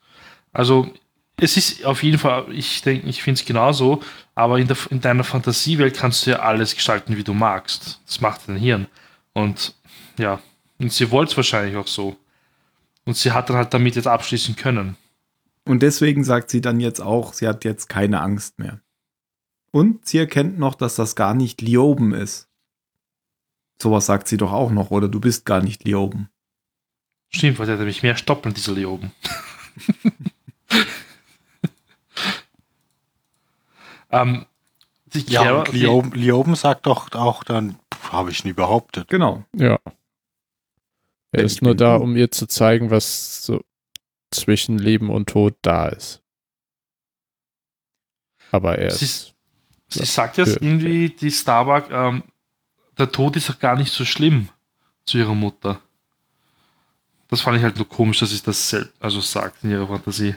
Also, 0.52 0.90
es 1.36 1.56
ist 1.58 1.84
auf 1.84 2.02
jeden 2.02 2.18
Fall, 2.18 2.46
ich 2.50 2.80
denke, 2.82 3.06
ich 3.08 3.22
finde 3.22 3.40
es 3.40 3.46
genauso, 3.46 4.02
aber 4.34 4.58
in, 4.58 4.66
der, 4.68 4.76
in 4.90 5.00
deiner 5.02 5.24
Fantasiewelt 5.24 5.94
kannst 5.96 6.26
du 6.26 6.30
ja 6.30 6.38
alles 6.40 6.74
gestalten, 6.74 7.16
wie 7.16 7.24
du 7.24 7.34
magst. 7.34 8.00
Das 8.06 8.20
macht 8.22 8.48
dein 8.48 8.56
Hirn. 8.56 8.86
Und 9.34 9.74
ja, 10.18 10.40
und 10.78 10.92
sie 10.92 11.10
wollte 11.10 11.32
es 11.32 11.36
wahrscheinlich 11.36 11.76
auch 11.76 11.86
so. 11.88 12.16
Und 13.04 13.16
sie 13.18 13.32
hat 13.32 13.50
dann 13.50 13.56
halt 13.56 13.74
damit 13.74 13.96
jetzt 13.96 14.06
abschließen 14.06 14.56
können. 14.56 14.96
Und 15.66 15.82
deswegen 15.82 16.24
sagt 16.24 16.50
sie 16.50 16.60
dann 16.62 16.80
jetzt 16.80 17.00
auch, 17.00 17.34
sie 17.34 17.46
hat 17.46 17.64
jetzt 17.64 17.88
keine 17.88 18.20
Angst 18.22 18.58
mehr. 18.58 18.80
Und 19.76 20.08
sie 20.08 20.16
erkennt 20.16 20.58
noch, 20.58 20.74
dass 20.74 20.96
das 20.96 21.16
gar 21.16 21.34
nicht 21.34 21.60
Lioben 21.60 22.14
ist. 22.14 22.48
Sowas 23.78 24.06
sagt 24.06 24.26
sie 24.26 24.38
doch 24.38 24.50
auch 24.50 24.70
noch, 24.70 24.90
oder 24.90 25.06
du 25.06 25.20
bist 25.20 25.44
gar 25.44 25.60
nicht 25.60 25.84
Lioben. 25.84 26.30
Stimmt, 27.28 27.58
weil 27.58 27.66
der 27.66 27.74
hat 27.74 27.80
nämlich 27.80 28.02
mehr 28.02 28.16
Stoppeln, 28.16 28.54
dieser 28.54 28.72
Leoben. 28.72 29.12
ähm, 34.10 34.46
die 35.12 35.30
Ja, 35.30 35.58
und 35.58 35.72
Lioben, 35.72 36.12
Lioben 36.12 36.54
sagt 36.54 36.86
doch 36.86 37.12
auch 37.12 37.44
dann, 37.44 37.78
habe 38.10 38.30
ich 38.30 38.46
nie 38.46 38.54
behauptet. 38.54 39.08
Genau. 39.08 39.44
Ja. 39.54 39.78
Er 41.32 41.44
ist 41.44 41.60
nur 41.60 41.74
da, 41.74 41.96
um 41.96 42.16
ihr 42.16 42.30
zu 42.30 42.46
zeigen, 42.46 42.90
was 42.90 43.44
so 43.44 43.62
zwischen 44.30 44.78
Leben 44.78 45.10
und 45.10 45.28
Tod 45.28 45.54
da 45.60 45.88
ist. 45.88 46.22
Aber 48.52 48.78
er 48.78 48.90
Sie, 48.92 49.04
ist. 49.04 49.35
Sie 49.88 50.00
Ja, 50.00 50.06
sagt 50.06 50.36
jetzt 50.38 50.54
für- 50.54 50.64
irgendwie, 50.64 51.10
die 51.10 51.30
Starbuck, 51.30 51.90
ähm, 51.90 52.22
der 52.98 53.10
Tod 53.12 53.36
ist 53.36 53.50
auch 53.50 53.58
gar 53.58 53.76
nicht 53.76 53.92
so 53.92 54.04
schlimm 54.04 54.48
zu 55.04 55.18
ihrer 55.18 55.34
Mutter. 55.34 55.80
Das 57.28 57.40
fand 57.40 57.56
ich 57.58 57.62
halt 57.64 57.76
nur 57.76 57.88
komisch, 57.88 58.20
dass 58.20 58.30
sie 58.30 58.40
das 58.42 58.68
selbst, 58.70 58.92
also 59.00 59.20
sagt 59.20 59.64
in 59.64 59.70
ihrer 59.70 59.86
Fantasie. 59.86 60.36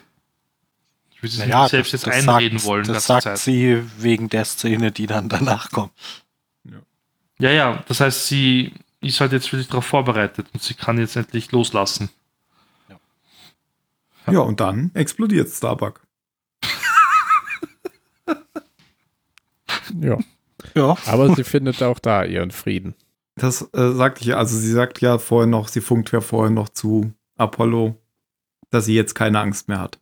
Ich 1.12 1.22
würde 1.24 1.34
sie 1.36 1.40
Naja, 1.42 1.64
nicht 1.64 1.72
selbst 1.72 1.94
das, 1.94 2.06
jetzt 2.06 2.16
das 2.18 2.28
einreden 2.28 2.58
sagt, 2.60 2.68
wollen. 2.68 2.88
Das 2.88 3.06
sagt 3.06 3.24
Zeit. 3.24 3.38
sie 3.38 3.84
wegen 4.00 4.30
der 4.30 4.46
Szene, 4.46 4.92
die 4.92 5.06
dann 5.08 5.30
danach 5.30 5.70
kommt. 5.72 5.92
Ja, 7.40 7.52
ja, 7.52 7.84
das 7.88 8.02
heißt, 8.02 8.28
sie 8.28 8.74
ist 9.02 9.22
halt 9.22 9.32
jetzt 9.32 9.52
wirklich 9.54 9.68
darauf 9.68 9.86
vorbereitet 9.86 10.48
und 10.54 10.62
sie 10.62 10.74
kann 10.74 10.98
jetzt 10.98 11.16
endlich 11.16 11.52
loslassen. 11.54 12.10
Ja, 14.30 14.40
und 14.40 14.60
dann 14.60 14.92
explodiert 14.94 15.50
Starbuck. 15.50 16.02
Ja. 20.02 20.18
Ja. 20.76 20.98
Aber 21.06 21.34
sie 21.36 21.44
findet 21.44 21.82
auch 21.84 22.00
da 22.00 22.24
ihren 22.24 22.52
Frieden. 22.52 22.96
Das 23.36 23.62
äh, 23.74 23.94
sagte 23.94 24.22
ich 24.22 24.28
ja, 24.28 24.38
also 24.38 24.58
sie 24.58 24.72
sagt 24.72 25.00
ja 25.02 25.18
vorher 25.18 25.48
noch, 25.48 25.70
sie 25.70 25.82
funkt 25.82 26.12
ja 26.12 26.20
vorher 26.20 26.52
noch 26.52 26.70
zu 26.70 27.14
Apollo, 27.38 27.96
dass 28.70 28.86
sie 28.86 28.96
jetzt 28.96 29.16
keine 29.16 29.40
Angst 29.40 29.70
mehr 29.70 29.80
hat. 29.80 29.98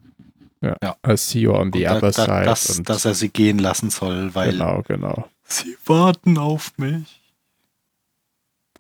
I 0.64 1.16
see 1.16 1.42
you 1.42 1.54
on 1.54 1.72
the 1.72 1.86
Und 1.86 1.92
other 1.92 2.12
da, 2.12 2.26
da, 2.26 2.26
side. 2.26 2.46
dass, 2.46 2.78
und 2.78 2.90
dass 2.90 3.06
er 3.06 3.14
sie 3.14 3.30
gehen 3.30 3.60
lassen 3.60 3.90
soll, 3.90 4.34
weil 4.34 4.52
genau, 4.52 4.82
genau. 4.88 5.28
sie 5.44 5.78
warten 5.86 6.38
auf 6.38 6.72
mich. 6.78 7.22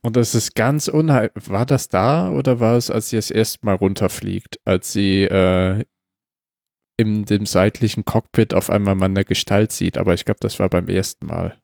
Und 0.01 0.15
das 0.15 0.35
ist 0.35 0.55
ganz 0.55 0.87
unheil. 0.87 1.31
War 1.35 1.65
das 1.65 1.89
da 1.89 2.29
oder 2.29 2.59
war 2.59 2.77
es, 2.77 2.89
als 2.89 3.09
sie 3.09 3.17
das 3.17 3.29
erste 3.29 3.65
Mal 3.65 3.75
runterfliegt? 3.75 4.59
Als 4.65 4.91
sie 4.93 5.23
äh, 5.23 5.83
in 6.97 7.25
dem 7.25 7.45
seitlichen 7.45 8.05
Cockpit 8.05 8.53
auf 8.53 8.69
einmal 8.69 8.95
mal 8.95 9.05
eine 9.05 9.23
Gestalt 9.23 9.71
sieht. 9.71 9.97
Aber 9.97 10.13
ich 10.13 10.25
glaube, 10.25 10.39
das 10.41 10.59
war 10.59 10.67
beim 10.69 10.87
ersten 10.87 11.27
Mal. 11.27 11.57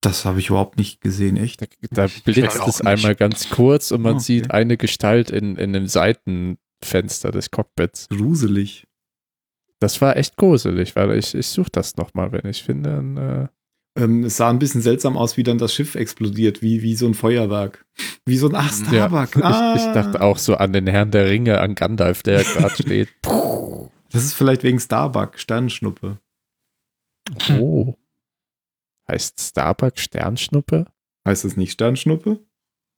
Das 0.00 0.24
habe 0.24 0.40
ich 0.40 0.48
überhaupt 0.48 0.78
nicht 0.78 1.00
gesehen, 1.00 1.36
echt. 1.36 1.62
Da, 1.62 1.66
da 1.92 2.04
Ich 2.06 2.24
blitzt 2.24 2.56
es 2.66 2.78
nicht. 2.80 2.86
einmal 2.86 3.14
ganz 3.14 3.50
kurz 3.50 3.92
und 3.92 4.02
man 4.02 4.14
Okay. 4.14 4.22
sieht 4.24 4.50
eine 4.50 4.76
Gestalt 4.76 5.30
in, 5.30 5.54
in 5.56 5.72
dem 5.72 5.86
Seitenfenster 5.86 7.30
des 7.30 7.52
Cockpits. 7.52 8.08
Gruselig. 8.08 8.88
Das 9.78 10.00
war 10.00 10.16
echt 10.16 10.36
gruselig, 10.36 10.96
weil 10.96 11.16
ich, 11.18 11.34
ich 11.34 11.46
suche 11.46 11.70
das 11.70 11.96
nochmal, 11.96 12.32
wenn 12.32 12.48
ich 12.50 12.62
finde. 12.64 12.90
Dann, 12.90 13.16
äh, 13.16 13.48
Ähm, 14.00 14.24
es 14.24 14.38
sah 14.38 14.48
ein 14.50 14.58
bisschen 14.58 14.80
seltsam 14.82 15.16
aus, 15.16 15.36
wie 15.36 15.42
dann 15.44 15.58
das 15.58 15.72
Schiff 15.74 15.94
explodiert, 15.94 16.62
wie, 16.62 16.82
wie 16.82 16.94
so 16.96 17.06
ein 17.06 17.14
Feuerwerk. 17.14 17.84
Wie 18.26 18.36
so 18.38 18.48
ein 18.48 18.54
Ach, 18.56 18.72
ja. 18.90 19.06
Starbuck. 19.08 19.36
ich, 19.36 19.44
Ah. 19.44 19.74
ich 19.76 19.84
dachte 19.92 20.20
auch 20.20 20.38
so 20.38 20.56
an 20.56 20.72
den 20.72 20.86
Herrn 20.88 21.10
der 21.12 21.26
Ringe, 21.28 21.60
an 21.60 21.74
Gandalf, 21.76 22.22
der 22.24 22.42
gerade 22.42 22.74
steht. 22.74 23.08
Das 24.12 24.24
ist 24.24 24.34
vielleicht 24.34 24.62
wegen 24.62 24.78
Starbuck, 24.78 25.38
Sternschnuppe. 25.38 26.18
Oh. 27.50 27.96
Heißt 29.08 29.40
Starbuck 29.40 29.98
Sternschnuppe? 29.98 30.86
Heißt 31.26 31.44
das 31.44 31.56
nicht 31.56 31.72
Sternschnuppe? 31.72 32.40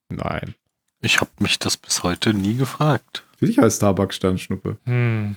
Nein. 0.09 0.55
Ich 1.01 1.21
habe 1.21 1.31
mich 1.39 1.59
das 1.59 1.77
bis 1.77 2.03
heute 2.03 2.35
nie 2.35 2.57
gefragt. 2.57 3.25
Natürlich 3.33 3.59
heißt 3.59 3.77
Starbuck 3.77 4.13
Sternschnuppe. 4.13 4.79
Hm. 4.85 5.37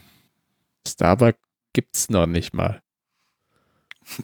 Starbuck 0.87 1.35
gibt's 1.73 2.09
noch 2.09 2.25
nicht 2.25 2.53
mal. 2.53 2.81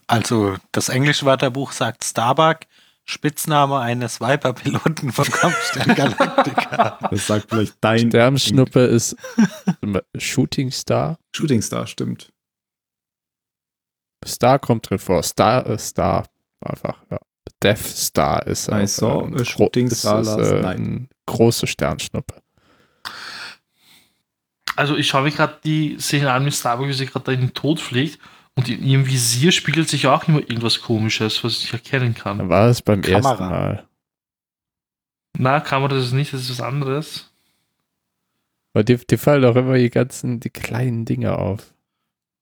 Also, 0.07 0.55
das 0.71 0.89
englische 0.89 1.25
Wörterbuch 1.25 1.73
sagt 1.73 2.03
Starbuck, 2.03 2.61
Spitzname 3.05 3.79
eines 3.79 4.21
Viper-Piloten 4.21 5.11
vom 5.11 5.25
Kampfstern 5.25 5.93
Galactica. 5.95 6.99
Das 7.11 7.27
sagt 7.27 7.49
vielleicht 7.49 7.75
dein 7.81 8.07
Sternschnuppe 8.09 8.79
ist 8.81 9.15
Shooting 10.17 10.71
Star. 10.71 11.17
Shooting 11.35 11.61
Star, 11.61 11.85
stimmt. 11.85 12.31
Star 14.25 14.57
kommt 14.59 14.89
drin 14.89 14.99
vor. 14.99 15.21
Star 15.23 15.65
ist 15.65 15.87
Star. 15.89 16.25
Einfach, 16.61 16.97
ja. 17.11 17.19
Death 17.61 17.79
Star 17.79 18.47
ist 18.47 18.65
saw 18.65 18.77
ein 19.23 19.33
a 19.33 19.37
gro- 19.37 19.43
shooting 19.43 19.89
star 19.89 20.21
ist, 20.21 20.27
äh, 20.37 20.65
eine 20.65 21.07
große 21.25 21.67
Sternschnuppe. 21.67 22.41
Also 24.75 24.95
ich 24.95 25.07
schaue 25.07 25.23
mir 25.23 25.31
gerade 25.31 25.59
die 25.63 25.97
Szene 25.99 26.31
an 26.31 26.43
mit 26.45 26.53
Starbuck, 26.53 26.87
wie 26.87 26.93
sie 26.93 27.05
gerade 27.05 27.25
da 27.25 27.31
in 27.31 27.41
den 27.41 27.53
Tod 27.53 27.79
fliegt. 27.79 28.19
Und 28.55 28.69
in 28.69 28.83
ihrem 28.83 29.07
Visier 29.07 29.51
spiegelt 29.51 29.89
sich 29.89 30.07
auch 30.07 30.27
immer 30.27 30.39
irgendwas 30.39 30.81
komisches, 30.81 31.43
was 31.43 31.63
ich 31.63 31.73
erkennen 31.73 32.13
kann. 32.13 32.49
War 32.49 32.67
es 32.67 32.81
beim 32.81 33.01
Kamera. 33.01 33.29
ersten 33.31 33.49
Mal. 33.49 33.87
Na, 35.37 35.59
Kamera 35.59 35.95
das 35.95 36.05
ist 36.05 36.13
nicht, 36.13 36.33
das 36.33 36.41
ist 36.41 36.51
was 36.51 36.61
anderes. 36.61 37.31
Aber 38.73 38.83
dir, 38.83 38.97
dir 38.97 39.17
fallen 39.17 39.45
auch 39.45 39.55
immer 39.55 39.75
die 39.75 39.89
ganzen, 39.89 40.39
die 40.39 40.49
kleinen 40.49 41.05
Dinge 41.05 41.37
auf. 41.37 41.73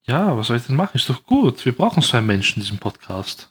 Ja, 0.04 0.36
was 0.36 0.48
soll 0.48 0.58
ich 0.58 0.64
denn 0.64 0.76
machen? 0.76 0.96
Ist 0.96 1.10
doch 1.10 1.24
gut. 1.26 1.64
Wir 1.66 1.76
brauchen 1.76 2.02
zwei 2.04 2.22
Menschen 2.22 2.60
in 2.60 2.64
diesem 2.64 2.80
Podcast. 2.80 3.50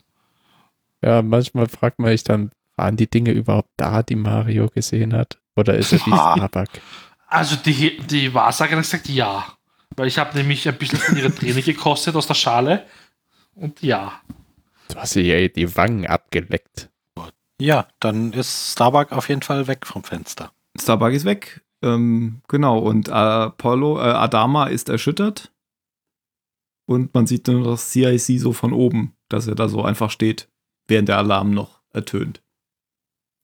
Ja, 1.02 1.22
manchmal 1.22 1.68
fragt 1.68 1.98
man 1.98 2.10
sich 2.10 2.24
dann, 2.24 2.50
waren 2.76 2.96
die 2.96 3.08
Dinge 3.08 3.32
überhaupt 3.32 3.70
da, 3.76 4.02
die 4.02 4.16
Mario 4.16 4.68
gesehen 4.68 5.14
hat? 5.14 5.38
Oder 5.56 5.76
ist 5.76 5.92
er 5.92 6.00
wie 6.00 6.10
Starbuck? 6.12 6.68
Also 7.26 7.56
die, 7.56 7.98
die 8.06 8.34
Wahrsagerin 8.34 8.82
gesagt 8.82 9.08
ja. 9.08 9.46
Weil 9.96 10.08
ich 10.08 10.18
habe 10.18 10.36
nämlich 10.36 10.68
ein 10.68 10.78
bisschen 10.78 10.98
von 10.98 11.16
ihrer 11.16 11.34
Träne 11.34 11.62
gekostet 11.62 12.14
aus 12.14 12.26
der 12.26 12.34
Schale. 12.34 12.86
Und 13.54 13.82
ja. 13.82 14.20
Du 14.88 14.96
hast 14.96 15.16
ihr 15.16 15.24
ja 15.24 15.48
die 15.48 15.76
Wangen 15.76 16.06
abgeleckt. 16.06 16.88
Ja, 17.60 17.88
dann 18.00 18.32
ist 18.32 18.72
Starbuck 18.72 19.12
auf 19.12 19.28
jeden 19.28 19.42
Fall 19.42 19.66
weg 19.66 19.86
vom 19.86 20.02
Fenster. 20.02 20.52
Starbuck 20.80 21.12
ist 21.12 21.26
weg. 21.26 21.62
Ähm, 21.82 22.40
genau, 22.48 22.78
und 22.78 23.10
Apollo, 23.10 23.98
äh, 23.98 24.12
Adama 24.12 24.66
ist 24.66 24.88
erschüttert. 24.88 25.52
Und 26.86 27.14
man 27.14 27.26
sieht 27.26 27.46
nur 27.46 27.64
das 27.64 27.92
CIC 27.92 28.40
so 28.40 28.52
von 28.52 28.72
oben, 28.72 29.14
dass 29.28 29.46
er 29.46 29.54
da 29.54 29.68
so 29.68 29.82
einfach 29.82 30.10
steht, 30.10 30.48
während 30.88 31.08
der 31.08 31.18
Alarm 31.18 31.52
noch 31.52 31.80
ertönt. 31.92 32.42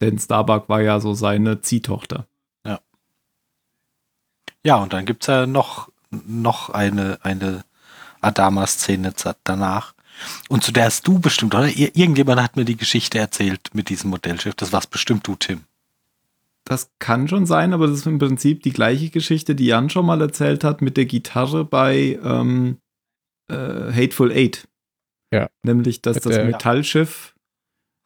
Denn 0.00 0.18
Starbuck 0.18 0.68
war 0.68 0.80
ja 0.80 0.98
so 1.00 1.14
seine 1.14 1.60
Ziehtochter. 1.60 2.26
Ja, 4.66 4.82
und 4.82 4.92
dann 4.92 5.04
gibt's 5.06 5.28
ja 5.28 5.46
noch, 5.46 5.92
noch 6.26 6.70
eine, 6.70 7.18
eine 7.22 7.64
Adama-Szene 8.20 9.12
danach. 9.44 9.94
Und 10.48 10.64
zu 10.64 10.72
der 10.72 10.84
hast 10.86 11.06
du 11.06 11.18
bestimmt, 11.18 11.54
oder? 11.54 11.68
Ir 11.68 11.94
irgendjemand 11.94 12.40
hat 12.42 12.56
mir 12.56 12.64
die 12.64 12.76
Geschichte 12.76 13.18
erzählt 13.18 13.70
mit 13.74 13.88
diesem 13.90 14.10
Modellschiff. 14.10 14.54
Das 14.54 14.72
warst 14.72 14.90
bestimmt 14.90 15.26
du, 15.26 15.36
Tim. 15.36 15.64
Das 16.64 16.90
kann 16.98 17.28
schon 17.28 17.46
sein, 17.46 17.72
aber 17.72 17.86
das 17.86 17.98
ist 17.98 18.06
im 18.06 18.18
Prinzip 18.18 18.62
die 18.62 18.72
gleiche 18.72 19.10
Geschichte, 19.10 19.54
die 19.54 19.66
Jan 19.66 19.88
schon 19.90 20.06
mal 20.06 20.20
erzählt 20.20 20.64
hat 20.64 20.82
mit 20.82 20.96
der 20.96 21.04
Gitarre 21.06 21.64
bei 21.64 22.18
ähm, 22.24 22.78
äh, 23.48 23.54
Hateful 23.54 24.32
Eight. 24.32 24.66
Ja. 25.30 25.48
Nämlich, 25.62 26.02
dass 26.02 26.16
Mit 26.16 26.26
das 26.26 26.34
der- 26.34 26.44
Metallschiff, 26.46 27.34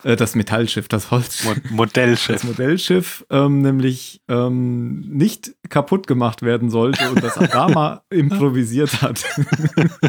äh, 0.04 0.16
das 0.16 0.34
Metallschiff, 0.34 0.88
das 0.88 1.10
Holz, 1.10 1.44
Mo 1.44 1.54
das 1.54 1.70
Modellschiff. 1.70 2.44
Modellschiff 2.44 3.26
ähm, 3.30 3.62
nämlich 3.62 4.22
ähm, 4.28 5.00
nicht 5.00 5.52
kaputt 5.68 6.06
gemacht 6.06 6.42
werden 6.42 6.70
sollte 6.70 7.10
und 7.10 7.22
das 7.22 7.36
Adama 7.38 8.02
improvisiert 8.10 9.02
hat. 9.02 9.24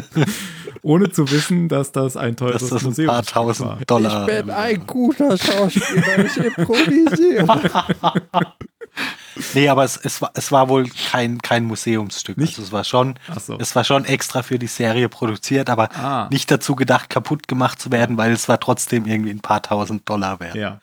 Ohne 0.82 1.10
zu 1.10 1.30
wissen, 1.30 1.68
dass 1.68 1.92
das 1.92 2.16
ein 2.16 2.36
teures 2.36 2.60
Dass 2.60 2.70
das 2.70 2.82
ein 2.82 2.86
Museum 2.86 3.08
paar 3.08 3.24
tausend 3.24 3.88
Dollar. 3.88 4.28
Ich 4.28 4.34
bin 4.34 4.50
ein 4.50 4.84
guter 4.86 5.38
Schauspieler, 5.38 6.24
ich 6.24 6.36
improvisiere. 6.36 7.46
Nee, 9.54 9.68
aber 9.70 9.82
es, 9.84 9.96
es, 9.96 10.20
war, 10.20 10.30
es 10.34 10.52
war 10.52 10.68
wohl 10.68 10.86
kein, 10.88 11.40
kein 11.40 11.64
Museumsstück. 11.64 12.36
Nicht? 12.36 12.50
Also 12.50 12.62
es 12.64 12.72
war 12.72 12.84
schon, 12.84 13.14
Achso. 13.28 13.56
es 13.58 13.74
war 13.74 13.82
schon 13.82 14.04
extra 14.04 14.42
für 14.42 14.58
die 14.58 14.66
Serie 14.66 15.08
produziert, 15.08 15.70
aber 15.70 15.90
Ah, 15.96 16.28
nicht 16.30 16.50
dazu 16.50 16.76
gedacht, 16.76 17.08
kaputt 17.08 17.48
gemacht 17.48 17.80
zu 17.80 17.90
werden, 17.90 18.18
weil 18.18 18.32
es 18.32 18.48
war 18.50 18.60
trotzdem 18.60 19.06
irgendwie 19.06 19.30
ein 19.30 19.40
paar 19.40 19.62
tausend 19.62 20.06
Dollar 20.08 20.38
wert. 20.40 20.54
ja. 20.54 20.80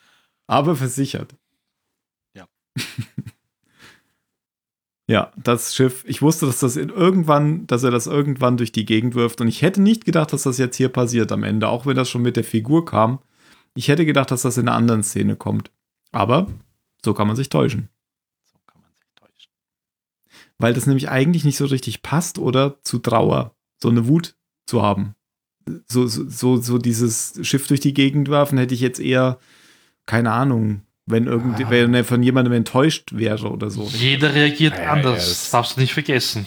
Aber 0.48 0.76
versichert. 0.76 1.36
Ja. 2.34 2.48
Ja, 5.08 5.32
das 5.36 5.74
Schiff, 5.74 6.04
ich 6.06 6.22
wusste, 6.22 6.46
dass 6.46 6.60
das 6.60 6.76
in 6.76 6.90
irgendwann, 6.90 7.66
dass 7.66 7.82
er 7.82 7.90
das 7.90 8.06
irgendwann 8.06 8.58
durch 8.58 8.72
die 8.72 8.86
Gegend 8.86 9.16
wirft 9.16 9.42
und 9.42 9.48
ich 9.48 9.64
hätte 9.64 9.82
nicht 9.82 10.06
gedacht, 10.06 10.32
dass 10.34 10.44
das 10.44 10.60
jetzt 10.60 10.76
hier 10.76 10.90
passiert 10.90 11.32
am 11.32 11.42
Ende, 11.44 11.68
auch 11.68 11.88
wenn 11.88 11.96
das 11.96 12.10
schon 12.12 12.22
mit 12.22 12.36
der 12.36 12.44
Figur 12.44 12.86
kam. 12.86 13.18
Ich 13.74 13.88
hätte 13.88 14.06
gedacht, 14.06 14.30
dass 14.30 14.44
das 14.44 14.58
in 14.58 14.68
einer 14.68 14.78
anderen 14.78 15.02
Szene 15.02 15.36
kommt. 15.36 15.72
Aber 16.12 16.46
so 17.04 17.16
kann 17.16 17.26
man 17.26 17.36
sich 17.36 17.50
täuschen. 17.50 17.90
So 18.52 18.60
kann 18.68 18.82
man 18.82 18.92
sich 18.92 19.08
täuschen. 19.16 19.52
Weil 20.60 20.74
das 20.74 20.86
nämlich 20.86 21.10
eigentlich 21.10 21.44
nicht 21.46 21.58
so 21.58 21.66
richtig 21.66 22.02
passt 22.04 22.38
oder 22.38 22.78
zu 22.84 23.00
Trauer, 23.00 23.56
so 23.82 23.90
eine 23.90 24.08
Wut 24.08 24.36
zu 24.68 24.82
haben. 24.84 25.16
So, 25.88 26.06
so, 26.08 26.28
so, 26.30 26.58
so 26.58 26.78
dieses 26.78 27.40
Schiff 27.44 27.68
durch 27.68 27.80
die 27.80 27.94
Gegend 27.94 28.30
werfen, 28.30 28.58
hätte 28.58 28.74
ich 28.74 28.82
jetzt 28.82 29.00
eher, 29.00 29.40
keine 30.06 30.32
Ahnung, 30.32 30.82
wenn, 31.06 31.26
irgendwie, 31.28 31.64
Ah. 31.64 31.70
wenn 31.70 31.94
er 31.94 32.04
von 32.04 32.22
jemandem 32.22 32.54
enttäuscht 32.54 33.14
wäre 33.14 33.50
oder 33.50 33.70
so. 33.70 33.84
Jeder 33.94 34.34
reagiert 34.36 34.78
Ja, 34.78 34.92
anders. 34.92 35.24
ja, 35.24 35.30
das- 35.30 35.50
darfst 35.52 35.78
du 35.78 35.82
nicht 35.82 35.94
vergessen. 35.94 36.46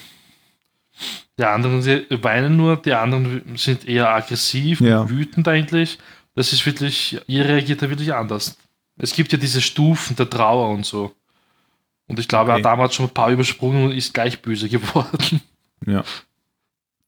Die 1.38 1.44
anderen 1.44 1.82
weinen 2.22 2.56
nur, 2.56 2.76
die 2.76 2.92
anderen 2.92 3.42
sind 3.56 3.88
eher 3.88 4.10
aggressiv 4.14 4.80
Ja. 4.80 5.00
und 5.00 5.10
wütend 5.10 5.48
eigentlich. 5.48 5.98
Das 6.34 6.52
ist 6.52 6.64
wirklich, 6.66 7.18
ihr 7.26 7.44
reagiert 7.46 7.82
da 7.82 7.88
wirklich 7.88 8.12
anders. 8.12 8.56
Es 8.98 9.14
gibt 9.14 9.32
ja 9.32 9.38
diese 9.38 9.60
Stufen 9.60 10.14
der 10.16 10.28
Trauer 10.28 10.68
und 10.70 10.84
so. 10.84 11.14
Und 12.08 12.18
ich 12.18 12.28
glaube, 12.28 12.52
Okay. 12.52 12.60
Adam 12.60 12.80
hat 12.80 12.94
schon 12.94 13.06
ein 13.06 13.14
paar 13.14 13.30
übersprungen 13.30 13.84
und 13.86 13.92
ist 13.92 14.12
gleich 14.14 14.42
böse 14.42 14.68
geworden. 14.70 15.40
Ja. 15.86 16.04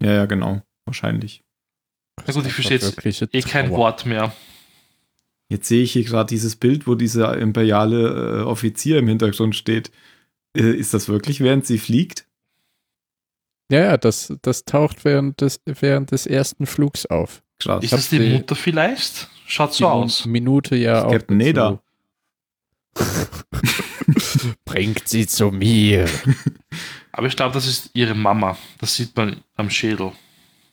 Ja, 0.03 0.12
ja, 0.12 0.26
genau. 0.26 0.62
Wahrscheinlich. 0.86 1.42
Na 2.26 2.32
gut, 2.32 2.47
ich 2.47 2.53
verstehe 2.53 2.78
jetzt 2.78 3.34
eh 3.34 3.40
kein. 3.42 3.70
Wort 3.70 4.07
mehr. 4.07 4.32
Jetzt 5.49 5.68
sehe 5.68 5.82
ich 5.82 5.92
hier 5.92 6.05
gerade 6.05 6.28
dieses 6.28 6.57
Bild, 6.57 6.86
wo 6.86 6.95
dieser 6.95 7.36
imperiale 7.38 8.40
äh, 8.40 8.42
Offizier 8.42 8.99
im 8.99 9.09
Hintergrund 9.09 9.55
steht. 9.57 9.90
Äh, 10.57 10.72
ist 10.72 10.95
das 10.95 11.09
wirklich, 11.09 11.40
während 11.40 11.66
sie 11.66 11.78
fliegt? 11.78 12.26
Ja, 13.70 13.80
ja, 13.80 13.97
das, 13.97 14.32
das 14.42 14.64
taucht 14.64 15.05
während 15.05 15.40
des, 15.40 15.61
während 15.64 16.11
des 16.12 16.26
ersten 16.26 16.66
Flugs 16.66 17.07
auf. 17.07 17.42
Krass. 17.59 17.82
Ist 17.84 17.92
das 17.92 18.09
die 18.11 18.18
die- 18.18 18.32
Mutter 18.34 18.55
vielleicht? 18.55 19.28
Schaut 19.47 19.74
so 19.74 19.86
aus. 19.88 20.24
Minute 20.26 20.76
ja 20.76 21.05
auch. 21.05 21.12
Captain 21.12 21.36
Neda. 21.36 21.80
Bringt 24.64 25.09
sie 25.09 25.26
zu 25.26 25.51
mir. 25.51 26.09
Aber 27.12 27.26
ich 27.26 27.36
glaube, 27.36 27.55
das 27.55 27.66
ist 27.66 27.90
ihre 27.95 28.14
Mama. 28.14 28.57
Das 28.78 28.97
sieht 28.97 29.16
man 29.16 29.40
am 29.57 29.70
Schädel. 29.70 30.12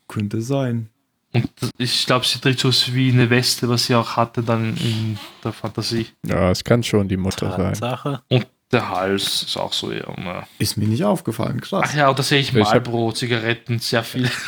Könnte 0.08 0.42
sein. 0.42 0.90
Und 1.34 1.50
ich 1.78 2.06
glaube, 2.06 2.26
sie 2.26 2.40
trägt 2.40 2.60
so 2.60 2.72
wie 2.94 3.12
eine 3.12 3.30
Weste, 3.30 3.70
was 3.70 3.86
sie 3.86 3.96
auch 3.96 4.18
hatte 4.18 4.44
dann 4.44 4.76
in 4.78 5.18
der 5.44 5.54
Fantasie. 5.54 6.08
Ja, 6.26 6.52
es 6.52 6.64
kann 6.64 6.84
schon 6.84 7.08
die 7.08 7.18
Mutter 7.18 7.52
sein. 7.52 7.74
Tatsache. 7.74 8.22
Und 8.30 8.48
der 8.72 8.90
Hals 8.90 9.44
ist 9.44 9.58
auch 9.58 9.72
so 9.72 9.92
eher. 9.92 10.14
Na. 10.18 10.46
Ist 10.60 10.78
mir 10.78 10.88
nicht 10.88 11.04
aufgefallen. 11.04 11.62
Krass. 11.62 11.84
Ach 11.86 11.96
ja, 11.96 12.10
und 12.10 12.20
da 12.20 12.24
sehe 12.24 12.40
ich 12.40 12.50
Ich 12.50 12.54
Marlboro, 12.54 13.12
Zigaretten, 13.14 13.80
sehr 13.80 14.04
viel. 14.04 14.30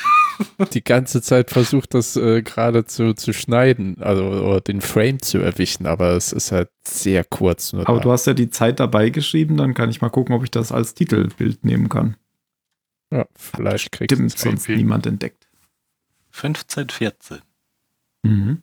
Die 0.73 0.83
ganze 0.83 1.21
Zeit 1.21 1.49
versucht 1.51 1.93
das 1.93 2.15
äh, 2.15 2.41
gerade 2.41 2.85
zu, 2.85 3.13
zu 3.13 3.33
schneiden, 3.33 4.01
also 4.01 4.23
oder 4.25 4.61
den 4.61 4.81
Frame 4.81 5.21
zu 5.21 5.37
erwischen, 5.39 5.85
aber 5.85 6.11
es 6.11 6.31
ist 6.31 6.51
halt 6.51 6.69
sehr 6.87 7.23
kurz. 7.23 7.73
Nur 7.73 7.87
Aber 7.87 7.97
da. 7.97 8.03
du 8.03 8.11
hast 8.11 8.25
ja 8.27 8.33
die 8.33 8.49
Zeit 8.49 8.79
dabei 8.79 9.09
geschrieben, 9.09 9.57
dann 9.57 9.73
kann 9.73 9.89
ich 9.89 10.01
mal 10.01 10.09
gucken, 10.09 10.35
ob 10.35 10.43
ich 10.43 10.51
das 10.51 10.71
als 10.71 10.93
Titelbild 10.93 11.63
nehmen 11.65 11.89
kann. 11.89 12.17
ja, 13.11 13.25
vielleicht 13.35 13.91
kriegst 13.91 14.15
Stimmt, 14.15 14.33
du 14.33 14.37
sonst 14.37 14.65
viel. 14.65 14.77
niemand 14.77 15.05
entdeckt. 15.05 15.47
15, 16.31 16.89
14. 16.89 17.39
Mhm. 18.23 18.61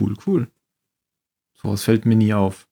Cool, 0.00 0.14
cool. 0.26 0.48
Sowas 1.54 1.84
fällt 1.84 2.04
mir 2.04 2.16
nie 2.16 2.34
auf. 2.34 2.68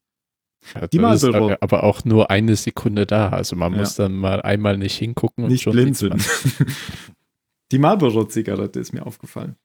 Ja, 0.74 0.86
die 0.86 0.98
Marlboro. 0.98 1.56
aber- 1.60 1.84
auch 1.84 2.04
nur 2.04 2.30
eine 2.30 2.56
Sekunde 2.56 3.06
da. 3.06 3.28
Also 3.30 3.56
man 3.56 3.72
Ja. 3.72 3.78
muss 3.80 3.94
dann 3.96 4.14
mal 4.16 4.40
einmal 4.42 4.78
nicht 4.78 4.96
hingucken 4.96 5.44
und 5.44 5.50
Nicht 5.50 5.62
schon 5.62 5.72
blinzeln. 5.72 6.22
Die 7.72 7.78
Marlboro-Zigarette 7.78 8.78
ist 8.80 8.92
mir 8.92 9.06
aufgefallen. 9.06 9.56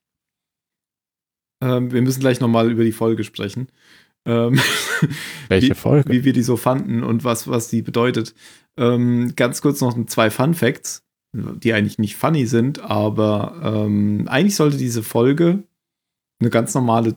Ähm, 1.62 1.92
wir 1.92 2.02
müssen 2.02 2.20
gleich 2.22 2.40
nochmal 2.40 2.72
über 2.72 2.84
die 2.84 2.92
Folge 2.92 3.24
sprechen. 3.24 3.68
Ähm, 4.26 4.60
Welche 5.50 5.72
wie, 5.72 5.76
Folge? 5.76 6.10
Wie 6.14 6.24
wir 6.24 6.34
die 6.34 6.44
so 6.44 6.56
fanden 6.58 7.04
und 7.04 7.24
was, 7.24 7.48
was 7.50 7.70
die 7.70 7.82
bedeutet. 7.82 8.34
Ähm, 8.78 9.34
ganz 9.36 9.62
kurz 9.62 9.82
noch 9.82 9.98
zwei 10.06 10.30
Fun 10.30 10.54
Facts, 10.54 11.04
die 11.34 11.74
eigentlich 11.74 11.98
nicht 11.98 12.16
funny 12.16 12.46
sind, 12.46 12.80
aber 12.80 13.60
ähm, 13.64 14.28
eigentlich 14.30 14.56
sollte 14.56 14.78
diese 14.78 15.04
Folge 15.04 15.64
eine 16.40 16.50
ganz 16.50 16.74
normale 16.76 17.12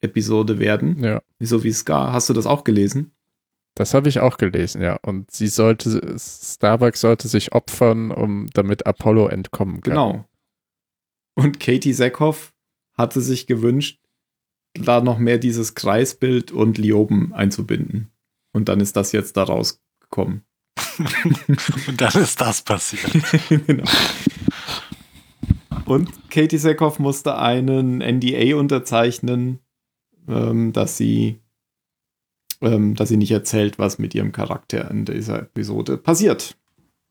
Dogfight-Episode 0.00 0.58
werden, 0.58 1.02
Ja, 1.02 1.22
so 1.40 1.64
wie 1.64 1.72
Scar. 1.72 2.12
Hast 2.12 2.28
du 2.28 2.34
das 2.34 2.46
auch 2.46 2.64
gelesen? 2.64 3.12
das 3.74 3.94
habe 3.94 4.08
ich 4.08 4.18
auch 4.18 4.38
gelesen, 4.38 4.82
ja. 4.82 4.96
Und 5.02 5.30
sie 5.30 5.46
sollte, 5.46 6.16
Starbucks 6.18 7.00
sollte 7.00 7.28
sich 7.28 7.52
opfern, 7.52 8.10
um 8.10 8.48
damit 8.52 8.88
Apollo 8.88 9.28
entkommen 9.28 9.82
kann. 9.82 9.92
Genau. 9.92 10.24
Und 11.36 11.60
Katie 11.60 11.92
Sackhoff 11.92 12.52
hatte 12.94 13.20
sich 13.20 13.46
gewünscht, 13.46 14.00
da 14.74 15.00
noch 15.00 15.18
mehr 15.18 15.38
dieses 15.38 15.76
Kreisbild 15.76 16.50
und 16.50 16.76
Lioben 16.76 17.32
einzubinden. 17.32 18.10
Und 18.52 18.68
dann 18.68 18.80
ist 18.80 18.96
das 18.96 19.12
jetzt 19.12 19.36
da 19.36 19.44
rausgekommen. 19.44 20.42
Und 21.86 22.00
dann 22.00 22.20
ist 22.20 22.40
das 22.40 22.62
passiert. 22.62 23.12
genau. 23.66 23.84
Und 25.84 26.30
Katie 26.30 26.58
Sackhoff 26.58 26.98
musste 26.98 27.38
einen 27.38 27.98
NDA 27.98 28.56
unterzeichnen, 28.56 29.60
ähm, 30.28 30.72
dass 30.72 30.96
sie 30.96 31.40
ähm, 32.60 32.94
dass 32.96 33.08
sie 33.08 33.16
nicht 33.16 33.30
erzählt, 33.30 33.78
was 33.78 33.98
mit 33.98 34.14
ihrem 34.14 34.32
Charakter 34.32 34.90
in 34.90 35.04
dieser 35.04 35.42
Episode 35.42 35.96
passiert. 35.96 36.56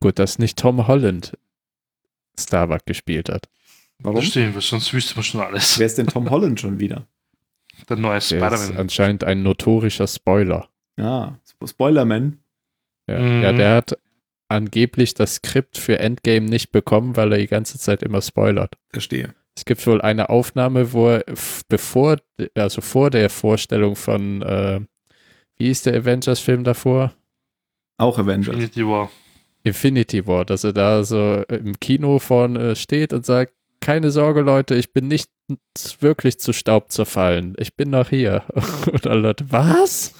Gut, 0.02 0.20
dass 0.20 0.40
nicht 0.40 0.58
Tom 0.60 0.88
Holland 0.88 1.38
Starbuck 2.40 2.86
gespielt 2.86 3.30
hat. 3.30 3.48
Warum? 4.00 4.18
Verstehen 4.22 4.54
wir, 4.54 4.62
sonst 4.62 4.94
wüsste 4.94 5.16
man 5.16 5.24
schon 5.24 5.42
alles. 5.42 5.80
Wer 5.80 5.88
ist 5.88 5.98
denn 5.98 6.08
Tom 6.08 6.30
Holland 6.30 6.60
schon 6.60 6.80
wieder? 6.80 7.08
Der 7.90 7.96
neue 7.98 8.12
Der 8.12 8.18
ist 8.18 8.28
Spider-Man. 8.28 8.78
anscheinend 8.78 9.24
ein 9.24 9.42
notorischer 9.44 10.08
Spoiler. 10.08 10.68
Ja, 10.98 11.40
Sp- 11.48 11.66
Spoilerman. 11.68 12.40
Ja, 13.10 13.20
Mhm. 13.20 13.42
ja, 13.44 13.54
der 13.54 13.76
hat 13.76 13.98
angeblich 14.50 15.14
das 15.14 15.36
Skript 15.36 15.78
für 15.78 16.00
Endgame 16.00 16.48
nicht 16.48 16.72
bekommen, 16.72 17.16
weil 17.16 17.32
er 17.32 17.38
die 17.40 17.48
ganze 17.48 17.80
Zeit 17.80 18.04
immer 18.04 18.22
spoilert. 18.22 18.76
Verstehe. 18.90 19.34
Es 19.58 19.66
gibt 19.66 19.88
wohl 19.88 20.02
eine 20.02 20.30
Aufnahme, 20.30 20.94
wo 20.94 21.10
er 21.10 21.26
bevor, 21.68 22.18
also 22.54 22.82
vor 22.82 23.10
der 23.10 23.32
Vorstellung 23.32 23.96
von, 23.96 24.44
äh, 24.44 24.82
wie 25.58 25.70
ist 25.70 25.88
der 25.88 25.96
Avengers-Film 25.96 26.64
davor? 26.64 27.14
Auch 27.98 28.20
Avengers. 28.20 28.54
Infinity 28.54 28.86
War. 28.86 29.10
Infinity 29.64 30.28
War, 30.28 30.46
dass 30.46 30.64
er 30.64 30.74
da 30.74 31.04
so 31.04 31.44
im 31.50 31.80
Kino 31.80 32.20
vorne 32.20 32.76
steht 32.76 33.14
und 33.14 33.26
sagt, 33.26 33.54
keine 33.82 34.12
Sorge, 34.12 34.42
Leute, 34.42 34.76
ich 34.76 34.94
bin 34.94 35.08
nicht 35.08 35.32
wirklich 36.02 36.40
zu 36.40 36.54
Staub 36.54 36.92
zerfallen. 36.92 37.56
Ich 37.58 37.76
bin 37.76 37.90
noch 37.90 38.10
hier. 38.10 38.44
Und 38.92 39.08
alle 39.08 39.22
Leute, 39.22 39.46
was? 39.50 40.14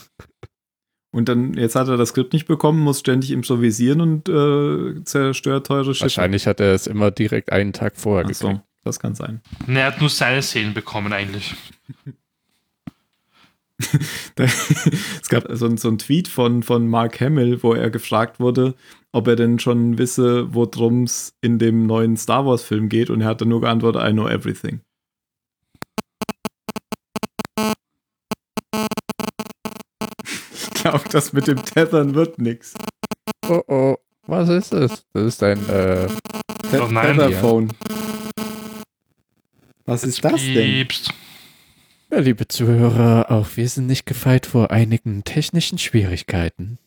Und 1.12 1.30
dann, 1.30 1.54
jetzt 1.54 1.76
hat 1.76 1.90
er 1.90 1.98
das 1.98 2.10
Skript 2.10 2.34
nicht 2.34 2.48
bekommen, 2.48 2.80
muss 2.80 3.00
ständig 3.00 3.32
improvisieren 3.32 4.02
und 4.02 4.30
äh, 4.30 5.04
zerstört 5.04 5.68
teure 5.68 5.94
Schiffe. 5.96 6.06
Wahrscheinlich 6.06 6.48
hat 6.48 6.60
er 6.60 6.74
es 6.74 6.86
immer 6.86 7.12
direkt 7.12 7.52
einen 7.52 7.74
Tag 7.74 7.98
vorher 7.98 8.26
Ach 8.26 8.30
gekriegt. 8.30 8.62
Das 8.88 9.00
kann 9.00 9.16
sein. 9.16 9.42
Ne, 9.68 9.82
er 9.82 9.88
hat 9.88 10.00
nur 10.00 10.10
seine 10.10 10.42
Szenen 10.42 10.74
bekommen 10.74 11.14
eigentlich. 11.14 11.54
Es 14.36 15.30
gab 15.30 15.46
so, 15.52 15.68
ein- 15.68 15.78
so 15.78 15.88
ein 15.88 16.00
Tweet 16.00 16.28
von, 16.28 16.64
von 16.64 16.88
Mark 16.88 17.22
Hamill, 17.22 17.62
wo 17.62 17.74
er 17.74 17.92
gefragt 17.92 18.40
wurde, 18.40 18.74
ob 19.12 19.28
er 19.28 19.36
denn 19.36 19.60
schon 19.60 20.00
wisse, 20.00 20.52
worum 20.54 21.04
es 21.04 21.36
in 21.42 21.60
dem 21.60 21.86
neuen 21.86 22.18
Star 22.18 22.44
Wars-Film 22.46 22.90
geht. 22.90 23.10
Und 23.12 23.22
er 23.22 23.28
hat 23.28 23.42
dann 23.42 23.50
nur 23.50 23.62
geantwortet, 23.62 24.02
I 24.04 24.12
know 24.14 24.28
everything. 24.28 24.82
Ich 30.62 30.74
glaube, 30.84 31.04
das 31.12 31.34
mit 31.34 31.48
dem 31.48 31.64
Tethern 31.64 32.14
wird 32.16 32.40
nix. 32.40 32.74
Oh 33.48 33.62
oh, 33.68 33.96
was 34.26 34.50
ist 34.50 34.74
das? 34.74 35.06
Das 35.14 35.24
ist 35.24 35.44
ein, 35.44 35.58
äh, 35.70 36.08
Te 36.72 36.82
Oh 36.82 36.88
nein, 36.88 37.16
Tetherphone. 37.18 37.72
Was 39.88 40.04
ist 40.04 40.24
das 40.26 40.42
denn? 40.42 40.86
Ja, 42.12 42.20
liebe 42.20 42.46
Zuhörer, 42.46 43.32
auch 43.32 43.56
wir 43.56 43.70
sind 43.70 43.88
nicht 43.88 44.06
gefeit 44.06 44.46
vor 44.46 44.70
einigen 44.70 45.24
technischen 45.24 45.78
Schwierigkeiten. 45.78 46.78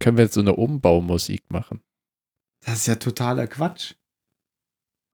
Können 0.00 0.16
wir 0.16 0.24
jetzt 0.24 0.34
so 0.34 0.40
eine 0.40 0.56
Umbaumusik 0.56 1.44
machen? 1.50 1.82
Das 2.66 2.78
ist 2.78 2.86
ja 2.88 2.96
totaler 2.96 3.46
Quatsch. 3.46 3.94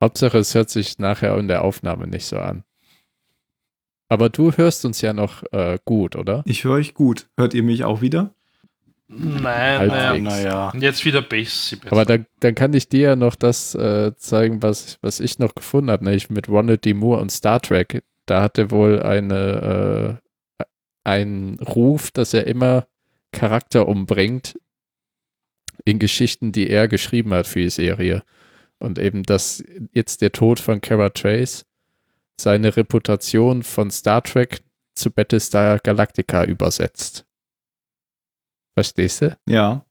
Hauptsache, 0.03 0.39
es 0.39 0.55
hört 0.55 0.70
sich 0.70 0.99
nachher 0.99 1.37
in 1.37 1.49
der 1.49 1.64
Aufnahme 1.64 2.07
nicht 2.07 2.24
so 2.24 2.39
an. 2.39 2.64
Aber 4.09 4.30
du 4.30 4.53
hörst 4.53 4.87
uns 4.87 5.03
ja 5.03 5.12
noch 5.12 5.43
äh, 5.53 5.78
gut, 5.84 6.16
oder? 6.16 6.45
Ich 6.47 6.64
höre 6.64 6.76
euch 6.76 6.95
gut. 6.95 7.28
Hört 7.37 7.53
ihr 7.53 7.62
mich 7.62 7.84
auch 7.84 8.01
wieder? 8.01 8.34
Nein, 9.09 9.86
naja. 9.86 10.18
Naja. 10.18 10.72
Jetzt 10.78 11.04
wieder 11.04 11.22
Base. 11.22 11.76
Aber 11.90 12.04
dann, 12.04 12.26
dann 12.40 12.54
kann 12.54 12.72
ich 12.72 12.88
dir 12.88 13.00
ja 13.00 13.16
noch 13.16 13.36
das 13.36 13.74
äh, 13.74 14.14
zeigen, 14.16 14.62
was, 14.62 14.98
was 15.00 15.20
ich 15.20 15.38
noch 15.38 15.54
gefunden 15.54 15.90
habe, 15.90 16.04
nämlich 16.04 16.28
mit 16.28 16.48
Ronald 16.48 16.84
D. 16.84 16.94
Moore 16.94 17.20
und 17.20 17.30
Star 17.30 17.61
Trek. 17.61 18.02
Da 18.26 18.42
hat 18.42 18.59
er 18.59 18.72
wohl 18.72 19.00
eine, 19.02 20.18
äh, 20.59 20.64
einen 21.04 21.61
Ruf, 21.61 22.11
dass 22.11 22.34
er 22.34 22.48
immer 22.48 22.88
Charakter 23.30 23.86
umbringt 23.86 24.59
in 25.84 25.98
Geschichten, 26.00 26.50
die 26.50 26.68
er 26.68 26.88
geschrieben 26.88 27.32
hat 27.32 27.46
für 27.46 27.61
die 27.61 27.70
Serie. 27.70 28.22
Und 28.78 28.98
eben, 28.98 29.22
dass 29.22 29.62
jetzt 29.92 30.20
der 30.20 30.32
Tod 30.32 30.59
von 30.59 30.80
Kara 30.80 31.11
Trace 31.11 31.64
seine 32.38 32.76
Reputation 32.76 33.62
von 33.62 33.90
Star 33.90 34.22
Trek 34.22 34.61
zu 34.94 35.11
Battlestar 35.11 35.78
Galactica 35.78 36.44
übersetzt. 36.44 37.26
Verstehst 38.77 39.22
du? 39.22 39.39
Ja. 39.49 39.87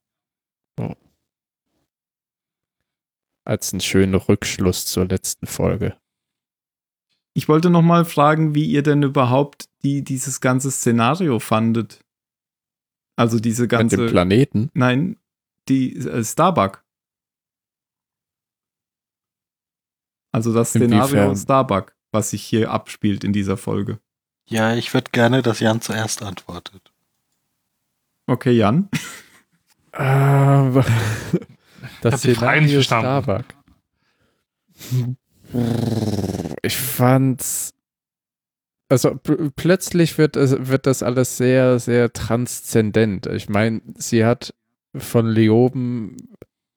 als 3.47 3.71
einen 3.73 3.81
schönen 3.81 4.15
Rückschluss 4.15 4.87
zur 4.87 5.05
letzten 5.05 5.45
Folge. 5.45 5.95
Ich 7.35 7.47
wollte 7.47 7.69
noch 7.69 7.81
mal 7.83 8.03
fragen, 8.05 8.55
wie 8.55 8.65
ihr 8.65 8.81
denn 8.81 9.03
überhaupt 9.03 9.69
die, 9.83 10.03
dieses 10.03 10.41
ganze 10.41 10.71
Szenario 10.71 11.39
fandet. 11.39 12.03
Also 13.17 13.39
diese 13.39 13.63
Mit 13.63 13.71
ganze. 13.71 13.97
dem 13.97 14.09
Planeten. 14.09 14.71
Nein, 14.73 15.19
die 15.69 15.95
äh, 15.95 16.23
Starbuck. 16.23 16.83
Also 20.33 20.53
das 20.53 20.69
Szenario 20.69 21.03
Inwiefern? 21.03 21.35
Starbuck, 21.35 21.95
was 22.11 22.31
sich 22.31 22.43
hier 22.43 22.71
abspielt 22.71 23.23
in 23.23 23.31
dieser 23.31 23.57
Folge. 23.57 23.99
Ja, 24.49 24.75
ich 24.75 24.93
würde 24.93 25.11
gerne, 25.11 25.41
dass 25.41 25.59
Jan 25.59 25.81
zuerst 25.81 26.23
antwortet. 26.23 26.94
Okay, 28.27 28.51
Jan. 28.51 28.89
Aber 29.91 30.85
das 32.01 32.21
die 32.21 32.35
Frage 32.35 32.61
nicht 32.61 32.73
verstanden. 32.73 33.23
Starbuck. 33.23 33.45
Ich 36.63 36.75
fand's. 36.77 37.71
Also 38.89 39.09
pl- 39.09 39.51
plötzlich 39.55 40.17
wird, 40.17 40.35
es, 40.35 40.55
wird 40.69 40.85
das 40.85 41.01
alles 41.01 41.37
sehr, 41.37 41.79
sehr 41.79 42.13
transzendent. 42.13 43.25
Ich 43.27 43.49
meine, 43.49 43.81
sie 43.95 44.25
hat 44.25 44.53
von 44.95 45.27
Leoben 45.27 46.17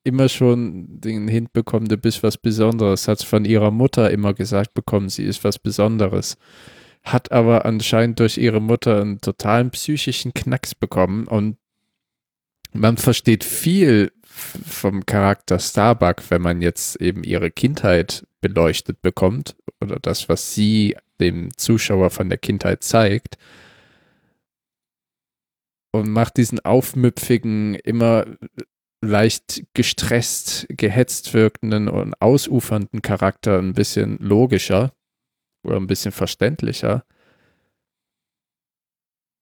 immer 0.05 0.29
schon 0.31 1.01
den 1.01 1.29
Hint 1.29 1.53
bekommen, 1.53 1.87
du 1.87 1.99
bist 1.99 2.23
was 2.23 2.39
Besonderes. 2.39 3.09
Hat 3.09 3.23
von 3.23 3.45
ihrer 3.45 3.71
Mutter 3.71 4.11
immer 4.11 4.33
gesagt 4.33 4.73
bekommen, 4.73 5.11
sie 5.11 5.25
ist 5.25 5.45
was 5.45 5.59
Besonderes. 5.59 6.39
Hat 7.13 7.33
aber 7.33 7.65
anscheinend 7.65 8.21
durch 8.21 8.37
ihre 8.37 8.61
Mutter 8.61 9.01
einen 9.01 9.21
totalen 9.21 9.71
psychischen 9.71 10.35
Knacks 10.35 10.75
bekommen 10.75 11.27
und 11.27 11.57
man 12.73 12.97
versteht 12.97 13.45
viel 13.45 14.13
vom 14.25 15.07
Charakter 15.07 15.59
Starbuck, 15.59 16.23
wenn 16.29 16.43
man 16.43 16.61
jetzt 16.61 17.01
eben 17.01 17.25
ihre 17.25 17.51
Kindheit 17.51 18.27
beleuchtet 18.41 19.01
bekommt 19.03 19.57
oder 19.81 19.99
das, 20.01 20.29
was 20.29 20.55
sie 20.55 20.97
dem 21.19 21.57
Zuschauer 21.57 22.11
von 22.11 22.29
der 22.29 22.39
Kindheit 22.39 22.85
zeigt 22.85 23.39
und 25.93 26.11
macht 26.11 26.37
diesen 26.37 26.61
aufmüpfigen, 26.61 27.75
immer 27.75 28.27
leicht 29.01 29.65
gestresst, 29.75 30.67
gehetzt 30.69 31.33
wirkenden 31.33 31.89
und 31.89 32.21
ausufernden 32.21 33.03
Charakter 33.03 33.59
ein 33.59 33.73
bisschen 33.73 34.19
logischer 34.19 34.93
oder 35.63 35.77
ein 35.77 35.87
bisschen 35.87 36.13
verständlicher. 36.13 37.05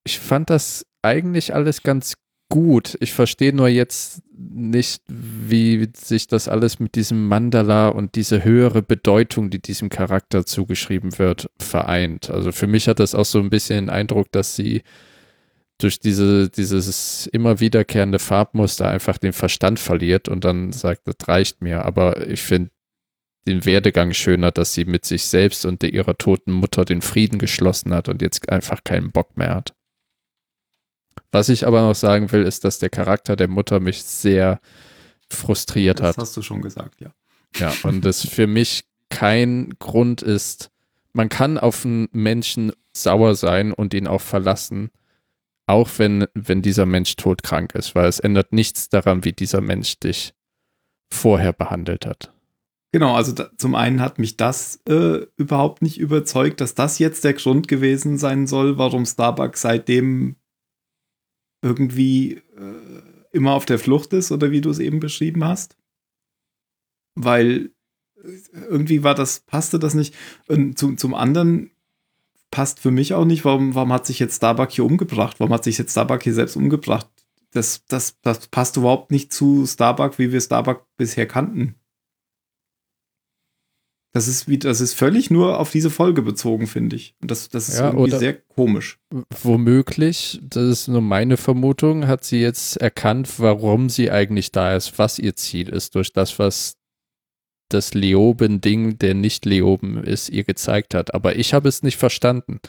Ich 0.05 0.19
fand 0.19 0.51
das 0.51 0.87
eigentlich 1.03 1.55
alles 1.55 1.83
ganz 1.83 2.15
gut. 2.49 2.97
Ich 3.01 3.13
verstehe 3.13 3.53
nur 3.53 3.69
jetzt 3.69 4.23
nicht, 4.33 5.03
wie 5.09 5.89
sich 5.97 6.27
das 6.29 6.49
alles 6.49 6.79
mit 6.79 6.95
diesem 6.95 7.27
Mandala 7.27 7.89
und 7.89 8.15
diese 8.15 8.45
höhere 8.45 8.83
Bedeutung, 8.83 9.51
die 9.51 9.61
diesem 9.61 9.89
Charakter 9.89 10.47
zugeschrieben 10.47 11.19
wird, 11.19 11.51
vereint. 11.59 12.31
Also 12.31 12.53
für 12.53 12.67
mich 12.67 12.89
hat 12.89 13.01
das 13.01 13.15
auch 13.15 13.25
so 13.25 13.41
ein 13.41 13.51
bisschen 13.51 13.87
den 13.87 13.91
Eindruck, 13.91 14.31
dass 14.33 14.55
sie 14.55 14.83
durch 15.79 16.01
diese, 16.01 16.49
dieses 16.49 17.27
immer 17.27 17.61
wiederkehrende 17.61 18.19
Farbmuster 18.19 18.89
einfach 18.89 19.19
den 19.19 19.33
Verstand 19.33 19.79
verliert 19.79 20.29
und 20.29 20.45
dann 20.45 20.73
sagt, 20.73 21.03
das 21.07 21.29
reicht 21.29 21.61
mir. 21.61 21.85
Aber 21.85 22.27
ich 22.29 22.43
finde 22.43 22.71
den 23.47 23.65
Werdegang 23.65 24.13
schöner, 24.13 24.51
dass 24.51 24.75
sie 24.75 24.85
mit 24.85 25.05
sich 25.05 25.25
selbst 25.25 25.65
und 25.65 25.83
ihrer 25.83 26.19
toten 26.19 26.53
Mutter 26.53 26.85
den 26.85 27.03
Frieden 27.03 27.39
geschlossen 27.39 27.95
hat 27.95 28.09
und 28.09 28.23
jetzt 28.23 28.49
einfach 28.51 28.83
keinen 28.85 29.13
Bock 29.13 29.37
mehr 29.37 29.55
hat. 29.55 29.75
Was 31.33 31.49
ich 31.49 31.67
aber 31.67 31.83
noch 31.83 31.95
sagen 31.95 32.33
will, 32.33 32.43
ist, 32.43 32.65
dass 32.65 32.79
der 32.79 32.91
Charakter 32.91 33.37
der 33.37 33.49
Mutter 33.49 33.81
mich 33.81 34.03
sehr 34.03 34.61
frustriert 35.31 36.01
Das 36.01 36.09
hat. 36.09 36.19
hast 36.19 36.37
du 36.37 36.43
schon 36.43 36.63
gesagt, 36.63 37.01
ja. 37.01 37.13
Ja, 37.57 37.73
und 37.85 38.05
das 38.05 38.27
für 38.27 38.47
mich 38.47 38.85
kein 39.09 39.75
Grund 39.79 40.23
ist, 40.23 40.71
man 41.13 41.29
kann 41.29 41.59
auf 41.59 41.85
einen 41.85 42.09
Menschen 42.13 42.73
sauer 42.93 43.35
sein 43.35 43.73
und 43.73 43.95
ihn 43.95 44.07
auch 44.07 44.21
verlassen, 44.21 44.91
auch 45.67 45.89
wenn, 45.97 46.27
wenn 46.35 46.63
dieser 46.63 46.87
Mensch 46.87 47.17
todkrank 47.17 47.75
ist, 47.75 47.95
weil 47.95 48.09
es 48.09 48.21
ändert 48.21 48.53
nichts 48.53 48.89
daran, 48.89 49.25
wie 49.25 49.33
dieser 49.33 49.61
Mensch 49.61 49.99
dich 49.99 50.35
vorher 51.11 51.53
behandelt 51.53 52.07
hat. 52.07 52.33
Genau, 52.93 53.15
also 53.15 53.33
da, 53.33 53.51
zum 53.59 53.75
einen 53.75 54.01
hat 54.01 54.19
mich 54.19 54.37
das 54.37 54.81
äh, 54.89 55.27
überhaupt 55.37 55.83
nicht 55.83 55.99
überzeugt, 55.99 56.61
dass 56.61 56.75
das 56.75 56.99
jetzt 56.99 57.25
der 57.25 57.35
Grund 57.35 57.69
gewesen 57.69 58.17
sein 58.17 58.47
soll, 58.47 58.79
warum 58.79 59.05
Starbucks 59.05 59.61
seitdem 59.61 60.37
irgendwie 61.63 62.43
äh, 62.57 63.17
immer 63.33 63.53
auf 63.53 63.67
der 63.67 63.79
Flucht 63.79 64.13
ist 64.13 64.33
oder 64.33 64.51
wie 64.51 64.61
du 64.61 64.71
es 64.71 64.79
eben 64.79 65.01
beschrieben 65.01 65.45
hast. 65.45 65.77
Weil 67.15 67.73
äh, 68.23 68.61
irgendwie 68.69 69.03
war 69.03 69.15
das, 69.15 69.41
passte 69.41 69.79
das 69.79 69.95
nicht. 69.95 70.15
Und 70.49 70.79
zu, 70.79 70.95
zum 70.95 71.15
anderen 71.15 71.71
passt 72.51 72.81
für 72.81 72.91
mich 72.91 73.15
auch 73.15 73.25
nicht. 73.25 73.45
Warum, 73.45 73.75
warum 73.75 73.93
hat 73.93 74.07
sich 74.07 74.19
jetzt 74.19 74.37
Starbuck 74.37 74.71
hier 74.71 74.85
umgebracht? 74.85 75.41
Warum 75.41 75.53
hat 75.53 75.65
sich 75.65 75.77
jetzt 75.77 75.91
Starbuck 75.91 76.23
hier 76.23 76.35
selbst 76.35 76.57
umgebracht? 76.57 77.09
Das, 77.53 77.85
das, 77.87 78.21
das 78.21 78.49
passt 78.49 78.77
überhaupt 78.77 79.11
nicht 79.11 79.33
zu 79.33 79.67
Starbuck, 79.67 80.19
wie 80.19 80.33
wir 80.33 80.41
Starbuck 80.41 80.87
bisher 80.97 81.27
kannten. 81.27 81.75
Das 84.17 84.29
ist, 84.29 84.49
wie, 84.49 84.57
das 84.57 84.81
ist 84.81 84.95
völlig 84.95 85.31
nur 85.31 85.61
auf 85.61 85.71
diese 85.71 85.91
Folge 85.91 86.23
bezogen, 86.23 86.67
finde 86.67 86.97
ich. 86.97 87.15
Und 87.21 87.31
das, 87.31 87.51
das 87.51 87.69
ist 87.69 87.81
Ja, 87.81 87.93
irgendwie 87.93 88.17
sehr 88.17 88.33
komisch. 88.33 88.99
Womöglich, 89.43 90.41
das 90.43 90.65
ist 90.71 90.89
nur 90.89 91.03
meine 91.03 91.37
Vermutung, 91.37 92.07
hat 92.07 92.25
sie 92.25 92.41
jetzt 92.41 92.79
erkannt, 92.79 93.39
warum 93.39 93.91
sie 93.91 94.11
eigentlich 94.11 94.53
da 94.53 94.75
ist, 94.75 94.99
was 94.99 95.19
ihr 95.19 95.37
Ziel 95.37 95.69
ist, 95.69 95.97
durch 95.97 96.15
das, 96.15 96.39
was 96.39 96.79
das 97.69 97.93
Leoben-Ding, 97.93 98.97
der 98.97 99.13
nicht 99.13 99.45
Leoben 99.45 100.03
ist, 100.03 100.31
ihr 100.31 100.45
gezeigt 100.45 100.95
hat. 100.95 101.13
Aber 101.13 101.37
ich 101.37 101.53
habe 101.53 101.69
es 101.69 101.83
nicht 101.83 101.99
verstanden. 101.99 102.61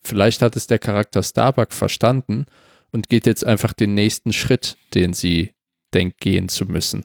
Vielleicht 0.00 0.40
hat 0.40 0.56
es 0.56 0.68
der 0.68 0.78
Charakter 0.78 1.22
Starbuck 1.22 1.74
verstanden 1.74 2.46
und 2.92 3.10
geht 3.10 3.26
jetzt 3.26 3.44
einfach 3.44 3.74
den 3.74 3.92
nächsten 3.92 4.32
Schritt, 4.32 4.78
den 4.94 5.12
sie 5.12 5.52
denkt 5.92 6.18
gehen 6.22 6.48
zu 6.48 6.64
müssen. 6.64 7.04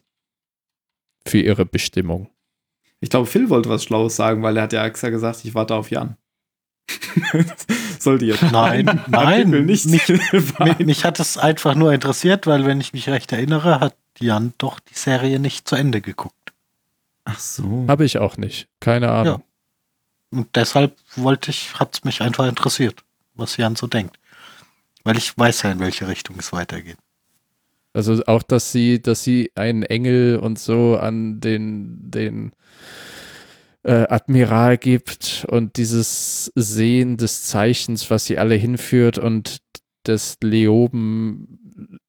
Für 1.28 1.40
ihre 1.40 1.66
Bestimmung. 1.66 2.30
Ich 3.02 3.10
glaube, 3.10 3.28
Phil 3.28 3.50
wollte 3.50 3.70
was 3.70 3.84
Schlaues 3.84 4.16
sagen, 4.16 4.44
weil 4.44 4.58
er 4.58 4.64
hat 4.64 4.74
ja 4.74 4.86
extra 4.86 5.10
gesagt, 5.10 5.46
ich 5.46 5.56
warte 5.56 5.76
auf 5.76 5.90
Jan. 5.90 6.18
Sollte 8.00 8.26
jetzt 8.26 8.44
Nein, 8.52 8.86
nein, 9.08 9.14
Artikel 9.14 9.64
nicht 9.64 9.86
mich-. 9.86 10.80
Mich, 10.80 11.06
hat 11.06 11.20
es 11.20 11.38
einfach 11.38 11.76
nur 11.76 11.94
interessiert, 11.94 12.48
weil, 12.48 12.66
wenn 12.66 12.82
ich 12.82 12.94
mich 12.94 13.10
recht 13.10 13.32
erinnere, 13.32 13.80
hat 13.80 13.96
Jan 14.20 14.54
doch 14.58 14.80
die 14.80 14.96
Serie 14.96 15.40
nicht 15.40 15.68
zu 15.68 15.76
Ende 15.76 16.02
geguckt. 16.02 16.36
Ach 17.26 17.40
so. 17.40 17.86
Habe 17.88 18.06
ich 18.06 18.18
auch 18.18 18.38
nicht. 18.38 18.68
Keine 18.80 19.12
Ahnung. 19.12 19.44
Und 20.32 20.56
deshalb 20.56 20.96
wollte 21.16 21.52
ich, 21.52 21.80
hat 21.80 21.96
es 21.96 22.04
mich 22.04 22.22
einfach 22.22 22.48
interessiert, 22.48 23.04
was 23.36 23.58
Jan 23.58 23.76
so 23.76 23.88
denkt. 23.88 24.18
Weil 25.04 25.18
ich 25.18 25.38
weiß 25.38 25.64
ja, 25.64 25.72
in 25.72 25.80
welche 25.80 26.08
Richtung 26.08 26.38
es 26.40 26.54
weitergeht. 26.54 26.98
Also 27.94 28.22
auch, 28.26 28.44
dass 28.44 28.72
sie, 28.72 29.02
dass 29.02 29.24
sie 29.24 29.52
einen 29.56 29.84
Engel 29.84 30.38
und 30.38 30.60
so 30.60 30.98
an 30.98 31.40
den, 31.40 32.12
den 32.12 32.52
äh, 33.84 34.06
Admiral 34.10 34.78
gibt 34.78 35.46
und 35.50 35.78
dieses 35.78 36.52
Sehen 36.56 37.18
des 37.18 37.46
Zeichens, 37.46 38.10
was 38.10 38.26
sie 38.26 38.38
alle 38.38 38.56
hinführt 38.56 39.18
und 39.18 39.60
das 40.04 40.38
Leoben, 40.42 42.00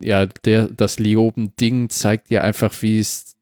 ja, 0.00 0.26
der, 0.26 0.68
das 0.68 0.98
Leoben-Ding 0.98 1.90
zeigt 1.90 2.30
ihr 2.30 2.44
einfach, 2.44 2.72
wie 2.80 3.00
es 3.00 3.36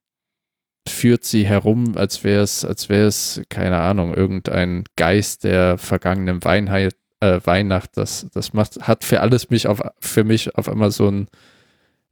führt 0.89 1.25
sie 1.25 1.47
herum, 1.47 1.97
als 1.97 2.25
wäre 2.25 2.43
es, 2.43 2.65
als 2.65 2.89
wäre 2.89 3.07
es, 3.07 3.43
keine 3.49 3.79
Ahnung, 3.79 4.15
irgendein 4.15 4.85
Geist 4.97 5.45
der 5.45 5.79
vergangenen 5.79 6.45
Weinheit, 6.45 6.95
äh, 7.21 7.41
Weihnacht. 7.45 7.97
Das, 7.97 8.27
das 8.33 8.53
macht, 8.53 8.87
hat 8.87 9.05
für 9.05 9.21
alles 9.21 9.51
mich 9.51 9.67
auf, 9.67 9.83
für 9.99 10.25
mich 10.25 10.55
auf 10.57 10.69
einmal 10.69 10.91
so 10.91 11.09
einen, 11.09 11.29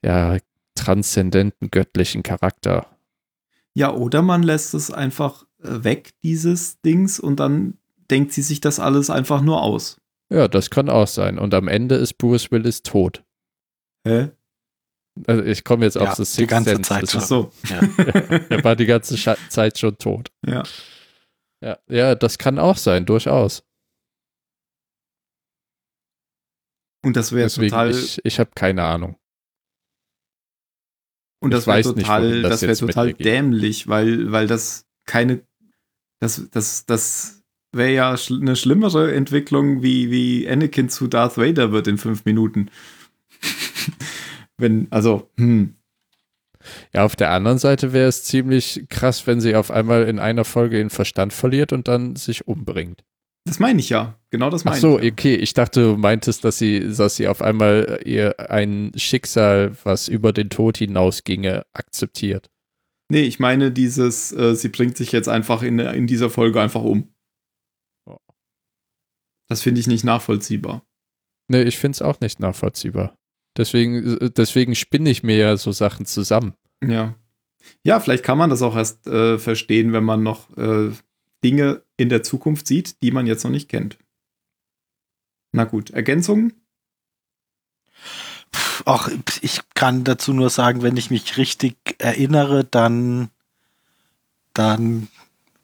ja, 0.04 0.38
transzendenten, 0.74 1.70
göttlichen 1.70 2.22
Charakter. 2.22 2.86
Ja, 3.76 3.92
oder 3.92 4.22
man 4.22 4.42
lässt 4.42 4.74
es 4.74 4.90
einfach 4.90 5.44
äh, 5.62 5.82
weg, 5.84 6.12
dieses 6.22 6.80
Dings, 6.82 7.18
und 7.18 7.40
dann 7.40 7.78
denkt 8.10 8.32
sie 8.32 8.42
sich 8.42 8.60
das 8.60 8.78
alles 8.80 9.10
einfach 9.10 9.40
nur 9.42 9.62
aus. 9.62 10.00
Ja, 10.32 10.48
das 10.48 10.70
kann 10.70 10.88
auch 10.88 11.06
sein. 11.08 11.38
Und 11.38 11.54
am 11.54 11.68
Ende 11.68 11.96
ist 11.96 12.14
Bruce 12.18 12.50
Willis 12.50 12.82
tot. 12.82 13.24
Hä? 14.06 14.30
Also 15.26 15.42
ich 15.44 15.64
komme 15.64 15.84
jetzt 15.84 15.94
Ja, 15.94 16.02
auf 16.02 16.16
das 16.16 16.30
die 16.32 16.42
Sixth 16.42 16.50
ganze 16.50 16.70
Sense. 16.70 16.88
Zeit 16.88 17.10
schon. 17.10 17.20
So. 17.20 17.52
Er 17.68 18.62
war 18.64 18.74
die 18.76 18.86
ganze 18.86 19.16
Scha 19.16 19.36
Zeit 19.48 19.78
schon 19.78 19.96
tot. 19.98 20.30
Ja. 20.46 20.62
Ja, 21.62 21.78
ja, 21.88 22.14
das 22.14 22.36
kann 22.38 22.58
auch 22.58 22.76
sein, 22.76 23.06
durchaus. 23.06 23.62
Und 27.04 27.16
das 27.16 27.32
wäre 27.32 27.44
Deswegen, 27.44 27.70
total. 27.70 27.90
ich, 27.90 28.20
ich 28.24 28.38
habe 28.40 28.50
keine 28.54 28.82
Ahnung. 28.82 29.16
Und 31.44 31.50
das 31.52 31.66
wäre 31.66 31.76
nicht, 31.76 31.86
total, 31.86 32.30
wohin 32.30 32.42
das 32.42 32.60
das 32.60 32.80
mit 32.80 32.90
total 32.90 33.12
dämlich, 33.12 33.88
weil, 33.88 34.32
weil 34.32 34.46
das 34.46 34.86
keine, 35.06 35.42
das, 36.20 36.48
das, 36.50 36.86
das 36.86 37.42
wäre 37.72 37.92
ja 37.92 38.16
eine 38.30 38.56
schlimmere 38.56 39.14
Entwicklung, 39.14 39.82
wie, 39.82 40.10
wie 40.10 40.48
Anakin 40.48 40.88
zu 40.88 41.06
Darth 41.06 41.36
Vader 41.36 41.72
wird 41.72 41.86
in 41.86 41.98
fünf 41.98 42.24
Minuten. 42.24 42.70
Wenn, 44.56 44.86
also, 44.90 45.30
hm, 45.36 45.74
Ja, 46.94 47.04
auf 47.04 47.16
der 47.16 47.30
anderen 47.30 47.58
Seite 47.58 47.92
wäre 47.92 48.08
es 48.08 48.24
ziemlich 48.24 48.86
krass, 48.88 49.26
wenn 49.26 49.40
sie 49.40 49.56
auf 49.56 49.70
einmal 49.70 50.04
in 50.04 50.18
einer 50.18 50.44
Folge 50.44 50.78
den 50.78 50.90
Verstand 50.90 51.32
verliert 51.32 51.72
und 51.72 51.88
dann 51.88 52.16
sich 52.16 52.46
umbringt. 52.46 53.04
Das 53.44 53.58
meine 53.58 53.80
ich 53.80 53.90
ja. 53.90 54.18
Genau 54.30 54.50
das 54.50 54.62
Ach 54.62 54.70
meine 54.70 54.80
so, 54.80 54.98
ich. 54.98 55.04
ja. 55.04 55.12
okay. 55.12 55.34
Ich 55.36 55.54
dachte, 55.54 55.82
du 55.92 55.96
meintest, 55.96 56.44
dass 56.44 56.58
sie, 56.58 56.80
dass 56.80 57.16
sie 57.16 57.28
auf 57.28 57.42
einmal 57.42 58.00
ihr 58.04 58.50
ein 58.50 58.92
Schicksal, 58.96 59.76
was 59.84 60.08
über 60.08 60.32
den 60.32 60.50
Tod 60.50 60.78
hinausginge, 60.78 61.64
akzeptiert. 61.72 62.50
Nee, 63.10 63.22
ich 63.22 63.38
meine 63.38 63.70
dieses, 63.70 64.32
äh, 64.32 64.54
sie 64.54 64.70
bringt 64.70 64.96
sich 64.96 65.12
jetzt 65.12 65.28
einfach 65.28 65.62
in, 65.62 65.78
in 65.78 66.06
dieser 66.06 66.30
Folge 66.30 66.60
einfach 66.60 66.82
um. 66.82 67.14
Ja. 68.08 68.16
Das 69.48 69.60
finde 69.60 69.80
ich 69.80 69.86
nicht 69.86 70.04
nachvollziehbar. 70.04 70.82
Nee, 71.48 71.62
ich 71.62 71.78
finde 71.78 71.96
es 71.96 72.02
auch 72.02 72.20
nicht 72.20 72.40
nachvollziehbar. 72.40 73.14
Deswegen, 73.56 74.18
äh, 74.18 74.30
deswegen 74.30 74.74
spinne 74.74 75.10
ich 75.10 75.22
mir 75.22 75.36
ja 75.36 75.56
so 75.56 75.70
Sachen 75.70 76.06
zusammen. 76.06 76.54
Ja. 76.82 77.14
Ja, 77.82 78.00
vielleicht 78.00 78.24
kann 78.24 78.38
man 78.38 78.50
das 78.50 78.62
auch 78.62 78.76
erst 78.76 79.06
äh, 79.06 79.38
verstehen, 79.38 79.92
wenn 79.92 80.04
man 80.04 80.22
noch 80.22 80.54
äh, 80.56 80.90
Dinge 81.44 81.82
in 81.96 82.08
der 82.08 82.22
Zukunft 82.24 82.66
sieht, 82.66 83.00
die 83.02 83.10
man 83.12 83.26
jetzt 83.26 83.44
noch 83.44 83.50
nicht 83.50 83.68
kennt. 83.68 83.98
Na 85.52 85.64
gut, 85.64 85.90
Ergänzungen? 85.90 86.54
Auch 88.86 89.08
ich 89.40 89.60
kann 89.74 90.02
dazu 90.04 90.32
nur 90.32 90.50
sagen, 90.50 90.82
wenn 90.82 90.96
ich 90.96 91.10
mich 91.10 91.36
richtig 91.36 91.76
erinnere, 91.98 92.64
dann, 92.64 93.30
dann 94.52 95.08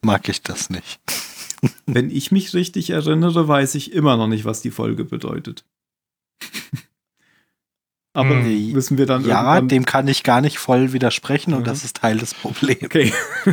mag 0.03 0.29
ich 0.29 0.43
das 0.43 0.71
nicht. 0.71 1.01
Wenn 1.87 2.11
ich 2.11 2.31
mich 2.33 2.55
richtig 2.55 2.89
erinnere, 2.91 3.47
weiß 3.47 3.75
ich 3.75 3.93
immer 3.93 4.17
noch 4.17 4.29
nicht, 4.29 4.47
was 4.47 4.63
die 4.63 4.71
Folge 4.71 5.05
bedeutet. 5.05 5.65
Aber 8.15 8.31
Hm. 8.43 8.73
müssen 8.73 8.97
wir 8.97 9.05
dann 9.07 9.25
Ja, 9.27 9.61
dem 9.61 9.85
kann 9.85 10.09
ich 10.09 10.23
gar 10.23 10.41
nicht 10.41 10.59
voll 10.59 10.93
widersprechen 10.95 11.53
und 11.53 11.61
Mhm. 11.61 11.65
das 11.67 11.85
ist 11.85 11.97
Teil 11.99 12.17
des 12.19 12.33
Problems. 12.35 12.83
Okay. 12.83 13.13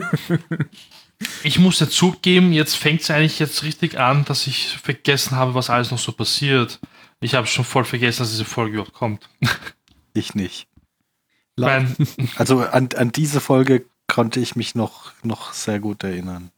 Ich 1.43 1.57
muss 1.59 1.79
ja 1.79 1.89
zugeben, 1.89 2.53
jetzt 2.53 2.75
fängt 2.75 3.01
es 3.01 3.09
eigentlich 3.09 3.39
jetzt 3.39 3.63
richtig 3.63 3.99
an, 3.99 4.25
dass 4.25 4.45
ich 4.47 4.77
vergessen 4.77 5.35
habe, 5.35 5.53
was 5.55 5.69
alles 5.69 5.89
noch 5.91 5.97
so 5.97 6.11
passiert. 6.11 6.79
Ich 7.19 7.33
habe 7.33 7.47
schon 7.47 7.65
voll 7.65 7.85
vergessen, 7.85 8.19
dass 8.19 8.29
diese 8.31 8.45
Folge 8.45 8.73
überhaupt 8.75 8.93
kommt. 8.93 9.29
Ich 10.13 10.33
nicht. 10.33 10.67
Ich 11.55 11.63
mein, 11.63 11.95
Also 12.37 12.61
an, 12.61 12.89
an 12.95 13.11
diese 13.11 13.39
Folge 13.39 13.85
konnte 14.07 14.39
ich 14.39 14.55
mich 14.55 14.73
noch, 14.73 15.11
noch 15.21 15.53
sehr 15.53 15.79
gut 15.79 16.03
erinnern. 16.03 16.49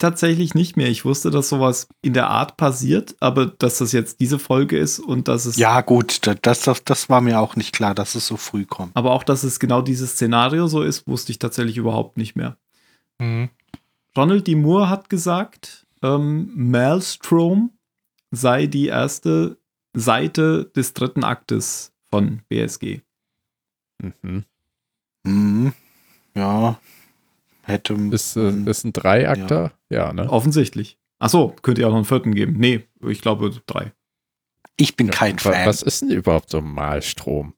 Tatsächlich 0.00 0.54
nicht 0.54 0.76
mehr. 0.76 0.88
Ich 0.88 1.04
wusste, 1.04 1.30
dass 1.30 1.48
sowas 1.48 1.86
in 2.02 2.12
der 2.12 2.26
Art 2.28 2.56
passiert, 2.56 3.14
aber 3.20 3.46
dass 3.46 3.78
das 3.78 3.92
jetzt 3.92 4.18
diese 4.18 4.40
Folge 4.40 4.76
ist 4.76 4.98
und 4.98 5.28
dass 5.28 5.46
es 5.46 5.56
Ja, 5.58 5.80
gut, 5.80 6.26
da- 6.26 6.34
das, 6.34 6.62
das, 6.62 6.82
das 6.82 7.08
war 7.08 7.20
mir 7.20 7.38
auch 7.38 7.54
nicht 7.54 7.72
klar, 7.72 7.94
dass 7.94 8.16
es 8.16 8.26
so 8.26 8.36
früh 8.36 8.64
kommt. 8.64 8.96
Aber 8.96 9.12
auch, 9.12 9.22
dass 9.22 9.44
es 9.44 9.60
genau 9.60 9.80
dieses 9.80 10.10
Szenario 10.14 10.66
so 10.66 10.82
ist, 10.82 11.06
wusste 11.06 11.30
ich 11.30 11.38
tatsächlich 11.38 11.76
überhaupt 11.76 12.16
nicht 12.16 12.34
mehr. 12.34 12.56
mhm. 13.20 13.48
Ronald 14.16 14.46
D. 14.46 14.54
Moore 14.54 14.88
hat 14.88 15.08
gesagt, 15.10 15.86
ähm, 16.02 16.50
Maelstrom 16.54 17.72
sei 18.30 18.66
die 18.66 18.86
erste 18.86 19.58
Seite 19.96 20.66
des 20.76 20.92
dritten 20.94 21.24
Aktes 21.24 21.92
von 22.10 22.42
BSG. 22.48 23.00
Mhm. 24.02 24.44
Mhm. 25.26 25.72
Ja, 26.34 26.78
hätte. 27.62 27.94
Ist, 28.12 28.36
äh, 28.36 28.50
ist 28.68 28.84
ein 28.84 28.92
Dreiakter? 28.92 29.72
Ja, 29.88 30.12
ne? 30.12 30.28
Offensichtlich. 30.30 30.98
Achso, 31.20 31.54
könnte 31.62 31.80
ja 31.82 31.86
auch 31.86 31.92
noch 31.92 31.98
einen 31.98 32.04
vierten 32.04 32.34
geben. 32.34 32.54
Nee, 32.58 32.84
ich 33.06 33.20
glaube 33.20 33.50
drei. 33.66 33.92
ich 34.76 34.96
bin 34.96 35.06
Ja, 35.08 35.12
kein 35.12 35.38
Fan. 35.38 35.66
Was 35.66 35.82
ist 35.82 36.02
denn 36.02 36.10
überhaupt 36.10 36.50
so 36.50 36.58
ein 36.58 36.64
Malstrom? 36.70 37.54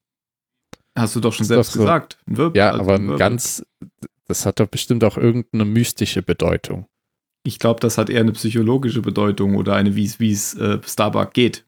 Hast 0.96 1.16
du 1.16 1.20
doch 1.20 1.32
schon 1.32 1.42
Ist 1.44 1.48
selbst 1.48 1.70
doch 1.70 1.74
so. 1.74 1.80
gesagt. 1.80 2.18
Ein 2.26 2.36
Wirbel, 2.36 2.58
Ja, 2.58 2.70
also 2.70 2.80
aber 2.82 2.94
ein 2.94 3.16
ganz, 3.16 3.64
das 4.26 4.46
hat 4.46 4.60
doch 4.60 4.68
bestimmt 4.68 5.04
auch 5.04 5.16
irgendeine 5.16 5.64
mystische 5.64 6.22
Bedeutung. 6.22 6.86
Ich 7.44 7.58
glaube, 7.58 7.80
das 7.80 7.96
hat 7.96 8.10
eher 8.10 8.20
eine 8.20 8.32
psychologische 8.32 9.02
Bedeutung 9.02 9.54
oder 9.56 9.74
eine, 9.76 9.94
wie 9.96 10.04
es- 10.04 10.18
wie 10.20 10.32
es 10.32 10.54
äh, 10.54 10.80
Starbuck 10.84 11.32
geht. 11.32 11.64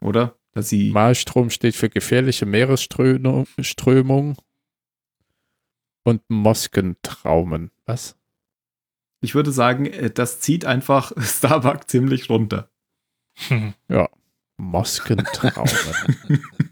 Oder? 0.00 0.38
Dass 0.52 0.68
sie. 0.70 0.90
Malstrom 0.90 1.50
steht 1.50 1.76
für 1.76 1.90
gefährliche 1.90 2.46
Meeresströmung 2.46 3.46
Strömung 3.60 4.36
und 6.04 6.22
Moskentraumen. 6.28 7.70
Was? 7.84 8.16
Ich 9.20 9.34
würde 9.34 9.52
sagen, 9.52 9.84
äh, 9.86 10.10
das 10.10 10.40
zieht 10.40 10.64
einfach 10.64 11.12
Starbuck 11.20 11.88
ziemlich 11.90 12.30
runter. 12.30 12.70
Moskentraumen. 14.56 15.70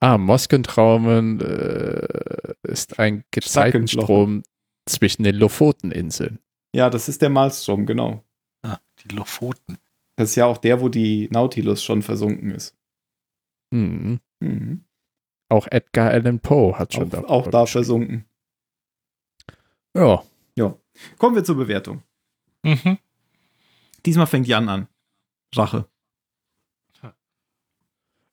ah, 0.00 0.18
Moskentraumen 0.18 1.40
äh, 1.40 2.54
ist 2.62 2.98
ein 2.98 3.24
Gezeitenstrom 3.30 4.42
zwischen 4.86 5.22
den 5.22 5.36
Lofoteninseln. 5.36 6.38
Ja, 6.74 6.90
das 6.90 7.08
ist 7.08 7.22
der 7.22 7.30
Malstrom, 7.30 7.86
genau. 7.86 8.24
Ah, 8.62 8.78
Die 9.00 9.14
Lofoten. 9.14 9.78
Das 10.16 10.30
ist 10.30 10.36
ja 10.36 10.46
auch 10.46 10.58
der, 10.58 10.80
wo 10.80 10.88
die 10.88 11.28
Nautilus 11.30 11.82
schon 11.82 12.02
versunken 12.02 12.50
ist. 12.50 12.76
Mhm. 13.70 14.20
Mhm. 14.40 14.84
Auch 15.48 15.66
Edgar 15.70 16.10
Allan 16.10 16.40
Poe 16.40 16.78
hat 16.78 16.92
schon 16.94 17.04
Auch, 17.04 17.10
da. 17.10 17.24
auch 17.24 17.46
da 17.48 17.66
versunken. 17.66 18.24
Ja. 19.94 20.22
Kommen 21.18 21.34
wir 21.34 21.44
zur 21.44 21.56
Bewertung. 21.56 22.02
Mhm. 22.62 22.98
Diesmal 24.04 24.26
fängt 24.26 24.46
Jan 24.46 24.68
an. 24.68 24.88
Rache. 25.54 25.86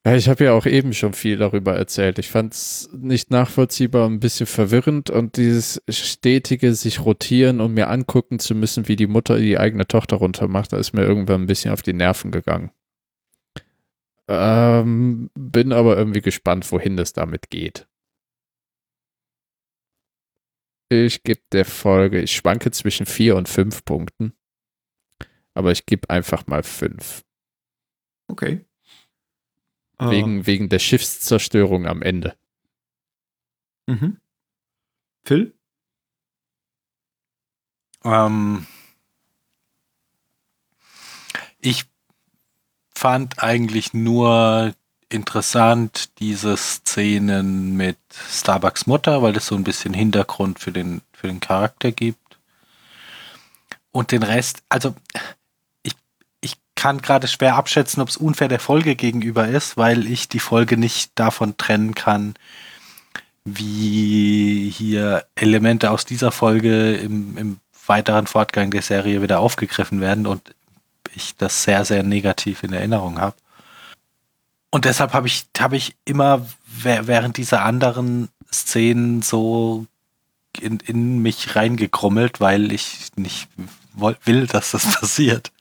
Ja, 0.08 0.16
ich 0.16 0.30
habe 0.30 0.45
ja 0.45 0.53
auch 0.53 0.66
eben 0.66 0.93
schon 0.93 1.12
viel 1.12 1.36
darüber 1.36 1.76
erzählt. 1.76 2.18
Ich 2.18 2.30
fand 2.30 2.53
es 2.53 2.89
nicht 2.93 3.30
nachvollziehbar, 3.30 4.08
ein 4.08 4.22
bisschen 4.22 4.47
verwirrend 4.47 5.10
und 5.10 5.36
dieses 5.36 5.84
stetige 5.89 6.74
sich 6.76 7.01
rotieren 7.01 7.60
und 7.60 7.74
mir 7.74 7.89
angucken 7.89 8.39
zu 8.39 8.55
müssen, 8.55 8.88
wie 8.88 8.95
die 8.95 9.08
Mutter 9.08 9.38
die 9.38 9.58
eigene 9.58 9.86
Tochter 9.86 10.16
runtermacht, 10.16 10.72
da 10.72 10.78
ist 10.78 10.93
mir 10.93 11.01
irgendwann 11.01 11.41
ein 11.41 11.47
bisschen 11.47 11.74
auf 11.74 11.82
die 11.82 11.91
Nerven 11.91 12.32
gegangen. 12.32 12.72
Ähm, 14.30 15.30
bin 15.34 15.74
aber 15.74 15.97
irgendwie 15.97 16.22
gespannt, 16.22 16.72
wohin 16.72 16.95
das 16.95 17.12
damit 17.12 17.49
geht. 17.49 17.86
Ich 20.88 21.24
gebe 21.24 21.41
der 21.51 21.66
Folge, 21.66 22.22
ich 22.22 22.32
schwanke 22.32 22.72
zwischen 22.72 23.05
vier 23.05 23.36
und 23.36 23.49
fünf 23.49 23.84
Punkten, 23.84 24.32
aber 25.53 25.74
ich 25.74 25.86
gebe 25.86 26.10
einfach 26.10 26.47
mal 26.47 26.64
fünf. 26.64 27.26
Okay. 28.30 28.66
Äh, 30.00 30.10
Wegen, 30.10 30.45
wegen 30.45 30.70
der 30.70 30.80
Schiffszerstörung 30.80 31.88
am 31.88 32.02
Ende. 32.02 32.36
Mhm. 33.88 34.18
Phil? 35.24 35.54
Ähm, 38.04 38.68
ich 41.60 41.86
fand 42.95 43.41
eigentlich 43.43 43.93
nur 43.93 44.74
interessant 45.10 46.20
diese 46.20 46.58
Szenen 46.58 47.76
mit 47.76 47.98
Starbucks 48.30 48.88
Mutter, 48.88 49.22
weil 49.22 49.36
es 49.36 49.48
so 49.48 49.56
ein 49.56 49.64
bisschen 49.64 49.93
Hintergrund 49.93 50.60
für 50.60 50.72
den, 50.72 51.02
für 51.14 51.28
den 51.28 51.39
Charakter 51.39 51.91
gibt. 51.91 52.39
Und 53.91 54.12
den 54.12 54.24
Rest, 54.24 54.64
also 54.70 54.95
kann 56.78 57.01
gerade 57.01 57.28
schwer 57.28 57.55
abschätzen, 57.55 58.01
ob 58.01 58.07
es 58.07 58.15
unfair 58.15 58.47
der 58.47 58.61
Folge 58.61 58.95
gegenüber 58.95 59.47
ist, 59.49 59.75
weil 59.75 60.05
ich 60.05 60.30
die 60.30 60.39
Folge 60.39 60.78
nicht 60.78 61.11
davon 61.15 61.57
trennen 61.57 61.95
kann, 61.95 62.36
wie 63.43 64.69
hier 64.69 65.25
Elemente 65.36 65.91
aus 65.91 66.05
dieser 66.05 66.32
Folge 66.32 66.95
im, 66.95 67.38
im 67.38 67.59
weiteren 67.88 68.28
Fortgang 68.28 68.71
der 68.71 68.82
Serie 68.82 69.21
wieder 69.21 69.39
aufgegriffen 69.39 69.99
werden 69.99 70.28
und 70.28 70.53
ich 71.15 71.36
das 71.36 71.63
sehr, 71.63 71.84
sehr 71.84 72.03
negativ 72.03 72.63
in 72.63 72.73
Erinnerung 72.73 73.19
habe. 73.19 73.36
Und 74.69 74.86
deshalb 74.86 75.13
habe 75.13 75.28
ich, 75.28 75.47
habe 75.57 75.78
ich 75.78 75.95
immer 76.05 76.45
wäh- 76.84 77.07
während 77.07 77.38
dieser 77.38 77.63
anderen 77.63 78.30
Szenen 78.53 79.21
so 79.21 79.88
in, 80.59 80.80
in 80.86 81.19
mich 81.21 81.55
reingekrummelt, 81.55 82.39
weil 82.39 82.71
ich 82.71 83.07
nicht 83.15 83.47
will, 84.25 84.45
dass 84.45 84.71
das 84.71 84.86
passiert. 84.99 85.51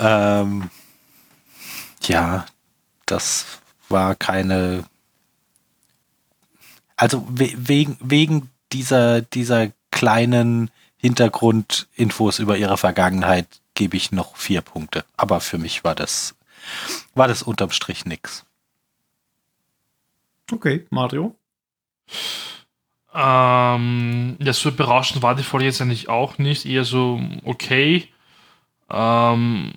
Ähm, 0.00 0.70
ja, 2.02 2.46
das 3.04 3.60
war 3.88 4.14
keine. 4.14 4.84
Also 6.96 7.26
we 7.28 7.52
wegen, 7.56 7.98
wegen 8.00 8.50
dieser, 8.72 9.20
dieser 9.20 9.72
kleinen 9.90 10.70
Hintergrundinfos 10.96 12.38
über 12.38 12.56
ihre 12.56 12.78
Vergangenheit 12.78 13.46
gebe 13.74 13.96
ich 13.96 14.12
noch 14.12 14.36
vier 14.36 14.62
Punkte. 14.62 15.04
Aber 15.16 15.40
für 15.40 15.58
mich 15.58 15.84
war 15.84 15.94
das, 15.94 16.34
war 17.14 17.28
das 17.28 17.42
unterm 17.42 17.70
Strich 17.70 18.04
nix. 18.06 18.44
Okay, 20.50 20.86
Mario. 20.90 21.36
Ähm, 23.14 24.36
ja, 24.38 24.52
so 24.52 24.72
berauschend 24.72 25.22
war 25.22 25.34
die 25.34 25.42
Folge 25.42 25.66
jetzt 25.66 25.80
eigentlich 25.80 26.08
auch 26.08 26.38
nicht. 26.38 26.64
Eher 26.66 26.84
so 26.84 27.20
okay. 27.44 28.08
Ähm, 28.90 29.72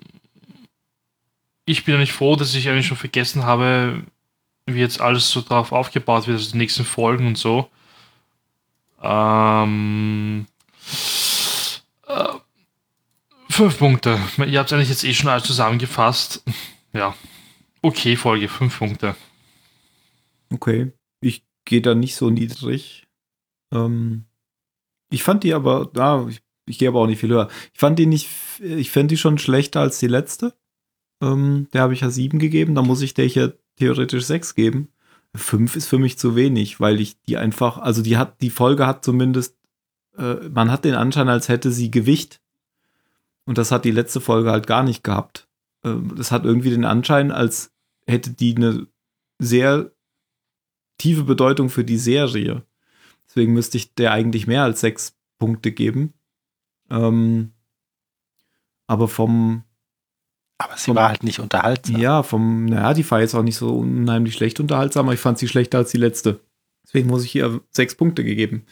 ich 1.64 1.84
bin 1.84 1.94
eigentlich 1.94 2.12
froh, 2.12 2.36
dass 2.36 2.54
ich 2.54 2.68
eigentlich 2.68 2.86
schon 2.86 2.96
vergessen 2.96 3.44
habe, 3.44 4.02
wie 4.66 4.80
jetzt 4.80 5.00
alles 5.00 5.30
so 5.30 5.40
drauf 5.40 5.72
aufgebaut 5.72 6.26
wird, 6.26 6.38
also 6.38 6.52
die 6.52 6.58
nächsten 6.58 6.84
Folgen 6.84 7.26
und 7.26 7.38
so. 7.38 7.68
Ähm, 9.02 10.46
äh, 12.06 12.24
fünf 13.50 13.78
Punkte. 13.78 14.18
Ihr 14.46 14.58
habt 14.58 14.72
eigentlich 14.72 14.88
jetzt 14.88 15.04
eh 15.04 15.14
schon 15.14 15.28
alles 15.28 15.44
zusammengefasst. 15.44 16.42
Ja. 16.92 17.14
Okay, 17.82 18.16
Folge, 18.16 18.48
fünf 18.48 18.78
Punkte. 18.78 19.14
Okay. 20.50 20.92
Ich 21.20 21.44
gehe 21.64 21.82
da 21.82 21.94
nicht 21.94 22.14
so 22.14 22.30
niedrig. 22.30 23.06
Ähm, 23.72 24.24
ich 25.10 25.22
fand 25.22 25.44
die 25.44 25.52
aber, 25.52 25.90
ah, 25.96 26.26
ich, 26.28 26.40
ich 26.66 26.78
gehe 26.78 26.88
aber 26.88 27.00
auch 27.00 27.06
nicht 27.06 27.20
viel 27.20 27.30
höher. 27.30 27.48
Ich 27.72 27.78
fand 27.78 27.98
die 27.98 28.06
nicht, 28.06 28.28
ich 28.60 28.90
fand 28.90 29.10
die 29.10 29.16
schon 29.16 29.38
schlechter 29.38 29.80
als 29.80 29.98
die 29.98 30.06
letzte. 30.06 30.54
Ähm, 31.20 31.68
der 31.72 31.82
habe 31.82 31.94
ich 31.94 32.00
ja 32.00 32.10
sieben 32.10 32.38
gegeben, 32.38 32.74
da 32.74 32.82
muss 32.82 33.02
ich 33.02 33.14
der 33.14 33.26
hier 33.26 33.56
theoretisch 33.76 34.24
sechs 34.24 34.54
geben. 34.54 34.88
Fünf 35.34 35.74
ist 35.76 35.86
für 35.86 35.98
mich 35.98 36.18
zu 36.18 36.36
wenig, 36.36 36.80
weil 36.80 37.00
ich 37.00 37.20
die 37.22 37.36
einfach, 37.36 37.78
also 37.78 38.02
die 38.02 38.16
hat, 38.16 38.40
die 38.40 38.50
Folge 38.50 38.86
hat 38.86 39.04
zumindest, 39.04 39.56
äh, 40.16 40.34
man 40.48 40.70
hat 40.70 40.84
den 40.84 40.94
Anschein, 40.94 41.28
als 41.28 41.48
hätte 41.48 41.72
sie 41.72 41.90
Gewicht. 41.90 42.40
Und 43.44 43.58
das 43.58 43.72
hat 43.72 43.84
die 43.84 43.90
letzte 43.90 44.20
Folge 44.20 44.50
halt 44.50 44.66
gar 44.66 44.82
nicht 44.82 45.02
gehabt. 45.02 45.48
Ähm, 45.82 46.14
das 46.16 46.30
hat 46.30 46.44
irgendwie 46.44 46.70
den 46.70 46.84
Anschein, 46.84 47.32
als 47.32 47.72
hätte 48.06 48.30
die 48.30 48.54
eine 48.56 48.86
sehr 49.38 49.90
tiefe 50.98 51.24
Bedeutung 51.24 51.68
für 51.68 51.84
die 51.84 51.98
Serie. 51.98 52.62
Deswegen 53.26 53.52
müsste 53.52 53.76
ich 53.76 53.94
der 53.94 54.12
eigentlich 54.12 54.46
mehr 54.46 54.62
als 54.62 54.80
sechs 54.80 55.16
Punkte 55.38 55.72
geben. 55.72 56.14
Ähm, 56.90 57.52
aber 58.86 59.08
vom, 59.08 59.63
Aber 60.58 60.76
sie 60.76 60.94
war 60.94 61.08
halt 61.08 61.24
nicht 61.24 61.40
unterhaltsam. 61.40 61.96
ja, 61.96 62.22
vom, 62.22 62.66
naja, 62.66 62.94
die 62.94 63.08
war 63.10 63.20
jetzt 63.20 63.34
auch 63.34 63.42
nicht 63.42 63.56
so 63.56 63.76
unheimlich 63.76 64.34
schlecht 64.34 64.60
unterhaltsam, 64.60 65.06
aber 65.06 65.14
ich 65.14 65.20
fand 65.20 65.38
sie 65.38 65.48
schlechter 65.48 65.78
als 65.78 65.90
die 65.90 65.98
letzte. 65.98 66.40
Deswegen 66.86 67.08
muss 67.08 67.24
ich 67.24 67.34
ihr 67.34 67.60
sechs 67.70 67.94
Punkte 67.94 68.22
gegeben. 68.24 68.64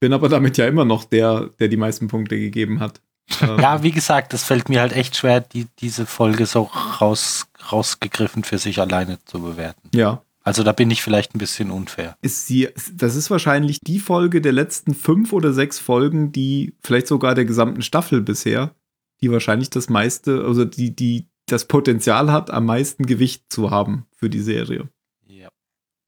Bin 0.00 0.12
aber 0.12 0.28
damit 0.28 0.56
ja 0.56 0.66
immer 0.66 0.84
noch 0.84 1.04
der, 1.04 1.50
der 1.60 1.68
die 1.68 1.76
meisten 1.76 2.08
Punkte 2.08 2.38
gegeben 2.38 2.80
hat. 2.80 3.00
Ähm, 3.40 3.58
Ja, 3.58 3.82
wie 3.82 3.90
gesagt, 3.90 4.34
das 4.34 4.44
fällt 4.44 4.68
mir 4.68 4.82
halt 4.82 4.92
echt 4.92 5.16
schwer, 5.16 5.40
die, 5.40 5.66
diese 5.78 6.04
Folge 6.04 6.44
so 6.44 6.64
raus, 7.00 7.46
rausgegriffen 7.72 8.44
für 8.44 8.58
sich 8.58 8.80
alleine 8.80 9.18
zu 9.24 9.40
bewerten. 9.40 9.88
ja. 9.94 10.22
Also 10.46 10.62
da 10.62 10.72
bin 10.72 10.90
ich 10.90 11.02
vielleicht 11.02 11.34
ein 11.34 11.38
bisschen 11.38 11.70
unfair. 11.70 12.18
ist 12.20 12.46
sie, 12.46 12.68
das 12.92 13.14
ist 13.16 13.30
wahrscheinlich 13.30 13.80
die 13.80 13.98
Folge 13.98 14.42
der 14.42 14.52
letzten 14.52 14.94
fünf 14.94 15.32
oder 15.32 15.54
sechs 15.54 15.78
Folgen, 15.78 16.32
die 16.32 16.74
vielleicht 16.82 17.06
sogar 17.06 17.34
der 17.34 17.46
gesamten 17.46 17.80
Staffel 17.80 18.20
bisher, 18.20 18.74
die 19.20 19.30
wahrscheinlich 19.30 19.70
das 19.70 19.88
meiste, 19.88 20.44
also 20.44 20.64
die, 20.64 20.94
die 20.94 21.28
das 21.46 21.66
Potenzial 21.66 22.32
hat, 22.32 22.50
am 22.50 22.66
meisten 22.66 23.06
Gewicht 23.06 23.44
zu 23.52 23.70
haben 23.70 24.06
für 24.16 24.30
die 24.30 24.40
Serie. 24.40 24.88
Ja. 25.26 25.48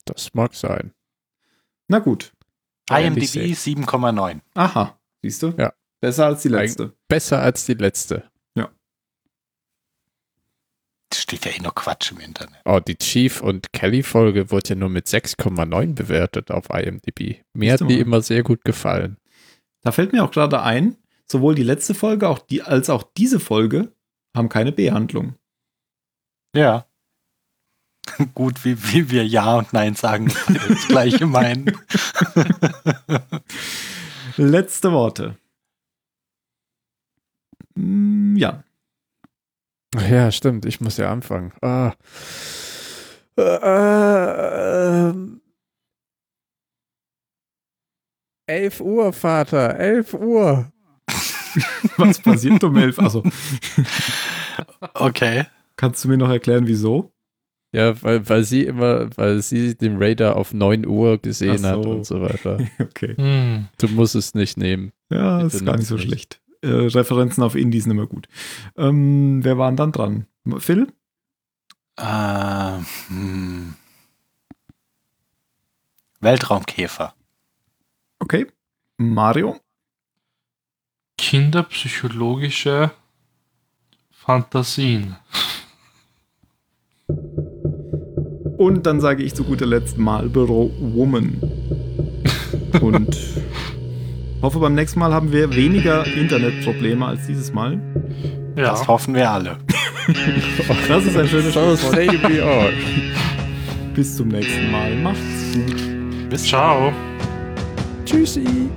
Das 0.05 0.35
mag 0.35 0.55
sein. 0.55 0.93
Na 1.89 1.99
gut. 1.99 2.33
IMDb 2.91 3.53
7,9. 3.53 4.41
Aha, 4.55 4.99
siehst 5.23 5.43
du? 5.43 5.55
Ja. 5.59 5.73
Besser 6.01 6.27
als 6.27 6.43
die 6.43 6.49
letzte. 6.49 6.93
Besser 7.09 7.41
als 7.41 7.67
die 7.67 7.75
letzte. 7.75 8.31
Das 11.11 11.23
steht 11.23 11.45
ja 11.45 11.53
eh 11.53 11.63
nur 11.63 11.75
Quatsch 11.75 12.13
im 12.13 12.21
Internet. 12.21 12.61
Oh, 12.65 12.81
die 12.81 12.97
Chief 12.97 13.41
und 13.41 13.73
Kelly-Folge 13.73 14.51
wurde 14.51 14.71
ja 14.71 14.75
nur 14.75 14.89
mit 14.89 15.07
6,9 15.07 15.95
bewertet 15.95 16.51
auf 16.51 16.69
IMDb. 16.71 17.43
Mir 17.55 17.73
hat 17.73 17.89
die 17.89 18.01
immer 18.01 18.23
sehr 18.23 18.43
gut 18.43 18.65
gefallen. 18.65 19.17
Da 19.83 19.93
fällt 19.93 20.13
mir 20.13 20.25
auch 20.25 20.31
gerade 20.31 20.63
ein, 20.63 20.97
sowohl 21.31 21.55
die 21.55 21.63
letzte 21.63 21.95
Folge 21.95 22.29
auch 22.29 22.39
die, 22.39 22.63
als 22.63 22.91
auch 22.91 23.03
diese 23.17 23.41
Folge 23.41 23.93
haben 24.37 24.49
keine 24.49 24.73
B-Handlung. 24.73 25.35
Ja. 26.55 26.87
Gut, 28.35 28.65
wie, 28.65 28.77
wie 28.93 29.11
wir 29.11 29.27
Ja 29.27 29.57
und 29.57 29.73
Nein 29.73 29.95
sagen, 29.95 30.33
das 30.69 30.87
gleiche 30.89 31.27
meinen. 31.27 31.67
Letzte 34.37 34.93
Worte. 34.93 35.37
Mm, 37.75 38.37
Ja. 38.37 38.63
Ja, 39.95 40.31
stimmt. 40.31 40.67
Ich 40.67 40.81
muss 40.81 40.99
ja 40.99 41.11
anfangen. 41.11 41.53
Ah. 41.63 41.95
Äh, 43.39 45.09
ähm. 45.11 45.41
11 48.47 48.81
Uhr, 48.81 49.13
Vater. 49.13 49.77
11 49.79 50.15
Uhr. 50.15 50.73
Was 51.97 52.19
passiert 52.21 52.63
um 52.65 52.77
elf? 52.77 52.99
Also, 52.99 53.23
Okay. 54.95 55.45
kannst 55.77 56.05
du 56.05 56.09
mir 56.09 56.17
noch 56.17 56.31
erklären, 56.31 56.67
wieso? 56.67 57.13
Ja, 57.73 58.01
weil, 58.03 58.27
weil 58.29 58.45
sie 58.45 58.63
immer, 58.65 59.09
weil 59.17 59.43
sie 59.43 59.77
den 59.77 59.97
Raider 60.03 60.37
auf 60.37 60.55
9 60.55 60.87
Uhr 60.87 61.19
gesehen 61.19 61.65
Ach 61.65 61.71
hat 61.71 61.83
so. 61.85 61.91
und 61.91 62.07
so 62.07 62.21
weiter. 62.23 62.59
Okay. 62.79 63.15
Hm. 63.17 63.69
Du 63.79 63.89
musst 63.89 64.15
es 64.15 64.35
nicht 64.35 64.57
nehmen. 64.57 64.93
Ja, 65.11 65.43
Bitte 65.43 65.57
ist 65.57 65.67
gar 65.67 65.77
nicht 65.77 65.87
so 65.89 65.97
nicht. 65.97 66.07
schlecht. 66.07 66.41
äh, 66.63 66.69
Referenzen 66.69 67.43
auf 67.43 67.55
Indie 67.55 67.81
sind 67.81 67.91
immer 67.91 68.07
gut. 68.07 68.29
Ähm, 68.77 69.45
wer 69.45 69.59
war 69.59 69.69
denn 69.71 69.77
dann 69.77 69.93
dran? 69.93 70.27
Phil? 70.59 70.87
Äh, 71.97 72.79
hm. 73.09 73.75
Weltraumkäfer. 76.21 77.15
Okay. 78.21 78.47
Mario? 78.97 79.57
Kinderpsychologische 81.19 82.91
Fantasien. 84.11 85.17
Und 88.59 88.87
dann 88.87 89.01
sage 89.01 89.23
ich 89.23 89.35
zu 89.35 89.45
guter 89.45 89.67
Letzt 89.67 89.99
Marlboro 89.99 90.71
Woman. 90.81 91.41
Und 92.81 93.17
hoffe, 94.43 94.59
beim 94.59 94.75
nächsten 94.75 94.99
Mal 94.99 95.13
haben 95.13 95.33
wir 95.33 95.55
weniger 95.55 96.07
Internetprobleme 96.07 97.07
als 97.07 97.27
dieses 97.27 97.53
Mal. 97.53 97.81
Ja. 98.57 98.71
Das 98.71 98.87
hoffen 98.89 99.15
wir 99.15 99.31
alle. 99.31 99.59
Das 100.89 101.05
ist 101.05 101.17
ein 101.17 101.27
schönes 101.27 101.53
So 101.53 101.61
Schlusswort. 101.61 101.95
say 101.97 102.07
we 102.07 102.41
all. 102.41 102.73
Bis 103.93 104.17
zum 104.17 104.29
nächsten 104.29 104.71
Mal. 104.71 104.95
Macht's 104.95 105.53
gut. 105.53 106.31
Bis 106.31 106.45
Ciao. 106.45 106.93
Tschüssi. 108.05 108.71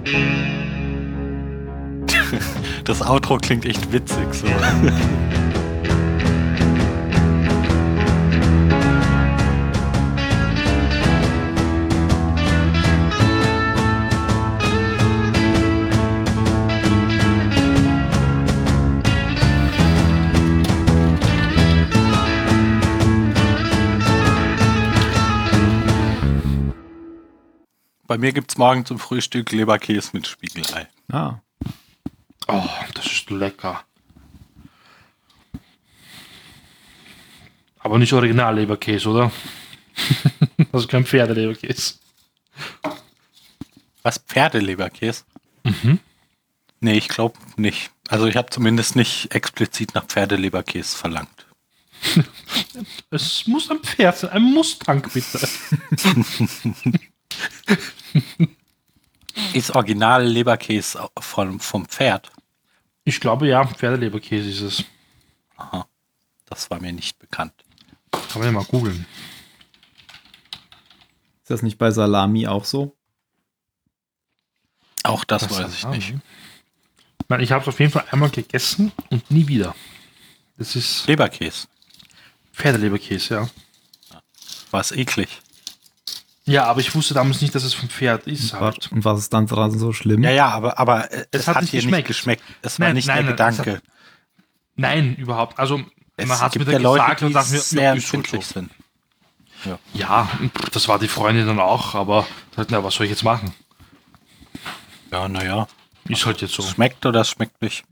Das 2.84 3.02
Outro 3.02 3.38
klingt 3.38 3.66
echt 3.66 3.92
witzig. 3.92 4.34
So. 4.34 4.48
Bei 28.10 28.18
mir 28.18 28.32
gibt 28.32 28.50
es 28.50 28.58
morgen 28.58 28.86
zum 28.86 28.98
Frühstück 28.98 29.52
Leberkäse 29.52 30.10
mit 30.14 30.26
Spiegelei. 30.26 30.88
Ah, 31.12 31.42
Oh, 32.52 32.68
das 32.96 33.06
ist 33.06 33.30
lecker. 33.30 33.84
Aber 37.80 38.00
nicht 38.00 38.12
Original-Leberkäse, 38.12 39.10
oder? 39.10 39.32
also 40.72 40.88
kein 40.88 41.06
Pferdeleberkäse. 41.06 41.96
Was? 44.02 44.18
Pferdeleberkäse? 44.18 45.24
Mhm. 45.64 46.00
Nee, 46.80 46.98
ich 46.98 47.08
glaube 47.08 47.38
nicht. 47.56 47.92
Also 48.08 48.26
ich 48.26 48.36
habe 48.36 48.50
zumindest 48.50 48.96
nicht 48.96 49.34
explizit 49.34 49.94
nach 49.94 50.06
Pferdeleberkäse 50.06 50.98
verlangt. 50.98 51.46
Es 53.12 53.46
muss 53.48 53.70
ein 53.70 53.80
Pferd 53.80 54.18
sein, 54.18 54.30
ein 54.30 54.44
Mustang 54.44 55.02
bitte. 55.14 55.40
Ist 59.54 59.72
original 59.72 60.26
Leberkäse 60.26 61.10
vom, 61.20 61.60
vom 61.60 61.86
Pferd? 61.86 62.32
Ich 63.10 63.20
glaube 63.20 63.48
ja, 63.48 63.66
Pferdeleberkäse 63.66 64.48
ist 64.52 64.62
es. 64.62 64.84
Aha. 65.58 65.88
Das 66.46 66.70
war 66.70 66.80
mir 66.80 66.94
nicht 66.94 67.18
bekannt. 67.18 67.54
Kann 68.12 68.22
man 68.36 68.44
ja 68.44 68.52
mal 68.52 68.64
googeln. 68.66 69.04
ist 71.42 71.50
das 71.50 71.64
nicht 71.64 71.80
bei 71.80 71.90
Salami 71.90 72.46
auch 72.46 72.66
so? 72.66 72.96
Auch 75.02 75.24
das, 75.24 75.42
Das 75.48 75.58
weiß 75.58 75.74
ich 75.74 75.80
Salami. 75.80 75.98
nicht. 75.98 76.16
Nein, 77.30 77.40
ich 77.40 77.52
habe 77.52 77.64
es 77.64 77.68
auf 77.68 77.80
jeden 77.80 77.92
Fall 77.92 78.06
einmal 78.12 78.30
gegessen 78.30 78.92
und 79.10 79.32
nie 79.32 79.48
wieder. 79.48 79.74
Das 80.60 80.76
ist 80.76 81.08
Leberkäse. 81.08 81.68
Pferdeleberkäse, 82.54 83.34
ja. 83.34 83.50
War 84.70 84.82
es 84.82 84.92
eklig. 84.92 85.42
Ja, 86.50 86.66
aber 86.66 86.82
ich 86.82 86.94
wusste 86.96 87.14
damals 87.14 87.42
nicht, 87.42 87.54
dass 87.54 87.64
es 87.64 87.76
vom 87.76 87.90
Pferd 87.90 88.26
ist 88.26 88.54
halt. 88.54 88.92
Und 88.92 89.06
was 89.06 89.20
ist 89.20 89.34
dann 89.34 89.46
dran 89.46 89.78
so 89.78 89.94
schlimm? 89.94 90.24
Ja, 90.24 90.32
ja, 90.32 90.48
aber, 90.50 90.80
aber 90.80 91.12
äh, 91.12 91.26
es, 91.32 91.48
hat 91.48 91.58
hat, 91.58 91.62
nicht 91.62 91.72
geschmeckt. 91.74 91.98
nicht 91.98 92.08
geschmeckt. 92.08 92.44
Es 92.64 92.80
war 92.80 92.88
Nein, 92.88 92.96
nicht 92.96 93.08
nein, 93.08 93.26
der 93.28 93.36
nein, 93.36 93.52
es 93.54 93.58
Gedanke. 93.60 93.82
Nein, 94.76 95.16
überhaupt. 95.16 95.60
Also, 95.60 95.82
Es 96.18 96.28
man 96.28 96.40
hat 96.40 96.56
mir 96.56 96.66
gibt 96.66 96.74
dann 96.74 96.82
ja 96.82 96.90
Leute, 96.90 97.04
gesagt 97.04 97.22
die 97.22 97.26
und 97.26 97.34
dachte 97.34 97.52
mir, 97.52 97.60
sehr 97.60 97.84
ja, 97.84 97.94
ist 97.94 98.04
empfindlich 98.06 98.46
so. 98.46 98.54
sind. 98.54 98.72
Ja, 99.94 100.28
das 100.72 100.88
war 100.88 100.98
die 100.98 101.08
Freundin 101.08 101.46
dann 101.46 101.60
auch, 101.60 101.94
aber 101.94 102.26
sagt, 102.56 102.72
na, 102.72 102.84
was 102.84 102.96
soll 102.96 103.06
ich 103.06 103.12
jetzt 103.12 103.24
machen? 103.24 103.54
Ja, 105.12 105.28
naja. 105.28 105.68
Ist 106.08 106.26
halt 106.26 106.42
jetzt 106.42 106.54
so. 106.56 106.64
Es 106.64 106.72
schmeckt 106.72 107.06
oder 107.06 107.22
es 107.22 107.30
schmeckt 107.30 107.62
nicht. 107.62 107.84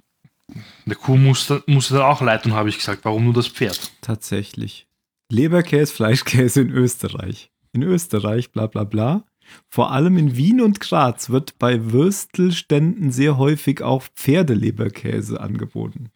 Der 0.85 0.95
Kuh 0.95 1.17
musste, 1.17 1.61
musste 1.67 1.95
dann 1.95 2.03
auch 2.03 2.21
leid 2.21 2.43
tun, 2.43 2.53
habe 2.53 2.69
ich 2.69 2.77
gesagt. 2.77 3.03
Warum 3.03 3.25
nur 3.25 3.33
das 3.33 3.47
Pferd? 3.47 3.91
Tatsächlich. 4.01 4.87
Leberkäse, 5.29 5.93
Fleischkäse 5.93 6.61
in 6.61 6.69
Österreich. 6.71 7.51
In 7.73 7.83
Österreich, 7.83 8.51
bla 8.51 8.67
bla 8.67 8.83
bla. 8.83 9.23
Vor 9.69 9.91
allem 9.91 10.17
in 10.17 10.35
Wien 10.35 10.59
und 10.61 10.79
Graz 10.79 11.29
wird 11.29 11.57
bei 11.57 11.91
Würstelständen 11.91 13.11
sehr 13.11 13.37
häufig 13.37 13.81
auch 13.81 14.03
Pferdeleberkäse 14.15 15.39
angeboten. 15.39 16.09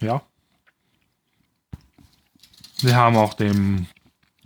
Ja. 0.00 0.22
Wir 2.80 2.96
haben 2.96 3.16
auch 3.16 3.34
den 3.34 3.86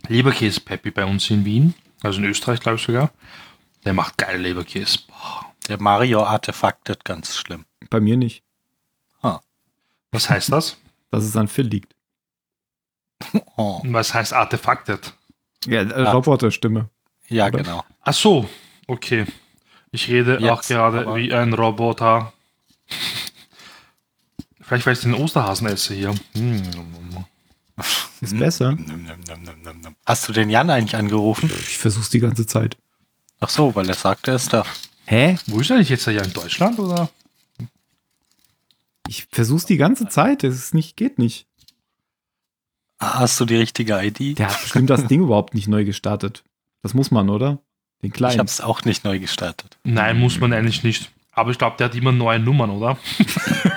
Leberkäse-Peppi 0.07 0.91
bei 0.91 1.05
uns 1.05 1.29
in 1.29 1.43
Wien, 1.43 1.73
also 2.01 2.19
in 2.19 2.25
Österreich, 2.25 2.59
glaube 2.59 2.75
ich 2.77 2.83
sogar. 2.83 3.11
Der 3.85 3.93
macht 3.93 4.17
geile 4.17 4.37
Leberkäse. 4.37 4.99
Boah. 5.07 5.45
Der 5.67 5.81
Mario-Artefaktet 5.81 7.05
ganz 7.05 7.37
schlimm. 7.37 7.65
Bei 7.89 7.99
mir 7.99 8.17
nicht, 8.17 8.43
Was 10.11 10.29
heißt 10.29 10.51
das? 10.51 10.77
dass 11.11 11.23
es 11.23 11.35
an 11.35 11.47
Phil 11.47 11.65
liegt. 11.67 11.95
Oh. 13.57 13.81
Was 13.85 14.13
heißt 14.13 14.33
Artefaktet? 14.33 15.13
Ja, 15.65 15.81
äh, 15.81 15.93
Ah. 15.93 16.11
Roboterstimme. 16.11 16.89
Ja, 17.27 17.47
Oder? 17.47 17.63
genau. 17.63 17.83
Ach 18.01 18.13
so, 18.13 18.49
okay. 18.87 19.25
Ich 19.91 20.07
rede 20.07 20.37
Jetzt, 20.39 20.49
auch 20.49 20.61
gerade 20.61 21.15
wie 21.15 21.33
ein 21.33 21.53
Roboter. 21.53 22.31
Vielleicht, 24.61 24.85
weil 24.85 24.93
ich 24.93 25.01
den 25.01 25.13
Osterhasen 25.15 25.67
esse 25.67 25.93
hier. 25.93 26.13
Hm. 26.33 26.61
Ist 28.21 28.37
besser. 28.37 28.73
Num. 28.73 29.07
Hast 30.05 30.27
du 30.27 30.33
den 30.33 30.49
Jan 30.49 30.69
eigentlich 30.69 30.95
angerufen? 30.95 31.49
Ich 31.61 31.77
versuch's 31.77 32.09
die 32.09 32.19
ganze 32.19 32.45
Zeit. 32.45 32.77
Ach 33.39 33.49
so, 33.49 33.73
weil 33.75 33.87
er 33.87 33.95
sagte, 33.95 34.31
er 34.31 34.35
ist 34.35 34.51
da. 34.53 34.63
Hä? 35.05 35.37
Wo 35.47 35.59
ist 35.61 35.69
er 35.69 35.77
eigentlich 35.77 35.89
jetzt? 35.89 36.05
Ja 36.05 36.21
in 36.21 36.33
Deutschland 36.33 36.77
oder? 36.77 37.09
Ich 39.07 39.27
versuch's 39.31 39.65
die 39.65 39.77
ganze 39.77 40.07
Zeit. 40.07 40.43
Es 40.43 40.55
ist 40.55 40.73
nicht, 40.73 40.97
geht 40.97 41.17
nicht. 41.17 41.47
Ah, 42.99 43.19
Hast 43.19 43.39
du 43.39 43.45
die 43.45 43.55
richtige 43.55 43.97
ID? 44.03 44.37
Der 44.37 44.49
hat 44.49 44.61
bestimmt 44.61 44.89
das 44.89 45.05
Ding 45.07 45.21
überhaupt 45.21 45.53
nicht 45.53 45.67
neu 45.67 45.85
gestartet. 45.85 46.43
Das 46.81 46.93
muss 46.93 47.11
man, 47.11 47.29
oder? 47.29 47.59
Den 48.01 48.07
Ich 48.07 48.13
kleinen. 48.13 48.39
habe 48.39 48.47
es 48.47 48.61
auch 48.61 48.83
nicht 48.83 49.03
neu 49.03 49.19
gestartet. 49.19 49.77
Nein, 49.83 50.19
muss 50.19 50.39
man 50.39 50.53
eigentlich 50.53 50.83
nicht. 50.83 51.11
Aber 51.31 51.51
ich 51.51 51.57
glaube, 51.57 51.77
der 51.77 51.85
hat 51.85 51.95
immer 51.95 52.11
neue 52.11 52.39
Nummern, 52.39 52.69
oder? 52.69 52.97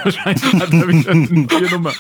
Wahrscheinlich 0.03 0.43
hat 0.55 0.73
er 0.73 0.89
wieder 0.89 1.11
eine 1.11 1.29
neue 1.29 1.71
Nummer. 1.71 1.93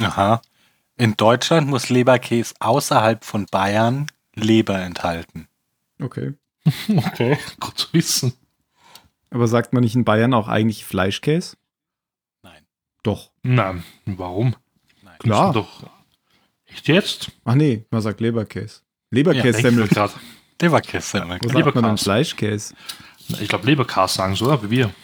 Aha. 0.00 0.42
In 0.96 1.16
Deutschland 1.16 1.68
muss 1.68 1.88
Leberkäse 1.88 2.54
außerhalb 2.60 3.24
von 3.24 3.46
Bayern 3.46 4.06
Leber 4.34 4.80
enthalten. 4.80 5.48
Okay. 6.00 6.34
Okay, 6.88 7.38
gut 7.60 7.76
zu 7.78 7.92
wissen. 7.92 8.32
Aber 9.30 9.48
sagt 9.48 9.74
man 9.74 9.82
nicht 9.82 9.94
in 9.94 10.04
Bayern 10.04 10.32
auch 10.32 10.48
eigentlich 10.48 10.84
Fleischkäse? 10.86 11.56
Nein. 12.42 12.64
Doch. 13.02 13.30
Nein, 13.42 13.84
warum? 14.06 14.56
Nein. 15.02 15.18
Klar. 15.18 15.52
Doch. 15.52 15.82
Echt 16.66 16.88
jetzt? 16.88 17.32
Ach 17.44 17.54
nee, 17.54 17.84
man 17.90 18.00
sagt 18.00 18.20
Leberkäse. 18.20 18.80
Ja, 19.10 19.16
Leberkäse-Semmel. 19.18 19.80
denk 19.80 19.90
ich 19.90 19.94
grad. 19.96 20.12
Leberkäse. 20.60 21.18
Wo 21.18 21.28
sagt 21.28 21.28
man 21.28 21.38
denn 21.40 21.54
Leberkäse. 21.56 22.04
Fleischkäse? 22.04 22.74
Ich 23.40 23.48
glaube, 23.48 23.66
Leberkas 23.66 24.14
sagen 24.14 24.34
so, 24.34 24.46
oder? 24.46 24.62
Wie 24.62 24.70
wir. 24.70 24.94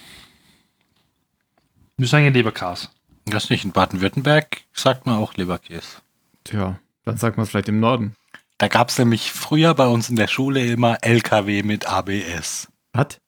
Wir 1.96 2.06
sagen 2.08 2.24
ja 2.24 2.30
Leberkas. 2.30 2.90
Das 3.26 3.50
nicht 3.50 3.64
in 3.64 3.72
Baden-Württemberg, 3.72 4.62
sagt 4.72 5.04
man 5.06 5.16
auch 5.16 5.34
Leberkäse. 5.34 5.98
Tja, 6.44 6.78
dann 7.04 7.18
sagt 7.18 7.36
man 7.36 7.44
es 7.44 7.50
vielleicht 7.50 7.68
im 7.68 7.80
Norden. 7.80 8.16
Da 8.60 8.68
gab 8.68 8.90
es 8.90 8.98
nämlich 8.98 9.32
früher 9.32 9.72
bei 9.72 9.86
uns 9.86 10.10
in 10.10 10.16
der 10.16 10.26
Schule 10.26 10.62
immer 10.66 10.98
LKW 11.02 11.62
mit 11.62 11.86
ABS. 11.86 12.68
Was? 12.92 13.18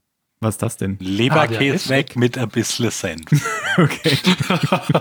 Was 0.41 0.57
ist 0.57 0.63
das 0.63 0.77
denn? 0.77 0.99
Leberkäse 1.01 1.75
ADS 1.77 1.89
weg 1.89 2.17
mit 2.17 2.37
ein 2.37 2.51
bisschen 2.51 2.91
Senf. 2.91 3.25
Okay. 3.79 4.19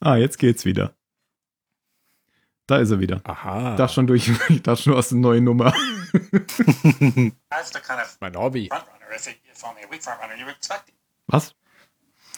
ah, 0.00 0.16
jetzt 0.16 0.38
geht's 0.38 0.66
wieder. 0.66 0.94
Da 2.66 2.76
ist 2.76 2.90
er 2.90 3.00
wieder. 3.00 3.22
Aha. 3.24 3.70
Ich 3.70 3.76
dachte 3.78 3.94
schon 3.94 4.06
durch, 4.06 4.30
ich 4.50 4.62
dachte 4.62 4.82
schon 4.82 4.92
aus 4.92 5.08
der 5.08 5.16
neuen 5.16 5.44
Nummer. 5.44 5.72
Mein 8.20 8.36
Hobby. 8.36 8.68
Was? 11.28 11.54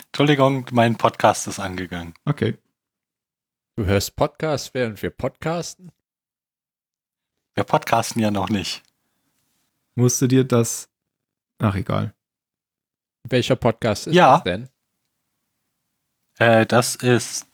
Entschuldigung, 0.06 0.66
mein 0.70 0.96
Podcast 0.96 1.48
ist 1.48 1.58
angegangen. 1.58 2.14
Okay. 2.24 2.56
Du 3.80 3.86
hörst 3.86 4.14
Podcast, 4.14 4.74
während 4.74 5.00
wir 5.00 5.08
podcasten? 5.08 5.90
Wir 7.54 7.64
podcasten 7.64 8.20
ja 8.20 8.30
noch 8.30 8.50
nicht. 8.50 8.82
Musste 9.94 10.28
dir 10.28 10.44
das. 10.44 10.90
Ach, 11.56 11.74
egal. 11.74 12.14
Welcher 13.26 13.56
Podcast 13.56 14.06
ist 14.08 14.14
Ja. 14.14 14.34
das 14.34 14.42
denn? 14.44 14.68
Äh, 16.36 16.66
das 16.66 16.94
ist 16.94 17.46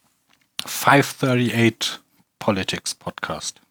538 0.66 2.00
Politics 2.40 2.96
Podcast. 2.96 3.62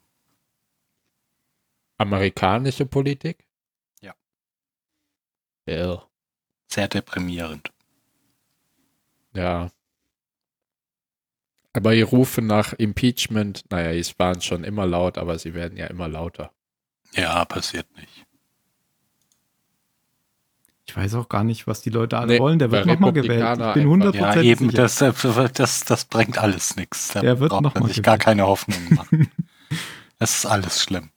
Amerikanische 1.98 2.86
Politik? 2.86 3.46
Ja. 4.00 4.14
Ja. 5.66 6.08
Sehr 6.68 6.88
deprimierend. 6.88 7.70
Ja. 9.34 9.70
Aber 11.76 11.94
die 11.94 12.00
Rufe 12.02 12.40
nach 12.40 12.72
Impeachment, 12.72 13.64
naja, 13.70 13.92
die 13.92 14.18
waren 14.18 14.40
schon 14.40 14.64
immer 14.64 14.86
laut, 14.86 15.18
aber 15.18 15.38
sie 15.38 15.52
werden 15.52 15.76
ja 15.76 15.86
immer 15.88 16.08
lauter. 16.08 16.50
Ja, 17.14 17.44
passiert 17.44 17.86
nicht. 17.98 18.24
Ich 20.88 20.96
weiß 20.96 21.14
auch 21.16 21.28
gar 21.28 21.44
nicht, 21.44 21.66
was 21.66 21.82
die 21.82 21.90
Leute 21.90 22.16
alle 22.16 22.34
Nee, 22.34 22.38
wollen. 22.38 22.58
Der 22.58 22.70
wird 22.70 22.86
nochmal 22.86 23.12
gewählt. 23.12 23.32
Ich 23.32 23.38
bin 23.38 23.46
einfach- 23.46 23.76
100% 23.76 24.14
Ja, 24.36 24.40
eben, 24.42 24.70
sicher. 24.70 24.82
das, 24.82 25.52
das, 25.52 25.84
das 25.84 26.04
bringt 26.06 26.38
alles 26.38 26.76
nichts. 26.76 27.08
Da 27.08 27.20
Der 27.20 27.40
wird 27.40 27.50
braucht 27.50 27.62
noch 27.62 27.74
man 27.74 27.82
mal 27.82 27.88
sich 27.92 28.02
gar 28.02 28.16
keine 28.18 28.46
Hoffnung 28.46 28.78
machen. 28.94 29.30
Es 30.18 30.34
ist 30.38 30.46
alles 30.46 30.82
schlimm. 30.82 31.10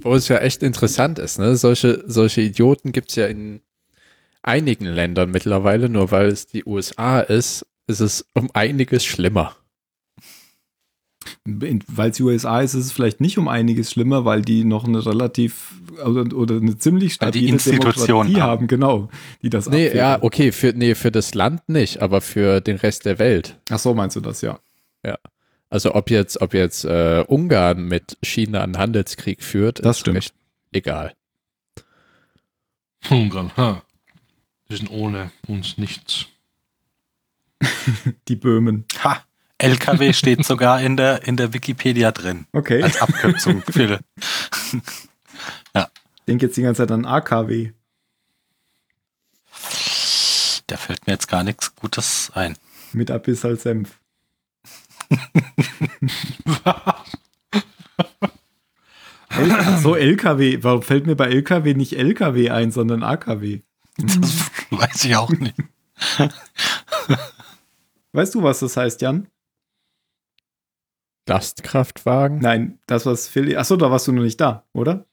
Wo 0.00 0.14
es 0.14 0.28
ja 0.28 0.38
echt 0.38 0.62
interessant 0.62 1.18
ist, 1.18 1.38
ne? 1.38 1.56
Solche, 1.56 2.04
solche 2.06 2.42
Idioten 2.42 2.92
gibt 2.92 3.10
es 3.10 3.16
ja 3.16 3.26
in 3.26 3.60
einigen 4.44 4.86
Ländern 4.86 5.30
mittlerweile, 5.30 5.88
nur 5.88 6.10
weil 6.10 6.26
es 6.28 6.46
die 6.46 6.64
USA 6.64 7.20
ist, 7.20 7.66
ist 7.86 8.00
es 8.00 8.26
um 8.34 8.50
einiges 8.54 9.04
schlimmer. 9.04 9.56
Weil 11.46 12.10
es 12.10 12.16
die 12.16 12.22
USA 12.22 12.60
ist, 12.60 12.74
ist 12.74 12.86
es 12.86 12.92
vielleicht 12.92 13.20
nicht 13.20 13.38
um 13.38 13.48
einiges 13.48 13.90
schlimmer, 13.90 14.24
weil 14.24 14.42
die 14.42 14.64
noch 14.64 14.84
eine 14.86 15.04
relativ 15.04 15.72
oder, 16.04 16.34
oder 16.36 16.56
eine 16.56 16.76
ziemlich 16.78 17.14
stabile 17.14 17.56
Demokratie 17.56 18.34
haben. 18.36 18.42
haben, 18.42 18.66
genau, 18.66 19.08
die 19.42 19.50
das 19.50 19.68
Nee, 19.68 19.94
ja, 19.94 20.22
okay, 20.22 20.52
für, 20.52 20.72
nee, 20.74 20.94
für 20.94 21.10
das 21.10 21.34
Land 21.34 21.68
nicht, 21.68 22.00
aber 22.02 22.20
für 22.20 22.60
den 22.60 22.76
Rest 22.76 23.04
der 23.06 23.18
Welt. 23.18 23.58
Ach 23.70 23.78
so, 23.78 23.94
meinst 23.94 24.16
du 24.16 24.20
das, 24.20 24.40
ja. 24.42 24.58
Also 25.70 25.94
ob 25.96 26.08
jetzt, 26.08 26.40
ob 26.40 26.54
jetzt 26.54 26.84
äh, 26.84 27.24
Ungarn 27.26 27.88
mit 27.88 28.16
China 28.22 28.62
einen 28.62 28.78
Handelskrieg 28.78 29.42
führt, 29.42 29.84
Das 29.84 29.96
ist 29.96 30.00
stimmt. 30.02 30.18
recht 30.18 30.34
egal. 30.72 31.14
Ungarn, 33.10 33.50
ha. 33.56 33.82
Die 34.68 34.76
sind 34.76 34.90
ohne 34.90 35.30
uns 35.46 35.78
nichts. 35.78 36.26
Die 38.28 38.36
Böhmen. 38.36 38.86
Ha! 39.02 39.24
LKW 39.58 40.12
steht 40.14 40.44
sogar 40.44 40.80
in 40.80 40.96
der, 40.96 41.26
in 41.26 41.36
der 41.36 41.52
Wikipedia 41.52 42.12
drin. 42.12 42.46
Okay. 42.52 42.82
Als 42.82 43.00
Abkürzung 43.00 43.62
für. 43.62 44.00
Ich 46.24 46.26
denke 46.26 46.46
jetzt 46.46 46.56
die 46.56 46.62
ganze 46.62 46.80
Zeit 46.80 46.90
an 46.90 47.04
AKW. 47.04 47.72
Da 50.66 50.78
fällt 50.78 51.06
mir 51.06 51.12
jetzt 51.12 51.28
gar 51.28 51.44
nichts 51.44 51.76
Gutes 51.76 52.30
ein. 52.32 52.56
Mit 52.94 53.10
Abyssal 53.10 53.58
Senf. 53.58 54.00
So, 59.82 59.96
LKW. 59.96 60.62
Warum 60.62 60.82
fällt 60.82 61.06
mir 61.06 61.16
bei 61.16 61.26
LKW 61.26 61.74
nicht 61.74 61.98
LKW 61.98 62.50
ein, 62.50 62.70
sondern 62.70 63.02
AKW? 63.02 63.62
Das 63.96 64.50
weiß 64.70 65.04
ich 65.04 65.16
auch 65.16 65.30
nicht. 65.30 65.54
Weißt 68.12 68.34
du, 68.34 68.42
was 68.42 68.60
das 68.60 68.76
heißt, 68.76 69.00
Jan? 69.02 69.28
Lastkraftwagen? 71.28 72.38
Nein, 72.38 72.78
das, 72.86 73.06
was 73.06 73.28
Phil. 73.28 73.56
Achso, 73.56 73.76
da 73.76 73.90
warst 73.90 74.06
du 74.06 74.12
noch 74.12 74.22
nicht 74.22 74.40
da, 74.40 74.64
oder? 74.72 75.06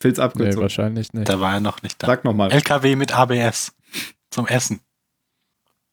Phils 0.00 0.18
Nee, 0.18 0.24
Abkürzung. 0.24 0.62
wahrscheinlich 0.62 1.12
nicht. 1.12 1.28
Da 1.28 1.40
war 1.40 1.54
er 1.54 1.60
noch 1.60 1.82
nicht 1.82 2.02
da. 2.02 2.06
Sag 2.06 2.24
nochmal. 2.24 2.52
LKW 2.52 2.96
mit 2.96 3.12
ABS. 3.12 3.72
Zum 4.30 4.46
Essen. 4.46 4.80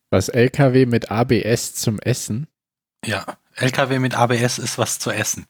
Was 0.10 0.30
LKW 0.30 0.86
mit 0.86 1.10
ABS 1.10 1.74
zum 1.76 2.00
Essen? 2.00 2.48
Ja. 3.06 3.26
LKW 3.56 4.00
mit 4.00 4.16
ABS 4.16 4.60
ist 4.60 4.78
was 4.78 5.00
zu 5.00 5.10
essen. 5.12 5.48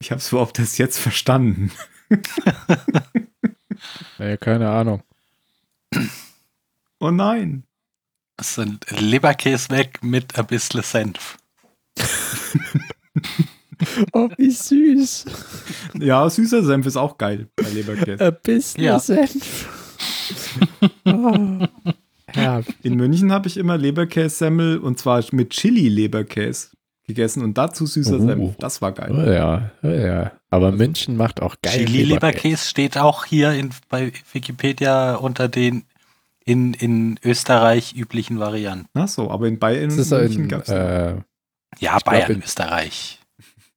Ich 0.00 0.10
hab's 0.12 0.30
überhaupt 0.30 0.58
erst 0.58 0.78
jetzt 0.78 0.98
verstanden. 0.98 1.72
Nee, 4.18 4.36
keine 4.36 4.68
Ahnung. 4.70 5.02
Oh 7.00 7.10
nein. 7.10 7.64
Das 8.36 8.54
sind 8.54 8.84
Leberkäse 8.90 9.70
weg 9.70 10.00
mit 10.02 10.38
ein 10.38 10.46
bisschen 10.46 10.82
Senf. 10.82 11.38
Oh, 14.12 14.30
wie 14.38 14.50
süß. 14.50 15.26
Ja, 16.00 16.28
süßer 16.30 16.62
Senf 16.64 16.86
ist 16.86 16.96
auch 16.96 17.18
geil 17.18 17.48
bei 17.56 17.68
Leberkäse. 17.68 18.24
Ein 18.24 18.36
bisschen 18.42 18.82
Ja. 18.82 18.98
Senf. 18.98 19.68
oh. 21.04 21.66
Ja, 22.34 22.62
In 22.82 22.94
München 22.96 23.32
habe 23.32 23.48
ich 23.48 23.58
immer 23.58 23.76
Leberkässemmel 23.76 24.78
und 24.78 24.98
zwar 24.98 25.22
mit 25.32 25.50
Chili-Leberkäse 25.50 26.70
gegessen 27.06 27.42
und 27.42 27.56
dazu 27.58 27.86
süßer 27.86 28.16
Oh. 28.20 28.26
Senf. 28.26 28.56
Das 28.58 28.82
war 28.82 28.92
geil. 28.92 29.12
oh 29.12 29.30
ja, 29.30 29.70
oh 29.82 29.88
ja. 29.88 30.32
Aber 30.50 30.72
München 30.72 31.16
macht 31.16 31.40
auch 31.42 31.56
geil. 31.62 31.84
Chili-Leberkäse 31.86 32.68
steht 32.68 32.98
auch 32.98 33.24
hier 33.24 33.52
in, 33.52 33.70
bei 33.88 34.12
Wikipedia 34.32 35.14
unter 35.16 35.48
den 35.48 35.84
in, 36.44 36.74
in 36.74 37.18
Österreich 37.24 37.94
üblichen 37.96 38.38
Varianten. 38.38 38.86
Ach 38.94 39.08
so, 39.08 39.30
aber 39.30 39.48
in 39.48 39.58
Bayern 39.58 39.90
ist 39.90 40.10
ja 40.10 40.18
München 40.18 40.42
in, 40.44 40.48
gab's 40.48 40.68
Ja, 40.68 41.10
äh, 41.10 41.16
glaub, 41.80 42.04
Bayern, 42.04 42.30
in- 42.32 42.42
Österreich. 42.42 43.18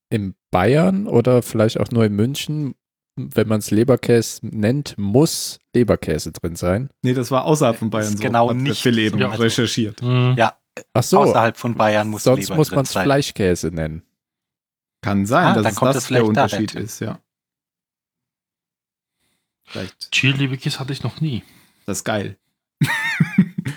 in 0.09 0.35
Bayern 0.51 1.07
oder 1.07 1.41
vielleicht 1.41 1.79
auch 1.79 1.89
nur 1.91 2.05
in 2.05 2.15
München, 2.15 2.75
wenn 3.15 3.47
man 3.47 3.59
es 3.59 3.69
Leberkäse 3.71 4.45
nennt, 4.47 4.95
muss 4.97 5.59
Leberkäse 5.75 6.31
drin 6.31 6.55
sein. 6.55 6.89
Nee, 7.01 7.13
das 7.13 7.31
war 7.31 7.45
außerhalb 7.45 7.75
von 7.75 7.89
Bayern 7.89 8.07
Ist 8.13 8.17
so. 8.19 8.23
genau 8.23 8.53
nicht 8.53 8.81
Phil 8.81 8.97
eben 8.99 9.19
so. 9.19 9.25
recherchiert. 9.27 10.01
Hm. 10.01 10.35
Ja, 10.37 10.53
Ach 10.93 11.03
so, 11.03 11.19
außerhalb 11.19 11.57
von 11.57 11.75
Bayern 11.75 12.09
muss 12.09 12.23
sonst 12.23 12.43
Leber 12.49 12.55
muss 12.55 12.71
man 12.71 12.81
es. 12.85 12.91
Fleischkäse 12.91 13.67
nennen. 13.69 14.03
Kann 15.01 15.25
sein, 15.25 15.47
Ah, 15.47 15.53
dass 15.53 15.63
dann 15.63 15.71
es 15.73 15.77
kommt 15.77 15.95
das 15.95 16.03
es 16.03 16.09
der. 16.09 16.25
Unterschied 16.25 16.75
ist, 16.75 16.99
ja. 16.99 17.19
Vielleicht. 19.65 20.11
Chili-Wikis 20.11 20.79
hatte 20.79 20.93
ich 20.93 21.03
noch 21.03 21.21
nie. 21.21 21.43
Das 21.85 21.99
ist 21.99 22.03
geil. 22.03 22.37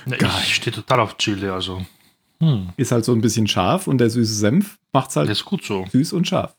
Na, 0.07 0.17
Geil. 0.17 0.31
ich 0.43 0.55
stehe 0.57 0.75
total 0.75 1.01
auf 1.01 1.17
Chili, 1.19 1.49
also. 1.49 1.85
Hm. 2.41 2.73
Ist 2.77 2.93
halt 2.93 3.05
so 3.05 3.13
ein 3.13 3.21
bisschen 3.21 3.47
scharf 3.47 3.87
und 3.87 3.99
der 3.99 4.11
süße 4.11 4.35
Senf 4.35 4.79
macht's 4.93 5.17
halt 5.17 5.29
Das 5.29 5.39
ist 5.39 5.45
gut 5.45 5.65
so. 5.65 5.87
süß 5.93 6.13
und 6.15 6.27
scharf. 6.27 6.57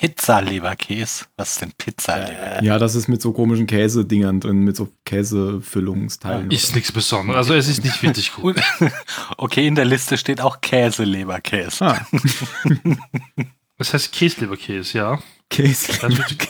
Pizza-Leberkäse. 0.00 1.26
Was 1.36 1.52
ist 1.52 1.60
denn 1.60 1.72
Pizza-Leberkäse? 1.76 2.64
Ja, 2.64 2.78
das 2.78 2.94
ist 2.94 3.08
mit 3.08 3.20
so 3.20 3.32
komischen 3.32 3.66
Käsedingern 3.66 4.40
drin, 4.40 4.60
mit 4.60 4.74
so 4.76 4.88
Käsefüllungsteilen. 5.04 6.50
Ist 6.50 6.74
nichts 6.74 6.90
Besonderes. 6.90 7.36
Also 7.36 7.54
es 7.54 7.68
ist 7.68 7.84
nicht 7.84 8.02
wirklich 8.02 8.32
gut. 8.34 8.56
Okay, 9.36 9.66
in 9.66 9.74
der 9.74 9.84
Liste 9.84 10.16
steht 10.16 10.40
auch 10.40 10.60
Käse-Leberkäse. 10.62 11.84
ah, 11.84 12.06
Das 13.78 13.92
heißt 13.94 14.12
Käsleberkäse, 14.12 14.98
ja. 14.98 15.18
Käse. 15.48 15.92
Das 16.00 16.16
wird- 16.16 16.48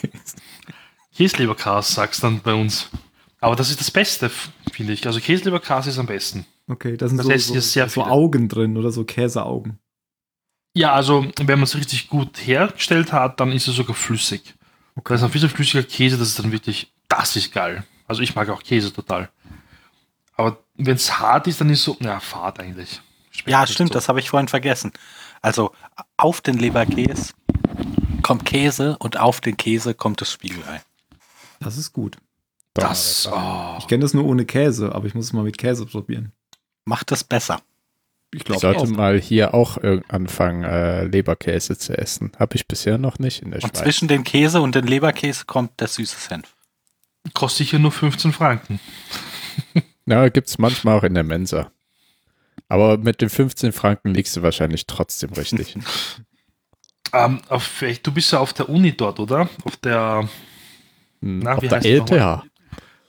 Käsleberkäse 1.16 1.92
sagst 1.92 2.22
dann 2.22 2.40
bei 2.40 2.54
uns. 2.54 2.88
Aber 3.40 3.56
das 3.56 3.70
ist 3.70 3.80
das 3.80 3.90
Beste, 3.90 4.30
finde 4.72 4.92
ich. 4.92 5.06
Also 5.06 5.18
Käsleberkäse 5.20 5.90
ist 5.90 5.98
am 5.98 6.06
besten. 6.06 6.44
Okay, 6.68 6.96
da 6.96 7.08
sind 7.08 7.18
Das 7.18 7.26
so, 7.26 7.54
so, 7.54 7.60
sehr 7.60 7.88
so. 7.88 8.04
Augen 8.04 8.48
drin 8.48 8.76
oder 8.76 8.92
so 8.92 9.04
Käseaugen. 9.04 9.78
Ja, 10.72 10.92
also 10.92 11.26
wenn 11.36 11.58
man 11.58 11.64
es 11.64 11.76
richtig 11.76 12.08
gut 12.08 12.46
hergestellt 12.46 13.12
hat, 13.12 13.40
dann 13.40 13.52
ist 13.52 13.66
es 13.66 13.74
sogar 13.74 13.96
flüssig. 13.96 14.54
Okay. 14.96 15.14
Das 15.14 15.20
ist 15.20 15.24
ein 15.26 15.32
bisschen 15.32 15.48
flüssiger 15.48 15.82
Käse, 15.82 16.16
das 16.18 16.28
ist 16.28 16.38
dann 16.38 16.52
wirklich, 16.52 16.92
das 17.08 17.36
ist 17.36 17.52
geil. 17.52 17.84
Also 18.06 18.22
ich 18.22 18.34
mag 18.34 18.48
auch 18.48 18.62
Käse 18.62 18.92
total. 18.92 19.28
Aber 20.36 20.58
wenn 20.76 20.96
es 20.96 21.18
hart 21.18 21.46
ist, 21.46 21.60
dann 21.60 21.70
ist 21.70 21.82
so, 21.82 21.96
ja, 22.00 22.20
fad 22.20 22.60
eigentlich. 22.60 23.00
Schmeckt 23.30 23.48
Ja, 23.50 23.66
stimmt, 23.66 23.90
so. 23.90 23.94
das 23.94 24.08
habe 24.08 24.20
ich 24.20 24.30
vorhin 24.30 24.48
vergessen. 24.48 24.92
Also 25.42 25.72
auf 26.16 26.40
den 26.40 26.58
Leberkäse 26.58 27.32
kommt 28.22 28.44
Käse 28.44 28.96
und 28.98 29.18
auf 29.18 29.40
den 29.40 29.56
Käse 29.56 29.94
kommt 29.94 30.20
das 30.20 30.32
Spiegelei. 30.32 30.82
Das 31.60 31.76
ist 31.76 31.92
gut. 31.92 32.16
Das, 32.74 33.28
oh. 33.30 33.76
Ich 33.78 33.86
kenne 33.86 34.02
das 34.02 34.14
nur 34.14 34.24
ohne 34.24 34.44
Käse, 34.44 34.94
aber 34.94 35.06
ich 35.06 35.14
muss 35.14 35.26
es 35.26 35.32
mal 35.32 35.44
mit 35.44 35.58
Käse 35.58 35.86
probieren. 35.86 36.32
Macht 36.84 37.12
es 37.12 37.24
besser. 37.24 37.60
Ich 38.32 38.38
Ich 38.40 38.44
glaube 38.44 38.60
sollte 38.60 38.80
auch. 38.82 38.86
mal 38.88 39.18
hier 39.20 39.54
auch 39.54 39.76
irg- 39.78 40.08
anfangen, 40.08 40.62
äh, 40.64 41.04
Leberkäse 41.04 41.76
zu 41.76 41.96
essen. 41.98 42.30
Habe 42.38 42.54
ich 42.56 42.68
bisher 42.68 42.96
noch 42.98 43.18
nicht 43.18 43.42
in 43.42 43.50
der 43.50 43.62
Und 43.62 43.70
Schweiz. 43.70 43.82
zwischen 43.82 44.06
den 44.08 44.22
Käse 44.24 44.60
und 44.60 44.74
den 44.76 44.86
Leberkäse 44.86 45.44
kommt 45.46 45.80
der 45.80 45.88
süße 45.88 46.16
Senf. 46.28 46.54
kostet 47.34 47.66
sicher 47.66 47.78
nur 47.78 47.92
15 47.92 48.32
Franken. 48.32 48.80
Ja, 50.06 50.28
gibt 50.28 50.48
es 50.48 50.58
manchmal 50.58 50.98
auch 50.98 51.04
in 51.04 51.14
der 51.14 51.22
Mensa. 51.22 51.70
Aber 52.68 52.98
mit 52.98 53.20
den 53.20 53.28
15 53.30 53.70
Franken 53.72 54.12
liegst 54.12 54.36
du 54.36 54.42
wahrscheinlich 54.42 54.86
trotzdem 54.86 55.30
richtig. 55.32 55.76
Ähm, 57.12 57.40
auf, 57.48 57.82
du 58.04 58.12
bist 58.12 58.30
ja 58.32 58.38
auf 58.38 58.52
der 58.52 58.68
Uni 58.68 58.92
dort, 58.96 59.18
oder? 59.18 59.48
Auf 59.64 59.76
der, 59.78 60.28
Hm, 61.20 61.40
Na, 61.40 61.54
auf 61.56 61.62
wie 61.62 61.66
der 61.68 61.84
LTH. 61.84 62.44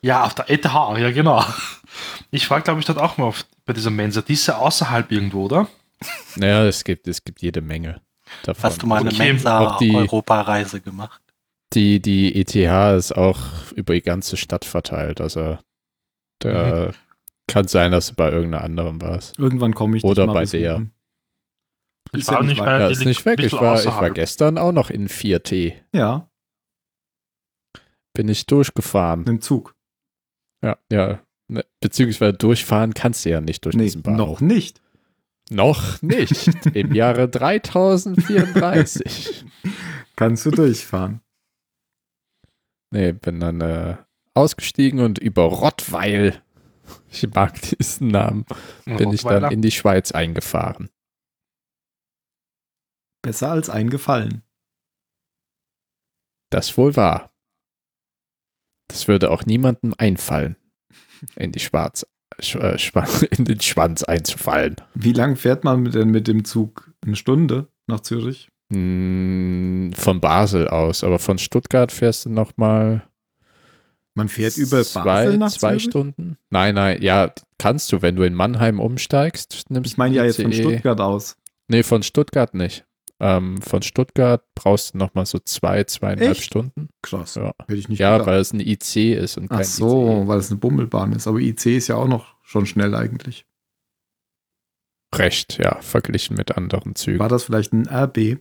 ja, 0.02 0.24
auf 0.24 0.34
der 0.34 0.50
ETH, 0.50 0.66
ja 0.66 1.12
genau. 1.12 1.46
Ich 2.32 2.50
war, 2.50 2.62
glaube 2.62 2.80
ich, 2.80 2.86
dort 2.88 2.98
auch 2.98 3.18
mal 3.18 3.26
auf, 3.26 3.46
bei 3.72 3.76
dieser 3.76 3.90
Mensa. 3.90 4.22
Die 4.22 4.34
ist 4.34 4.48
ja 4.48 4.58
außerhalb 4.58 5.10
irgendwo, 5.12 5.46
oder? 5.46 5.68
Naja, 6.36 6.66
es 6.66 6.84
gibt, 6.84 7.08
es 7.08 7.24
gibt 7.24 7.42
jede 7.42 7.62
Menge 7.62 8.02
davon. 8.44 8.64
Hast 8.64 8.82
du 8.82 8.88
mal 8.88 9.00
eine 9.00 9.12
Okay, 9.12 9.32
Mensa-Europareise 9.32 10.82
gemacht? 10.82 11.22
Die, 11.74 12.02
die 12.02 12.36
ETH 12.36 12.54
ist 12.98 13.14
auch 13.16 13.72
über 13.74 13.94
die 13.94 14.02
ganze 14.02 14.36
Stadt 14.36 14.66
verteilt. 14.66 15.22
Also 15.22 15.58
da 16.40 16.88
Mhm. 16.88 16.94
kann 17.48 17.68
sein, 17.70 17.92
dass 17.94 18.08
du 18.10 18.16
bei 18.16 18.30
irgendeiner 18.30 18.64
anderen 18.64 19.00
warst. 19.02 19.40
Irgendwann 19.40 19.74
komme 19.74 19.96
ich 19.98 20.04
Oder 20.04 20.28
bei 20.28 20.42
besuchen. 20.42 20.94
Ich 22.14 22.20
Ist 22.22 22.28
ja 22.30 22.34
war 22.36 22.44
nicht 22.44 22.58
Ja, 22.58 22.88
ist 22.90 23.06
nicht 23.06 23.26
weg. 23.26 23.40
Ich 23.40 23.54
war, 23.54 23.80
ich 23.80 23.86
war 23.86 24.12
gestern 24.12 24.58
auch 24.58 24.74
noch 24.74 24.90
in 24.90 25.08
4T. 25.08 25.76
Ja, 25.94 26.30
Bin 28.14 28.28
ich 28.28 28.46
durchgefahren. 28.48 29.26
im 29.28 29.40
Zug. 29.40 29.76
Ja, 30.62 30.78
ja. 30.92 31.22
Ne, 31.52 31.66
Beziehungsweise 31.82 32.34
durchfahren 32.34 32.94
kannst 32.94 33.26
du 33.26 33.30
ja 33.30 33.42
nicht 33.42 33.66
durch 33.66 33.76
Nee, 33.76 33.84
diesen 33.84 34.04
Bahnhof. 34.04 34.40
noch 34.40 34.48
nicht. 34.48 34.82
Noch 35.50 36.02
nicht. 36.02 36.48
Im 36.76 36.96
Jahre 36.96 37.28
3034. 37.28 39.44
Kannst 40.16 40.46
du 40.46 40.52
durchfahren. 40.52 41.20
Nee, 42.94 43.12
bin 43.12 43.42
dann 43.42 43.60
äh, 43.60 43.98
ausgestiegen 44.34 45.02
und 45.02 45.20
über 45.20 45.44
Rottweil, 45.44 46.42
ich 47.10 47.28
mag 47.34 47.60
diesen 47.62 48.08
Namen, 48.08 48.46
bin 48.86 49.12
ich 49.12 49.24
dann 49.24 49.52
in 49.52 49.62
die 49.62 49.72
Schweiz 49.72 50.14
eingefahren. 50.14 50.90
Besser 53.22 53.52
als 53.52 53.70
eingefallen. 53.70 54.42
Das 56.50 56.78
wohl 56.78 56.96
wahr. 56.96 57.34
Das 58.88 59.10
würde 59.10 59.32
auch 59.32 59.46
niemandem 59.46 59.94
einfallen, 59.98 60.56
in 61.36 61.52
die 61.52 61.60
Schwarz, 61.60 62.06
Sch, 62.40 62.56
äh, 62.56 62.78
in 63.38 63.46
den 63.46 63.62
Schwanz 63.62 64.04
einzufallen. 64.04 64.76
Wie 64.94 65.14
lang 65.14 65.36
fährt 65.36 65.64
man 65.64 65.86
denn 65.86 66.10
mit 66.10 66.28
dem 66.28 66.46
Zug? 66.46 66.92
Eine 67.06 67.16
Stunde 67.16 67.68
nach 67.88 68.02
Zürich? 68.02 68.50
Hm, 68.72 69.92
von 69.96 70.22
Basel 70.22 70.68
aus, 70.68 71.04
aber 71.04 71.20
von 71.20 71.38
Stuttgart 71.38 71.92
fährst 71.92 72.26
du 72.26 72.30
noch 72.30 72.56
mal 72.56 73.04
Man 74.14 74.30
fährt 74.30 74.58
über 74.58 74.84
zwei, 74.84 75.04
Basel 75.04 75.38
nach 75.38 75.52
zwei 75.52 75.72
Zürich? 75.72 75.84
Stunden. 75.84 76.38
Nein, 76.50 76.76
nein, 76.76 77.02
ja, 77.02 77.34
kannst 77.58 77.92
du, 77.92 78.02
wenn 78.02 78.16
du 78.16 78.24
in 78.24 78.34
Mannheim 78.34 78.80
umsteigst, 78.80 79.66
nimmst 79.70 79.92
Ich 79.92 79.98
meine 79.98 80.16
ja 80.16 80.24
jetzt 80.24 80.42
von 80.42 80.52
ICE. 80.52 80.62
Stuttgart 80.62 81.02
aus. 81.02 81.36
Nee, 81.68 81.84
von 81.84 82.02
Stuttgart 82.04 82.54
nicht. 82.54 82.86
Ähm, 83.24 83.62
von 83.62 83.84
Stuttgart 83.84 84.44
brauchst 84.56 84.94
du 84.94 84.98
noch 84.98 85.14
mal 85.14 85.28
so 85.28 85.38
zwei, 85.38 85.84
zweieinhalb 85.84 86.32
Echt? 86.32 86.44
Stunden. 86.44 86.90
Krass. 87.04 87.36
Ja. 87.36 87.54
Hätte 87.68 87.76
ich 87.76 87.88
nicht 87.88 88.00
Ja, 88.00 88.14
gedacht. 88.14 88.28
weil 88.28 88.40
es 88.40 88.52
ein 88.52 88.60
IC 88.60 88.96
ist 89.16 89.38
und 89.38 89.48
kein 89.48 89.60
E. 89.60 89.62
Ach 89.62 89.66
so, 89.66 90.10
ICE. 90.22 90.28
weil 90.28 90.40
es 90.40 90.50
eine 90.50 90.60
Bummelbahn 90.60 91.14
ist. 91.14 91.28
Aber 91.28 91.38
IC 91.40 91.66
ist 91.68 91.88
ja 91.88 91.96
auch 91.98 92.08
noch 92.08 92.36
schon 92.44 92.66
schnell 92.66 92.96
eigentlich. 92.96 93.46
Recht, 95.14 95.60
ja, 95.62 95.80
verglichen 95.82 96.36
mit 96.36 96.58
anderen 96.58 96.96
Zügen. 96.96 97.20
War 97.20 97.30
das 97.30 97.44
vielleicht 97.44 97.74
ein 97.74 97.88
RB? 97.88 98.40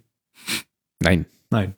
Nein. 1.00 1.26
Nein. 1.50 1.74